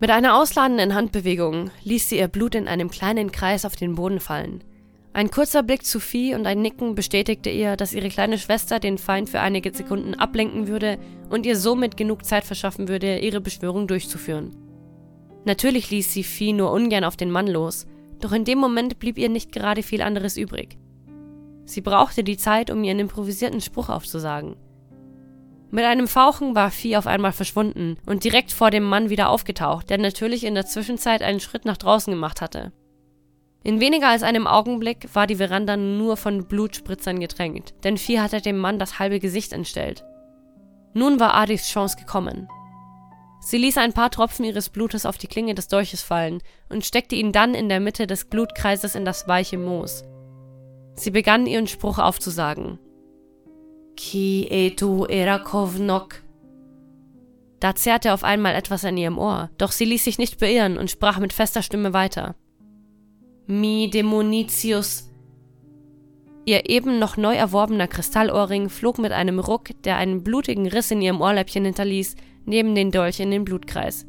[0.00, 4.20] Mit einer ausladenden Handbewegung ließ sie ihr Blut in einem kleinen Kreis auf den Boden
[4.20, 4.64] fallen.
[5.12, 8.96] Ein kurzer Blick zu Vieh und ein Nicken bestätigte ihr, dass ihre kleine Schwester den
[8.96, 10.98] Feind für einige Sekunden ablenken würde
[11.28, 14.63] und ihr somit genug Zeit verschaffen würde, ihre Beschwörung durchzuführen.
[15.44, 17.86] Natürlich ließ sie Vieh nur ungern auf den Mann los,
[18.20, 20.78] doch in dem Moment blieb ihr nicht gerade viel anderes übrig.
[21.66, 24.56] Sie brauchte die Zeit, um ihren improvisierten Spruch aufzusagen.
[25.70, 29.90] Mit einem Fauchen war Vieh auf einmal verschwunden und direkt vor dem Mann wieder aufgetaucht,
[29.90, 32.72] der natürlich in der Zwischenzeit einen Schritt nach draußen gemacht hatte.
[33.64, 38.40] In weniger als einem Augenblick war die Veranda nur von Blutspritzern getränkt, denn Vieh hatte
[38.40, 40.04] dem Mann das halbe Gesicht entstellt.
[40.92, 42.46] Nun war Adis Chance gekommen.
[43.44, 46.40] Sie ließ ein paar Tropfen ihres Blutes auf die Klinge des Dolches fallen
[46.70, 50.02] und steckte ihn dann in der Mitte des Blutkreises in das weiche Moos.
[50.94, 52.78] Sie begann ihren Spruch aufzusagen.
[53.98, 56.22] Ki etu erakovnok.
[57.60, 60.90] Da zerrte auf einmal etwas an ihrem Ohr, doch sie ließ sich nicht beirren und
[60.90, 62.36] sprach mit fester Stimme weiter.
[63.46, 65.10] Mi Demonitius.
[66.46, 71.02] Ihr eben noch neu erworbener Kristallohrring flog mit einem Ruck, der einen blutigen Riss in
[71.02, 74.06] ihrem Ohrläppchen hinterließ, neben den Dolch in den Blutkreis.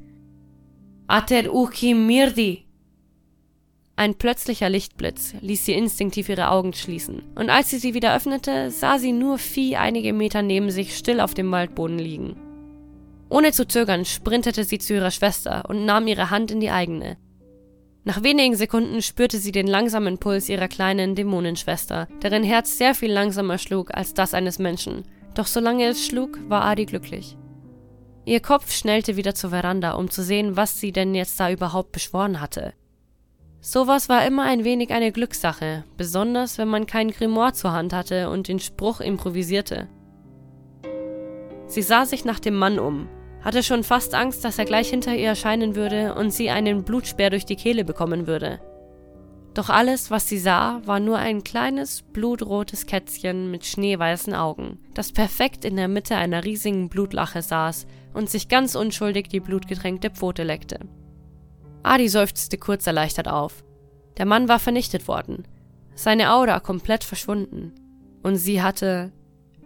[1.08, 2.66] Ater uchi mirdi.
[3.98, 8.70] Ein plötzlicher Lichtblitz ließ sie instinktiv ihre Augen schließen, und als sie sie wieder öffnete,
[8.72, 12.36] sah sie nur Vieh einige Meter neben sich still auf dem Waldboden liegen.
[13.30, 17.18] Ohne zu zögern sprintete sie zu ihrer Schwester und nahm ihre Hand in die eigene.
[18.04, 23.12] Nach wenigen Sekunden spürte sie den langsamen Puls ihrer kleinen Dämonenschwester, deren Herz sehr viel
[23.12, 25.06] langsamer schlug als das eines Menschen.
[25.34, 27.36] Doch solange es schlug, war Adi glücklich.
[28.28, 31.92] Ihr Kopf schnellte wieder zur Veranda, um zu sehen, was sie denn jetzt da überhaupt
[31.92, 32.74] beschworen hatte.
[33.62, 38.30] Sowas war immer ein wenig eine Glückssache, besonders wenn man kein Grimoire zur Hand hatte
[38.30, 39.88] und den Spruch improvisierte.
[41.68, 43.08] Sie sah sich nach dem Mann um,
[43.44, 47.30] hatte schon fast Angst, dass er gleich hinter ihr erscheinen würde und sie einen Blutspeer
[47.30, 48.60] durch die Kehle bekommen würde.
[49.54, 55.12] Doch alles, was sie sah, war nur ein kleines, blutrotes Kätzchen mit schneeweißen Augen, das
[55.12, 57.86] perfekt in der Mitte einer riesigen Blutlache saß
[58.16, 60.80] und sich ganz unschuldig die blutgetränkte Pfote leckte.
[61.84, 63.64] Adi seufzte kurz erleichtert auf.
[64.18, 65.48] Der Mann war vernichtet worden,
[65.94, 67.74] seine Aura komplett verschwunden.
[68.24, 69.12] Und sie hatte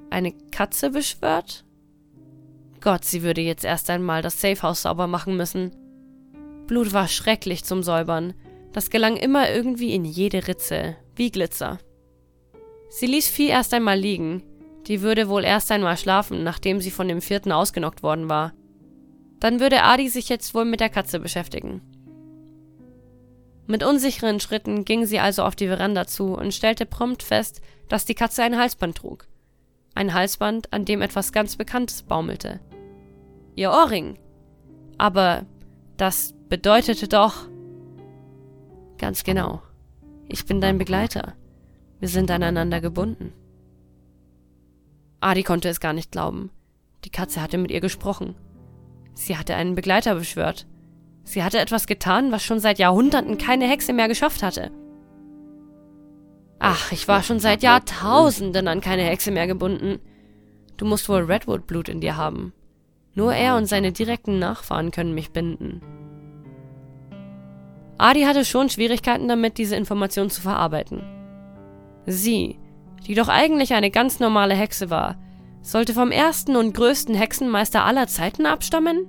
[0.10, 1.64] eine Katze beschwört?
[2.82, 5.72] Gott, sie würde jetzt erst einmal das Safehouse sauber machen müssen.
[6.68, 8.34] Blut war schrecklich zum Säubern.
[8.74, 11.80] Das gelang immer irgendwie in jede Ritze, wie Glitzer.
[12.90, 14.44] Sie ließ Vieh erst einmal liegen.
[14.90, 18.54] Die würde wohl erst einmal schlafen, nachdem sie von dem vierten ausgenockt worden war.
[19.40, 21.82] Dann würde Adi sich jetzt wohl mit der Katze beschäftigen.
[23.68, 28.04] Mit unsicheren Schritten ging sie also auf die Veranda zu und stellte prompt fest, dass
[28.04, 29.28] die Katze ein Halsband trug.
[29.94, 32.60] Ein Halsband, an dem etwas ganz Bekanntes baumelte
[33.60, 34.18] ihr Ohrring.
[34.98, 35.46] Aber
[35.98, 37.48] das bedeutete doch.
[38.98, 39.62] Ganz genau.
[40.28, 41.34] Ich bin dein Begleiter.
[42.00, 43.34] Wir sind aneinander gebunden.
[45.22, 46.52] Adi konnte es gar nicht glauben.
[47.06, 48.36] Die Katze hatte mit ihr gesprochen.
[49.14, 50.66] Sie hatte einen Begleiter beschwört.
[51.24, 54.72] Sie hatte etwas getan, was schon seit Jahrhunderten keine Hexe mehr geschafft hatte.
[56.60, 60.00] Ach, ich war schon seit Jahrtausenden an keine Hexe mehr gebunden.
[60.78, 62.54] Du musst wohl Redwood-Blut in dir haben.
[63.16, 65.82] Nur er und seine direkten Nachfahren können mich binden.
[67.98, 71.04] Adi hatte schon Schwierigkeiten damit, diese Information zu verarbeiten.
[72.06, 72.59] Sie,
[73.08, 75.18] die doch eigentlich eine ganz normale Hexe war,
[75.62, 79.08] sollte vom ersten und größten Hexenmeister aller Zeiten abstammen?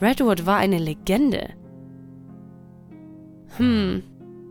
[0.00, 1.50] Redwood war eine Legende.
[3.56, 4.02] Hm,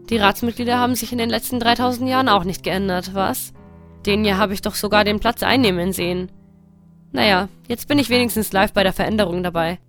[0.09, 3.53] die Ratsmitglieder haben sich in den letzten 3000 Jahren auch nicht geändert, was?
[4.05, 6.31] Den hier habe ich doch sogar den Platz einnehmen sehen.
[7.11, 9.79] Naja, jetzt bin ich wenigstens live bei der Veränderung dabei.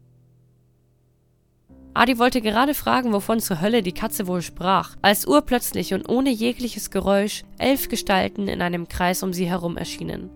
[1.95, 6.31] Adi wollte gerade fragen, wovon zur Hölle die Katze wohl sprach, als urplötzlich und ohne
[6.31, 10.31] jegliches Geräusch elf Gestalten in einem Kreis um sie herum erschienen.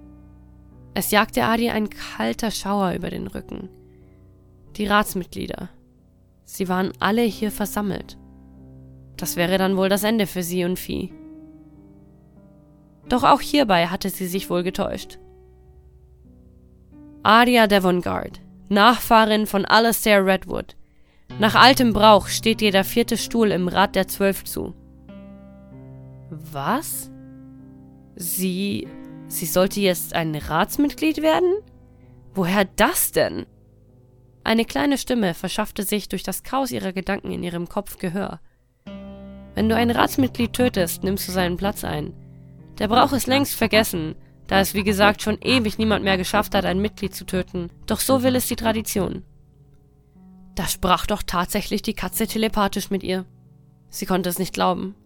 [0.92, 3.70] Es jagte Adi ein kalter Schauer über den Rücken.
[4.76, 5.70] Die Ratsmitglieder.
[6.44, 8.18] Sie waren alle hier versammelt.
[9.16, 11.12] Das wäre dann wohl das Ende für sie und Vieh.
[13.08, 15.18] Doch auch hierbei hatte sie sich wohl getäuscht.
[17.22, 20.76] Adia Devongard, Nachfahrin von Alastair Redwood.
[21.38, 24.74] Nach altem Brauch steht ihr der vierte Stuhl im Rat der Zwölf zu.
[26.30, 27.10] Was?
[28.14, 28.88] Sie.
[29.28, 31.52] Sie sollte jetzt ein Ratsmitglied werden?
[32.34, 33.46] Woher das denn?
[34.44, 38.40] Eine kleine Stimme verschaffte sich durch das Chaos ihrer Gedanken in ihrem Kopf Gehör.
[39.54, 42.14] Wenn du ein Ratsmitglied tötest, nimmst du seinen Platz ein.
[42.78, 44.14] Der Brauch ist längst vergessen,
[44.46, 47.70] da es wie gesagt schon ewig niemand mehr geschafft hat, ein Mitglied zu töten.
[47.86, 49.24] Doch so will es die Tradition.
[50.56, 53.26] Da sprach doch tatsächlich die Katze telepathisch mit ihr.
[53.90, 54.96] Sie konnte es nicht glauben.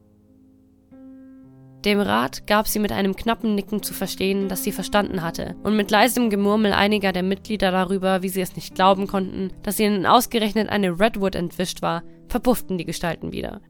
[1.84, 5.76] Dem Rat gab sie mit einem knappen Nicken zu verstehen, dass sie verstanden hatte, und
[5.76, 10.06] mit leisem Gemurmel einiger der Mitglieder darüber, wie sie es nicht glauben konnten, dass ihnen
[10.06, 13.60] ausgerechnet eine Redwood entwischt war, verpufften die Gestalten wieder.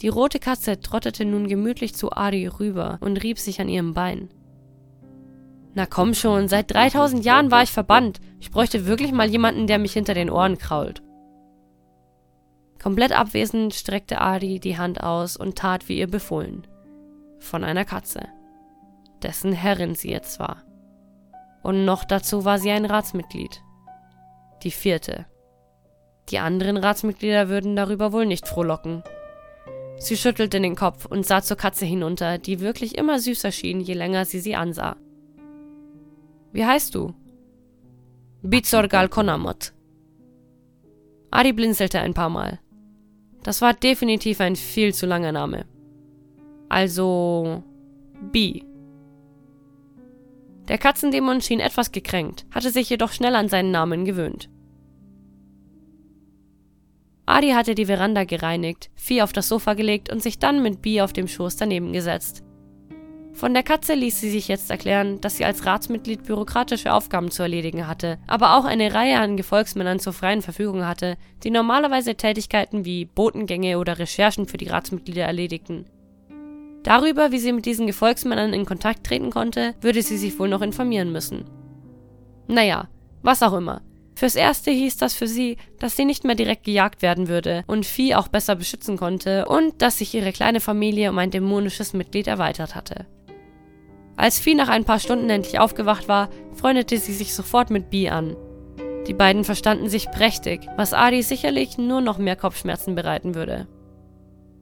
[0.00, 4.28] Die rote Katze trottete nun gemütlich zu Adi rüber und rieb sich an ihrem Bein.
[5.74, 8.20] Na komm schon, seit 3000 Jahren war ich verbannt.
[8.38, 11.02] Ich bräuchte wirklich mal jemanden, der mich hinter den Ohren krault.
[12.80, 16.66] Komplett abwesend streckte Adi die Hand aus und tat wie ihr befohlen.
[17.40, 18.28] Von einer Katze,
[19.22, 20.62] dessen Herrin sie jetzt war.
[21.62, 23.62] Und noch dazu war sie ein Ratsmitglied.
[24.62, 25.26] Die vierte.
[26.30, 29.02] Die anderen Ratsmitglieder würden darüber wohl nicht frohlocken.
[29.96, 33.94] Sie schüttelte den Kopf und sah zur Katze hinunter, die wirklich immer süßer schien, je
[33.94, 34.96] länger sie sie ansah.
[36.54, 37.12] Wie heißt du?
[38.42, 39.72] Bizorgal Konamot.
[41.32, 42.60] Adi blinzelte ein paar Mal.
[43.42, 45.66] Das war definitiv ein viel zu langer Name.
[46.68, 47.64] Also
[48.30, 48.64] Bi.
[50.68, 54.48] Der Katzendämon schien etwas gekränkt, hatte sich jedoch schnell an seinen Namen gewöhnt.
[57.26, 61.00] Adi hatte die Veranda gereinigt, Vieh auf das Sofa gelegt und sich dann mit Bi
[61.00, 62.44] auf dem Schoß daneben gesetzt.
[63.34, 67.42] Von der Katze ließ sie sich jetzt erklären, dass sie als Ratsmitglied bürokratische Aufgaben zu
[67.42, 72.84] erledigen hatte, aber auch eine Reihe an Gefolgsmännern zur freien Verfügung hatte, die normalerweise Tätigkeiten
[72.84, 75.86] wie Botengänge oder Recherchen für die Ratsmitglieder erledigten.
[76.84, 80.62] Darüber, wie sie mit diesen Gefolgsmännern in Kontakt treten konnte, würde sie sich wohl noch
[80.62, 81.44] informieren müssen.
[82.46, 82.88] Naja,
[83.22, 83.82] was auch immer.
[84.16, 87.84] Fürs Erste hieß das für sie, dass sie nicht mehr direkt gejagt werden würde und
[87.84, 92.28] Vieh auch besser beschützen konnte und dass sich ihre kleine Familie um ein dämonisches Mitglied
[92.28, 93.06] erweitert hatte.
[94.16, 98.10] Als Vieh nach ein paar Stunden endlich aufgewacht war, freundete sie sich sofort mit Bee
[98.10, 98.36] an.
[99.06, 103.66] Die beiden verstanden sich prächtig, was Adi sicherlich nur noch mehr Kopfschmerzen bereiten würde.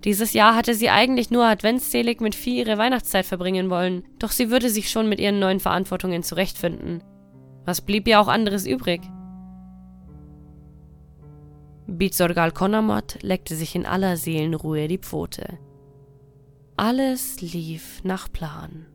[0.04, 4.50] Dieses Jahr hatte sie eigentlich nur adventsselig mit Vieh ihre Weihnachtszeit verbringen wollen, doch sie
[4.50, 7.04] würde sich schon mit ihren neuen Verantwortungen zurechtfinden.
[7.64, 9.02] Was blieb ihr auch anderes übrig?
[11.86, 15.58] Bizorgal Konamot leckte sich in aller Seelenruhe die Pfote.
[16.76, 18.86] Alles lief nach Plan.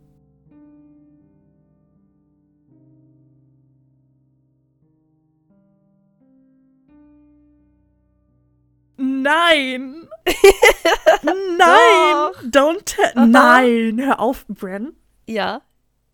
[8.97, 10.07] Nein!
[11.23, 12.51] Nein!
[12.51, 13.27] Don't tell.
[13.27, 14.01] Nein!
[14.03, 14.95] Hör auf, Bren.
[15.25, 15.61] Ja.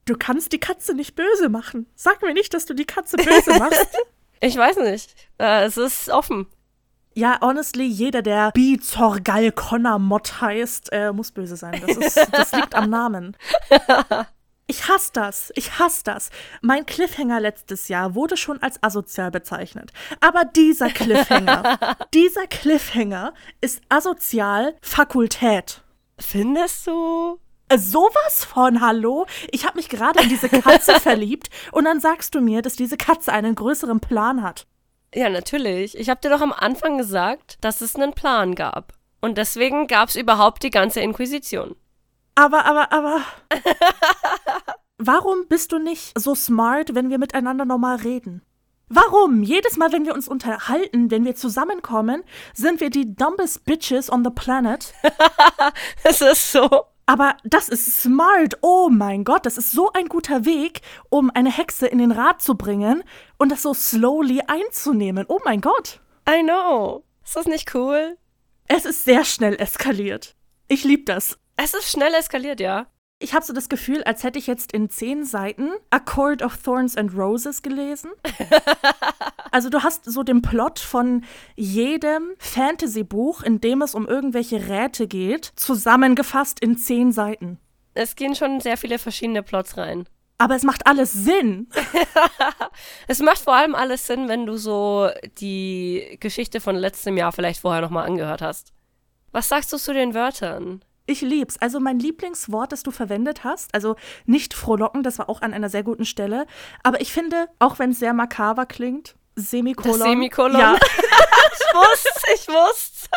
[0.06, 1.88] Du kannst die Katze nicht böse machen.
[1.96, 3.88] Sag mir nicht, dass du die Katze böse machst.
[4.42, 5.16] ich weiß nicht.
[5.38, 6.48] Äh, es ist offen.
[7.16, 11.82] Ja, honestly, jeder, der Bizorgal Konamot heißt, äh, muss böse sein.
[11.86, 13.38] Das, ist, das liegt am Namen.
[14.68, 15.52] Ich hasse das.
[15.56, 16.30] Ich hasse das.
[16.62, 19.92] Mein Cliffhanger letztes Jahr wurde schon als asozial bezeichnet.
[20.22, 21.78] Aber dieser Cliffhanger,
[22.14, 25.82] dieser Cliffhanger ist asozial Fakultät.
[26.18, 27.40] Findest du?
[27.68, 29.26] Äh, sowas von, hallo?
[29.52, 32.98] Ich habe mich gerade in diese Katze verliebt und dann sagst du mir, dass diese
[32.98, 34.66] Katze einen größeren Plan hat.
[35.14, 35.98] Ja, natürlich.
[35.98, 38.94] Ich habe dir doch am Anfang gesagt, dass es einen Plan gab.
[39.22, 41.76] Und deswegen gab es überhaupt die ganze Inquisition.
[42.36, 43.22] Aber, aber, aber.
[45.06, 48.42] Warum bist du nicht so smart, wenn wir miteinander normal reden?
[48.88, 49.44] Warum?
[49.44, 52.24] Jedes Mal, wenn wir uns unterhalten, wenn wir zusammenkommen,
[52.54, 54.94] sind wir die dumbest bitches on the planet.
[56.06, 56.70] es ist so.
[57.06, 58.58] Aber das ist smart.
[58.62, 62.42] Oh mein Gott, das ist so ein guter Weg, um eine Hexe in den Rat
[62.42, 63.04] zu bringen
[63.38, 65.26] und das so slowly einzunehmen.
[65.28, 66.00] Oh mein Gott.
[66.30, 67.04] I know.
[67.26, 68.18] Ist das nicht cool?
[68.70, 70.38] Es ist sehr schnell eskaliert.
[70.70, 71.38] Ich liebe das.
[71.58, 72.88] Es ist schnell eskaliert, ja.
[73.24, 76.58] Ich habe so das Gefühl, als hätte ich jetzt in zehn Seiten A Court of
[76.58, 78.12] Thorns and Roses gelesen.
[79.52, 81.24] also du hast so den Plot von
[81.56, 87.60] jedem Fantasy-Buch, in dem es um irgendwelche Räte geht, zusammengefasst in zehn Seiten.
[87.94, 90.06] Es gehen schon sehr viele verschiedene Plots rein.
[90.38, 91.70] Aber es macht alles Sinn.
[93.08, 95.10] es macht vor allem alles Sinn, wenn du so
[95.40, 98.74] die Geschichte von letztem Jahr vielleicht vorher nochmal angehört hast.
[99.32, 100.84] Was sagst du zu den Wörtern?
[101.06, 101.58] Ich lieb's.
[101.60, 105.70] Also mein Lieblingswort, das du verwendet hast, also nicht frohlocken, das war auch an einer
[105.70, 106.46] sehr guten Stelle.
[106.82, 110.00] Aber ich finde, auch wenn es sehr makaber klingt, Semikolon.
[110.00, 110.60] Das Semikolon.
[110.60, 110.76] Ja.
[110.78, 113.10] ich wusste, ich wusste.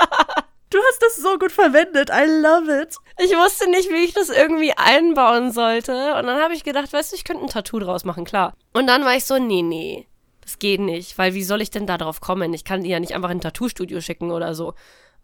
[0.70, 2.10] Du hast das so gut verwendet.
[2.10, 2.96] I love it.
[3.18, 6.14] Ich wusste nicht, wie ich das irgendwie einbauen sollte.
[6.16, 8.54] Und dann habe ich gedacht, weißt du, ich könnte ein Tattoo draus machen, klar.
[8.72, 10.08] Und dann war ich so, nee, nee,
[10.40, 11.18] das geht nicht.
[11.18, 12.52] Weil wie soll ich denn da drauf kommen?
[12.52, 14.74] Ich kann die ja nicht einfach in ein Tattoo-Studio schicken oder so.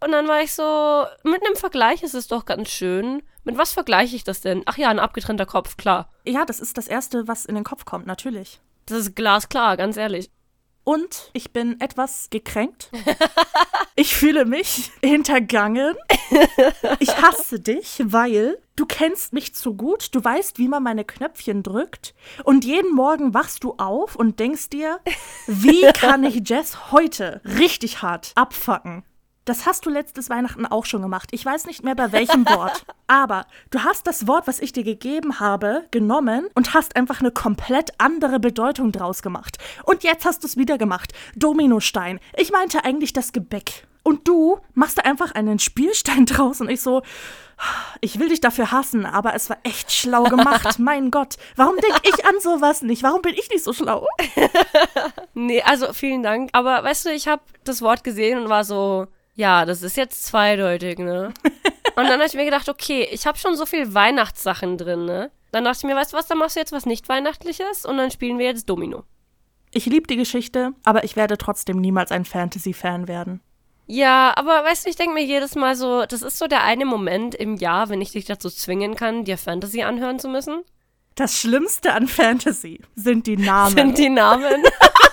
[0.03, 3.23] Und dann war ich so, mit einem Vergleich ist es doch ganz schön.
[3.43, 4.63] Mit was vergleiche ich das denn?
[4.65, 6.09] Ach ja, ein abgetrennter Kopf, klar.
[6.25, 8.59] Ja, das ist das Erste, was in den Kopf kommt, natürlich.
[8.85, 10.29] Das ist glasklar, ganz ehrlich.
[10.83, 12.91] Und ich bin etwas gekränkt.
[13.95, 15.95] ich fühle mich hintergangen.
[16.99, 20.13] Ich hasse dich, weil du kennst mich zu gut.
[20.13, 22.13] Du weißt, wie man meine Knöpfchen drückt.
[22.43, 24.99] Und jeden Morgen wachst du auf und denkst dir,
[25.47, 29.05] wie kann ich Jess heute richtig hart abfacken?
[29.45, 31.29] Das hast du letztes Weihnachten auch schon gemacht.
[31.31, 32.85] Ich weiß nicht mehr bei welchem Wort.
[33.07, 37.31] Aber du hast das Wort, was ich dir gegeben habe, genommen und hast einfach eine
[37.31, 39.57] komplett andere Bedeutung draus gemacht.
[39.83, 41.11] Und jetzt hast du es wieder gemacht.
[41.35, 42.19] Dominostein.
[42.37, 43.85] Ich meinte eigentlich das Gebäck.
[44.01, 47.01] Und du machst da einfach einen Spielstein draus und ich so,
[48.01, 50.77] ich will dich dafür hassen, aber es war echt schlau gemacht.
[50.79, 53.03] mein Gott, warum denke ich an sowas nicht?
[53.03, 54.07] Warum bin ich nicht so schlau?
[55.33, 56.49] nee, also vielen Dank.
[56.53, 60.25] Aber weißt du, ich habe das Wort gesehen und war so, ja, das ist jetzt
[60.25, 61.33] zweideutig, ne?
[61.95, 65.31] Und dann habe ich mir gedacht, okay, ich habe schon so viel Weihnachtssachen drin, ne?
[65.51, 67.97] Dann dachte ich mir, weißt du was, dann machst du jetzt was nicht Weihnachtliches und
[67.97, 69.03] dann spielen wir jetzt Domino.
[69.71, 73.41] Ich liebe die Geschichte, aber ich werde trotzdem niemals ein Fantasy-Fan werden.
[73.85, 76.85] Ja, aber weißt du, ich denke mir jedes Mal so, das ist so der eine
[76.85, 80.63] Moment im Jahr, wenn ich dich dazu zwingen kann, dir Fantasy anhören zu müssen.
[81.15, 83.75] Das Schlimmste an Fantasy sind die Namen.
[83.75, 84.63] Sind die Namen.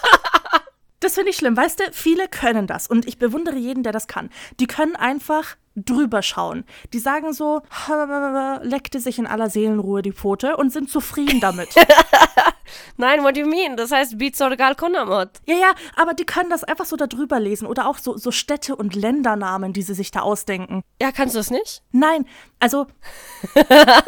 [1.11, 1.57] Das finde ich schlimm.
[1.57, 4.31] Weißt du, viele können das und ich bewundere jeden, der das kann.
[4.61, 6.63] Die können einfach drüber schauen.
[6.93, 7.63] Die sagen so,
[8.63, 11.75] leckte sich in aller Seelenruhe die Pfote und sind zufrieden damit.
[12.97, 13.77] Nein, what do you mean?
[13.77, 15.31] Das heißt Bizorgal Konamot.
[15.47, 18.31] Ja, ja, aber die können das einfach so da drüber lesen oder auch so, so
[18.31, 20.85] Städte und Ländernamen, die sie sich da ausdenken.
[21.03, 21.83] Ja, kannst du das nicht?
[21.91, 22.25] Nein,
[22.61, 22.87] also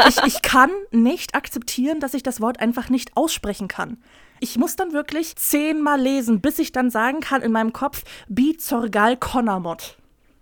[0.08, 3.98] ich, ich kann nicht akzeptieren, dass ich das Wort einfach nicht aussprechen kann.
[4.42, 9.16] Ich muss dann wirklich zehnmal lesen, bis ich dann sagen kann in meinem Kopf, Bizorgal
[9.16, 9.96] Konamot.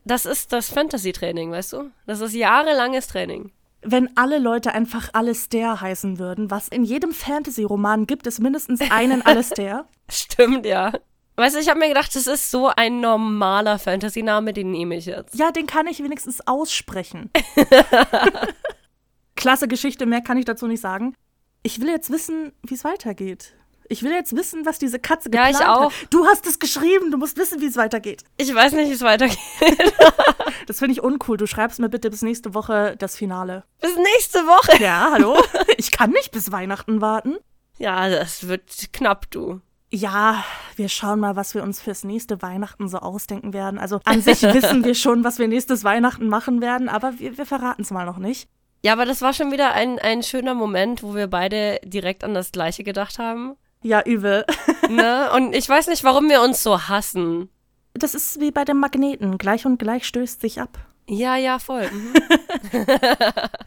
[0.06, 1.90] Das ist das Fantasy-Training, weißt du?
[2.06, 3.52] Das ist jahrelanges Training.
[3.82, 9.20] Wenn alle Leute einfach Alistair heißen würden, was in jedem Fantasy-Roman gibt es mindestens einen
[9.20, 9.84] Alistair.
[10.10, 10.92] Stimmt, ja.
[11.36, 15.04] Weißt du, ich habe mir gedacht, das ist so ein normaler Fantasy-Name, den nehme ich
[15.04, 15.34] jetzt.
[15.34, 17.30] Ja, den kann ich wenigstens aussprechen.
[19.36, 21.14] Klasse Geschichte, mehr kann ich dazu nicht sagen.
[21.62, 23.56] Ich will jetzt wissen, wie es weitergeht.
[23.92, 25.90] Ich will jetzt wissen, was diese Katze geplant ja, ich auch.
[25.90, 26.06] hat.
[26.10, 28.22] Du hast es geschrieben, du musst wissen, wie es weitergeht.
[28.36, 29.36] Ich weiß nicht, wie es weitergeht.
[30.68, 31.36] das finde ich uncool.
[31.36, 33.64] Du schreibst mir bitte bis nächste Woche das Finale.
[33.80, 34.80] Bis nächste Woche?
[34.80, 35.36] Ja, hallo?
[35.76, 37.38] Ich kann nicht bis Weihnachten warten.
[37.78, 39.60] Ja, das wird knapp, du.
[39.90, 40.44] Ja,
[40.76, 43.80] wir schauen mal, was wir uns fürs nächste Weihnachten so ausdenken werden.
[43.80, 47.46] Also an sich wissen wir schon, was wir nächstes Weihnachten machen werden, aber wir, wir
[47.46, 48.48] verraten es mal noch nicht.
[48.84, 52.34] Ja, aber das war schon wieder ein, ein schöner Moment, wo wir beide direkt an
[52.34, 53.56] das Gleiche gedacht haben.
[53.82, 54.44] Ja, übel.
[54.90, 55.30] ne?
[55.34, 57.48] Und ich weiß nicht, warum wir uns so hassen.
[57.94, 59.38] Das ist wie bei dem Magneten.
[59.38, 60.78] Gleich und gleich stößt sich ab.
[61.08, 61.90] Ja, ja, voll.
[61.90, 62.12] Mhm.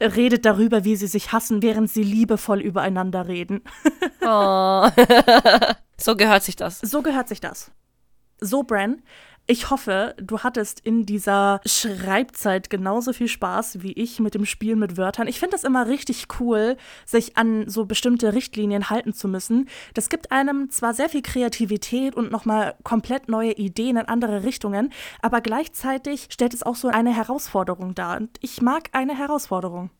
[0.00, 3.62] Redet darüber, wie sie sich hassen, während sie liebevoll übereinander reden.
[4.22, 4.88] oh.
[5.98, 6.80] so gehört sich das.
[6.80, 7.70] So gehört sich das.
[8.40, 9.02] So, Bran,
[9.46, 14.74] ich hoffe, du hattest in dieser Schreibzeit genauso viel Spaß wie ich mit dem Spiel
[14.74, 15.26] mit Wörtern.
[15.26, 19.68] Ich finde das immer richtig cool, sich an so bestimmte Richtlinien halten zu müssen.
[19.92, 24.92] Das gibt einem zwar sehr viel Kreativität und nochmal komplett neue Ideen in andere Richtungen,
[25.20, 28.16] aber gleichzeitig stellt es auch so eine Herausforderung dar.
[28.16, 29.90] Und ich mag eine Herausforderung.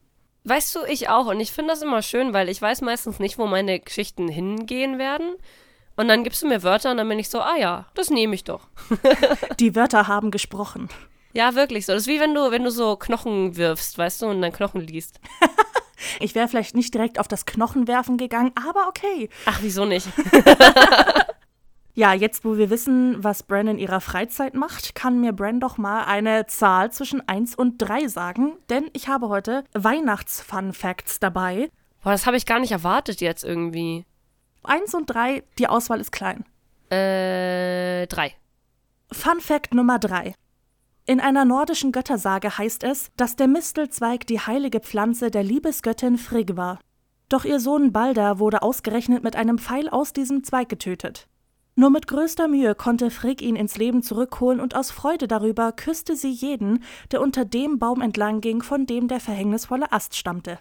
[0.44, 1.26] Weißt du, ich auch.
[1.26, 4.98] Und ich finde das immer schön, weil ich weiß meistens nicht, wo meine Geschichten hingehen
[4.98, 5.34] werden.
[5.96, 8.34] Und dann gibst du mir Wörter und dann bin ich so, ah ja, das nehme
[8.34, 8.68] ich doch.
[9.60, 10.88] Die Wörter haben gesprochen.
[11.32, 11.92] Ja, wirklich so.
[11.92, 14.80] Das ist wie wenn du, wenn du so Knochen wirfst, weißt du, und dann Knochen
[14.80, 15.20] liest.
[16.20, 19.30] Ich wäre vielleicht nicht direkt auf das Knochenwerfen gegangen, aber okay.
[19.46, 20.06] Ach, wieso nicht?
[21.96, 25.78] Ja, jetzt wo wir wissen, was Bran in ihrer Freizeit macht, kann mir Bran doch
[25.78, 31.70] mal eine Zahl zwischen 1 und 3 sagen, denn ich habe heute Weihnachts-Fun-Facts dabei.
[32.02, 34.04] Boah, das habe ich gar nicht erwartet jetzt irgendwie.
[34.66, 36.44] 1 und 3, die Auswahl ist klein.
[36.90, 38.34] Äh, drei.
[39.10, 40.34] Fun Fact Nummer 3.
[41.06, 46.56] In einer nordischen Göttersage heißt es, dass der Mistelzweig die heilige Pflanze der Liebesgöttin Frigg
[46.56, 46.78] war.
[47.28, 51.28] Doch ihr Sohn Balder wurde ausgerechnet mit einem Pfeil aus diesem Zweig getötet.
[51.76, 56.14] Nur mit größter Mühe konnte Frigg ihn ins Leben zurückholen und aus Freude darüber küsste
[56.14, 60.58] sie jeden, der unter dem Baum entlang ging, von dem der verhängnisvolle Ast stammte.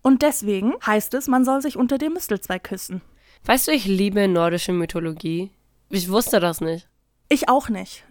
[0.00, 3.02] Und deswegen heißt es, man soll sich unter dem Mistelzweig küssen.
[3.46, 5.50] Weißt du, ich liebe nordische Mythologie.
[5.90, 6.88] Ich wusste das nicht.
[7.28, 8.04] Ich auch nicht.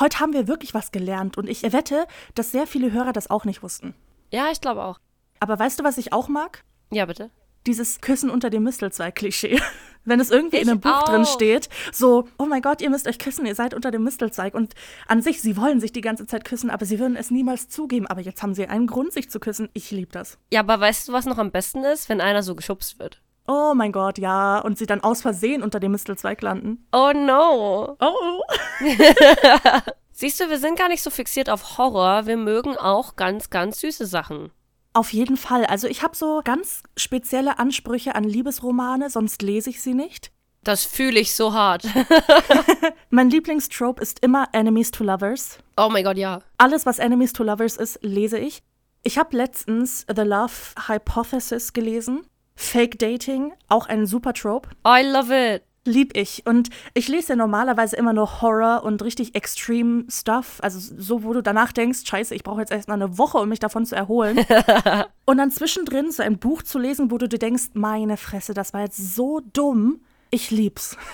[0.00, 3.44] Heute haben wir wirklich was gelernt und ich wette, dass sehr viele Hörer das auch
[3.44, 3.94] nicht wussten.
[4.32, 4.98] Ja, ich glaube auch.
[5.40, 6.64] Aber weißt du, was ich auch mag?
[6.90, 7.30] Ja, bitte.
[7.66, 9.60] Dieses Küssen unter dem Mistelzweig-Klischee.
[10.04, 11.04] Wenn es irgendwie in Ich einem Buch auch.
[11.04, 14.54] drin steht, so, oh mein Gott, ihr müsst euch küssen, ihr seid unter dem Mistelzweig.
[14.54, 14.74] Und
[15.06, 18.06] an sich, sie wollen sich die ganze Zeit küssen, aber sie würden es niemals zugeben.
[18.06, 19.68] Aber jetzt haben sie einen Grund, sich zu küssen.
[19.74, 20.38] Ich liebe das.
[20.52, 22.08] Ja, aber weißt du, was noch am besten ist?
[22.08, 23.20] Wenn einer so geschubst wird.
[23.52, 24.60] Oh mein Gott, ja.
[24.60, 26.86] Und sie dann aus Versehen unter dem Mistelzweig landen.
[26.92, 27.96] Oh no.
[27.98, 28.42] Oh.
[30.12, 32.26] Siehst du, wir sind gar nicht so fixiert auf Horror.
[32.26, 34.52] Wir mögen auch ganz, ganz süße Sachen.
[34.92, 35.66] Auf jeden Fall.
[35.66, 40.30] Also ich habe so ganz spezielle Ansprüche an Liebesromane, sonst lese ich sie nicht.
[40.62, 41.88] Das fühle ich so hart.
[43.10, 45.58] Mein Lieblingstrope ist immer Enemies to Lovers.
[45.76, 46.38] oh mein Gott, ja.
[46.56, 48.62] Alles, was Enemies to Lovers ist, lese ich.
[49.02, 50.52] Ich habe letztens The Love
[50.86, 52.26] Hypothesis gelesen.
[52.60, 54.68] Fake Dating, auch ein super Trope.
[54.86, 55.62] I love it.
[55.86, 56.44] Lieb ich.
[56.46, 60.58] Und ich lese ja normalerweise immer nur Horror und richtig extreme Stuff.
[60.60, 63.60] Also so, wo du danach denkst, scheiße, ich brauche jetzt erstmal eine Woche, um mich
[63.60, 64.44] davon zu erholen.
[65.24, 68.74] und dann zwischendrin so ein Buch zu lesen, wo du dir denkst, meine Fresse, das
[68.74, 70.02] war jetzt so dumm.
[70.30, 70.96] Ich lieb's.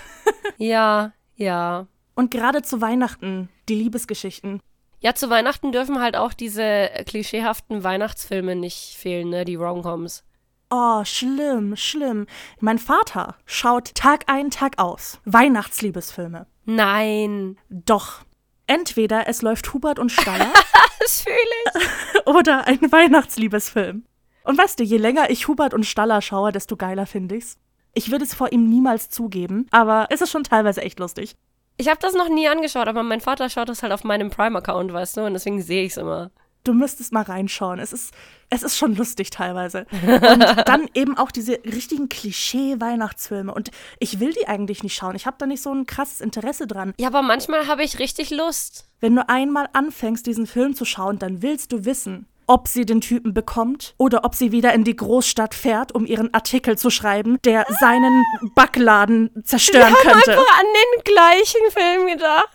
[0.58, 1.86] Ja, ja.
[2.16, 4.60] Und gerade zu Weihnachten, die Liebesgeschichten.
[4.98, 9.44] Ja, zu Weihnachten dürfen halt auch diese klischeehaften Weihnachtsfilme nicht fehlen, ne?
[9.44, 10.24] Die Romcoms.
[10.70, 12.26] Oh, schlimm, schlimm.
[12.58, 15.20] Mein Vater schaut Tag ein, Tag aus.
[15.24, 16.46] Weihnachtsliebesfilme.
[16.64, 17.56] Nein.
[17.68, 18.22] Doch.
[18.66, 20.52] Entweder es läuft Hubert und Staller
[21.00, 21.36] Das fühle
[21.80, 22.26] ich.
[22.26, 24.04] oder ein Weihnachtsliebesfilm.
[24.42, 27.58] Und weißt du, je länger ich Hubert und Staller schaue, desto geiler finde ich's.
[27.94, 31.36] Ich würde es vor ihm niemals zugeben, aber es ist schon teilweise echt lustig.
[31.78, 34.92] Ich habe das noch nie angeschaut, aber mein Vater schaut das halt auf meinem Prime-Account,
[34.92, 35.26] weißt du?
[35.26, 36.30] Und deswegen sehe ich es immer.
[36.66, 37.78] Du müsstest mal reinschauen.
[37.78, 38.12] Es ist,
[38.50, 39.86] es ist schon lustig teilweise.
[40.02, 43.54] Und dann eben auch diese richtigen Klischee-Weihnachtsfilme.
[43.54, 43.70] Und
[44.00, 45.14] ich will die eigentlich nicht schauen.
[45.14, 46.92] Ich habe da nicht so ein krasses Interesse dran.
[46.98, 48.84] Ja, aber manchmal habe ich richtig Lust.
[49.00, 53.00] Wenn du einmal anfängst, diesen Film zu schauen, dann willst du wissen, ob sie den
[53.00, 57.38] Typen bekommt oder ob sie wieder in die Großstadt fährt, um ihren Artikel zu schreiben,
[57.44, 58.24] der seinen
[58.56, 60.30] Backladen zerstören Ich habe könnte.
[60.32, 62.48] einfach an den gleichen Film gedacht.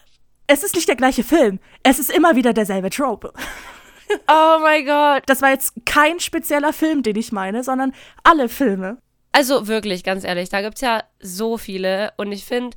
[0.47, 1.59] Es ist nicht der gleiche Film.
[1.83, 3.31] Es ist immer wieder derselbe Trope.
[4.27, 5.23] Oh mein Gott.
[5.27, 7.93] Das war jetzt kein spezieller Film, den ich meine, sondern
[8.23, 8.97] alle Filme.
[9.31, 12.75] Also wirklich, ganz ehrlich, da gibt's ja so viele und ich finde,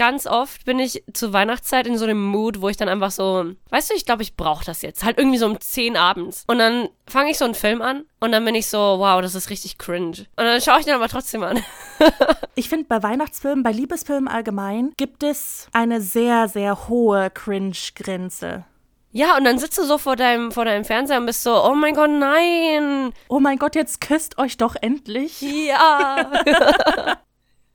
[0.00, 3.52] ganz oft bin ich zur Weihnachtszeit in so einem Mood, wo ich dann einfach so,
[3.68, 5.04] weißt du, ich glaube, ich brauche das jetzt.
[5.04, 6.44] Halt irgendwie so um 10 abends.
[6.46, 9.34] Und dann fange ich so einen Film an und dann bin ich so, wow, das
[9.34, 10.24] ist richtig cringe.
[10.36, 11.62] Und dann schaue ich den aber trotzdem an.
[12.56, 18.64] Ich finde, bei Weihnachtsfilmen, bei Liebesfilmen allgemein, gibt es eine sehr, sehr hohe Cringe-Grenze.
[19.12, 21.74] Ja, und dann sitzt du so vor deinem, vor deinem Fernseher und bist so, oh
[21.74, 23.12] mein Gott, nein.
[23.28, 25.40] Oh mein Gott, jetzt küsst euch doch endlich.
[25.40, 26.30] Ja.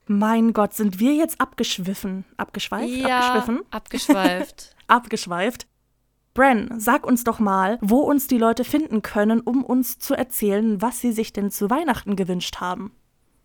[0.08, 2.24] Mein Gott, sind wir jetzt abgeschwiffen?
[2.36, 2.94] Abgeschweift?
[2.94, 3.18] ja.
[3.18, 3.60] Abgeschwiffen?
[3.72, 4.76] Abgeschweift.
[4.86, 5.66] Abgeschweift?
[6.32, 10.80] Bren, sag uns doch mal, wo uns die Leute finden können, um uns zu erzählen,
[10.80, 12.92] was sie sich denn zu Weihnachten gewünscht haben.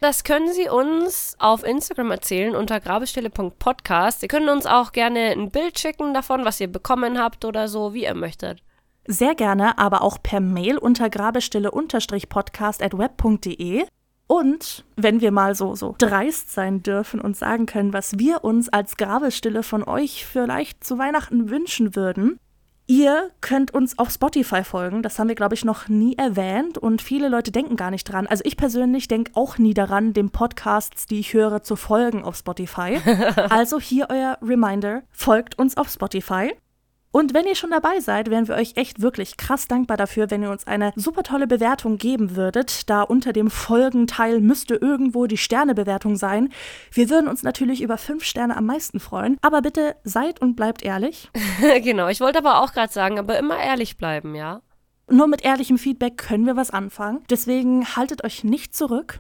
[0.03, 4.21] Das können Sie uns auf Instagram erzählen unter grabestelle.podcast.
[4.21, 7.93] Sie können uns auch gerne ein Bild schicken davon, was ihr bekommen habt oder so,
[7.93, 8.63] wie ihr möchtet.
[9.05, 13.85] Sehr gerne, aber auch per Mail unter grabestille-podcast.web.de.
[14.25, 18.69] Und wenn wir mal so, so dreist sein dürfen und sagen können, was wir uns
[18.69, 22.39] als Grabestille von euch vielleicht zu Weihnachten wünschen würden,
[22.91, 25.01] Ihr könnt uns auf Spotify folgen.
[25.01, 28.27] Das haben wir, glaube ich, noch nie erwähnt und viele Leute denken gar nicht dran.
[28.27, 32.35] Also ich persönlich denke auch nie daran, dem Podcasts, die ich höre, zu folgen auf
[32.35, 32.99] Spotify.
[33.49, 36.51] also hier euer Reminder, folgt uns auf Spotify.
[37.11, 40.43] Und wenn ihr schon dabei seid, wären wir euch echt wirklich krass dankbar dafür, wenn
[40.43, 42.89] ihr uns eine super tolle Bewertung geben würdet.
[42.89, 46.49] Da unter dem Folgenteil müsste irgendwo die Sternebewertung sein.
[46.91, 49.37] Wir würden uns natürlich über fünf Sterne am meisten freuen.
[49.41, 51.29] Aber bitte seid und bleibt ehrlich.
[51.83, 54.61] genau, ich wollte aber auch gerade sagen, aber immer ehrlich bleiben, ja?
[55.09, 57.23] Nur mit ehrlichem Feedback können wir was anfangen.
[57.29, 59.19] Deswegen haltet euch nicht zurück.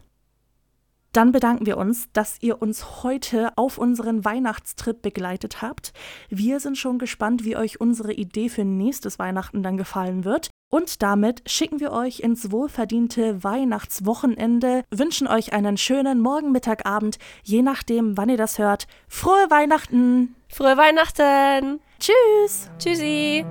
[1.13, 5.91] Dann bedanken wir uns, dass ihr uns heute auf unseren Weihnachtstrip begleitet habt.
[6.29, 10.49] Wir sind schon gespannt, wie euch unsere Idee für nächstes Weihnachten dann gefallen wird.
[10.71, 17.17] Und damit schicken wir euch ins wohlverdiente Weihnachtswochenende, wünschen euch einen schönen Morgen, Mittag, Abend,
[17.43, 18.87] je nachdem, wann ihr das hört.
[19.09, 20.35] Frohe Weihnachten!
[20.47, 21.81] Frohe Weihnachten!
[21.99, 22.71] Tschüss!
[22.79, 23.45] Tschüssi!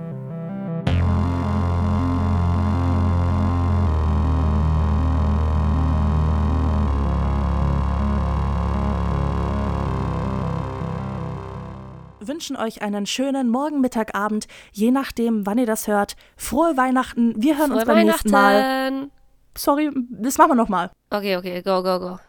[12.21, 16.15] Wünschen euch einen schönen Morgen, Mittag, Abend, je nachdem, wann ihr das hört.
[16.37, 17.33] Frohe Weihnachten.
[17.41, 19.09] Wir hören Frohe uns beim nächsten Mal.
[19.57, 20.91] Sorry, das machen wir nochmal.
[21.09, 22.19] Okay, okay, go, go, go.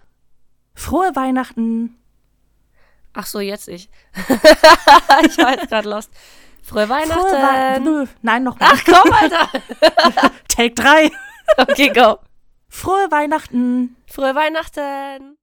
[0.74, 1.96] Frohe Weihnachten.
[3.14, 3.90] Ach so, jetzt ich.
[4.16, 6.10] ich war jetzt gerade lost.
[6.62, 7.20] Frohe Weihnachten.
[7.20, 8.70] Frohe Wei Nein, nochmal.
[8.72, 9.48] Ach komm, Alter.
[10.48, 11.10] Take 3.
[11.58, 12.18] okay, go.
[12.68, 13.96] Frohe Weihnachten.
[14.06, 15.36] Frohe Weihnachten.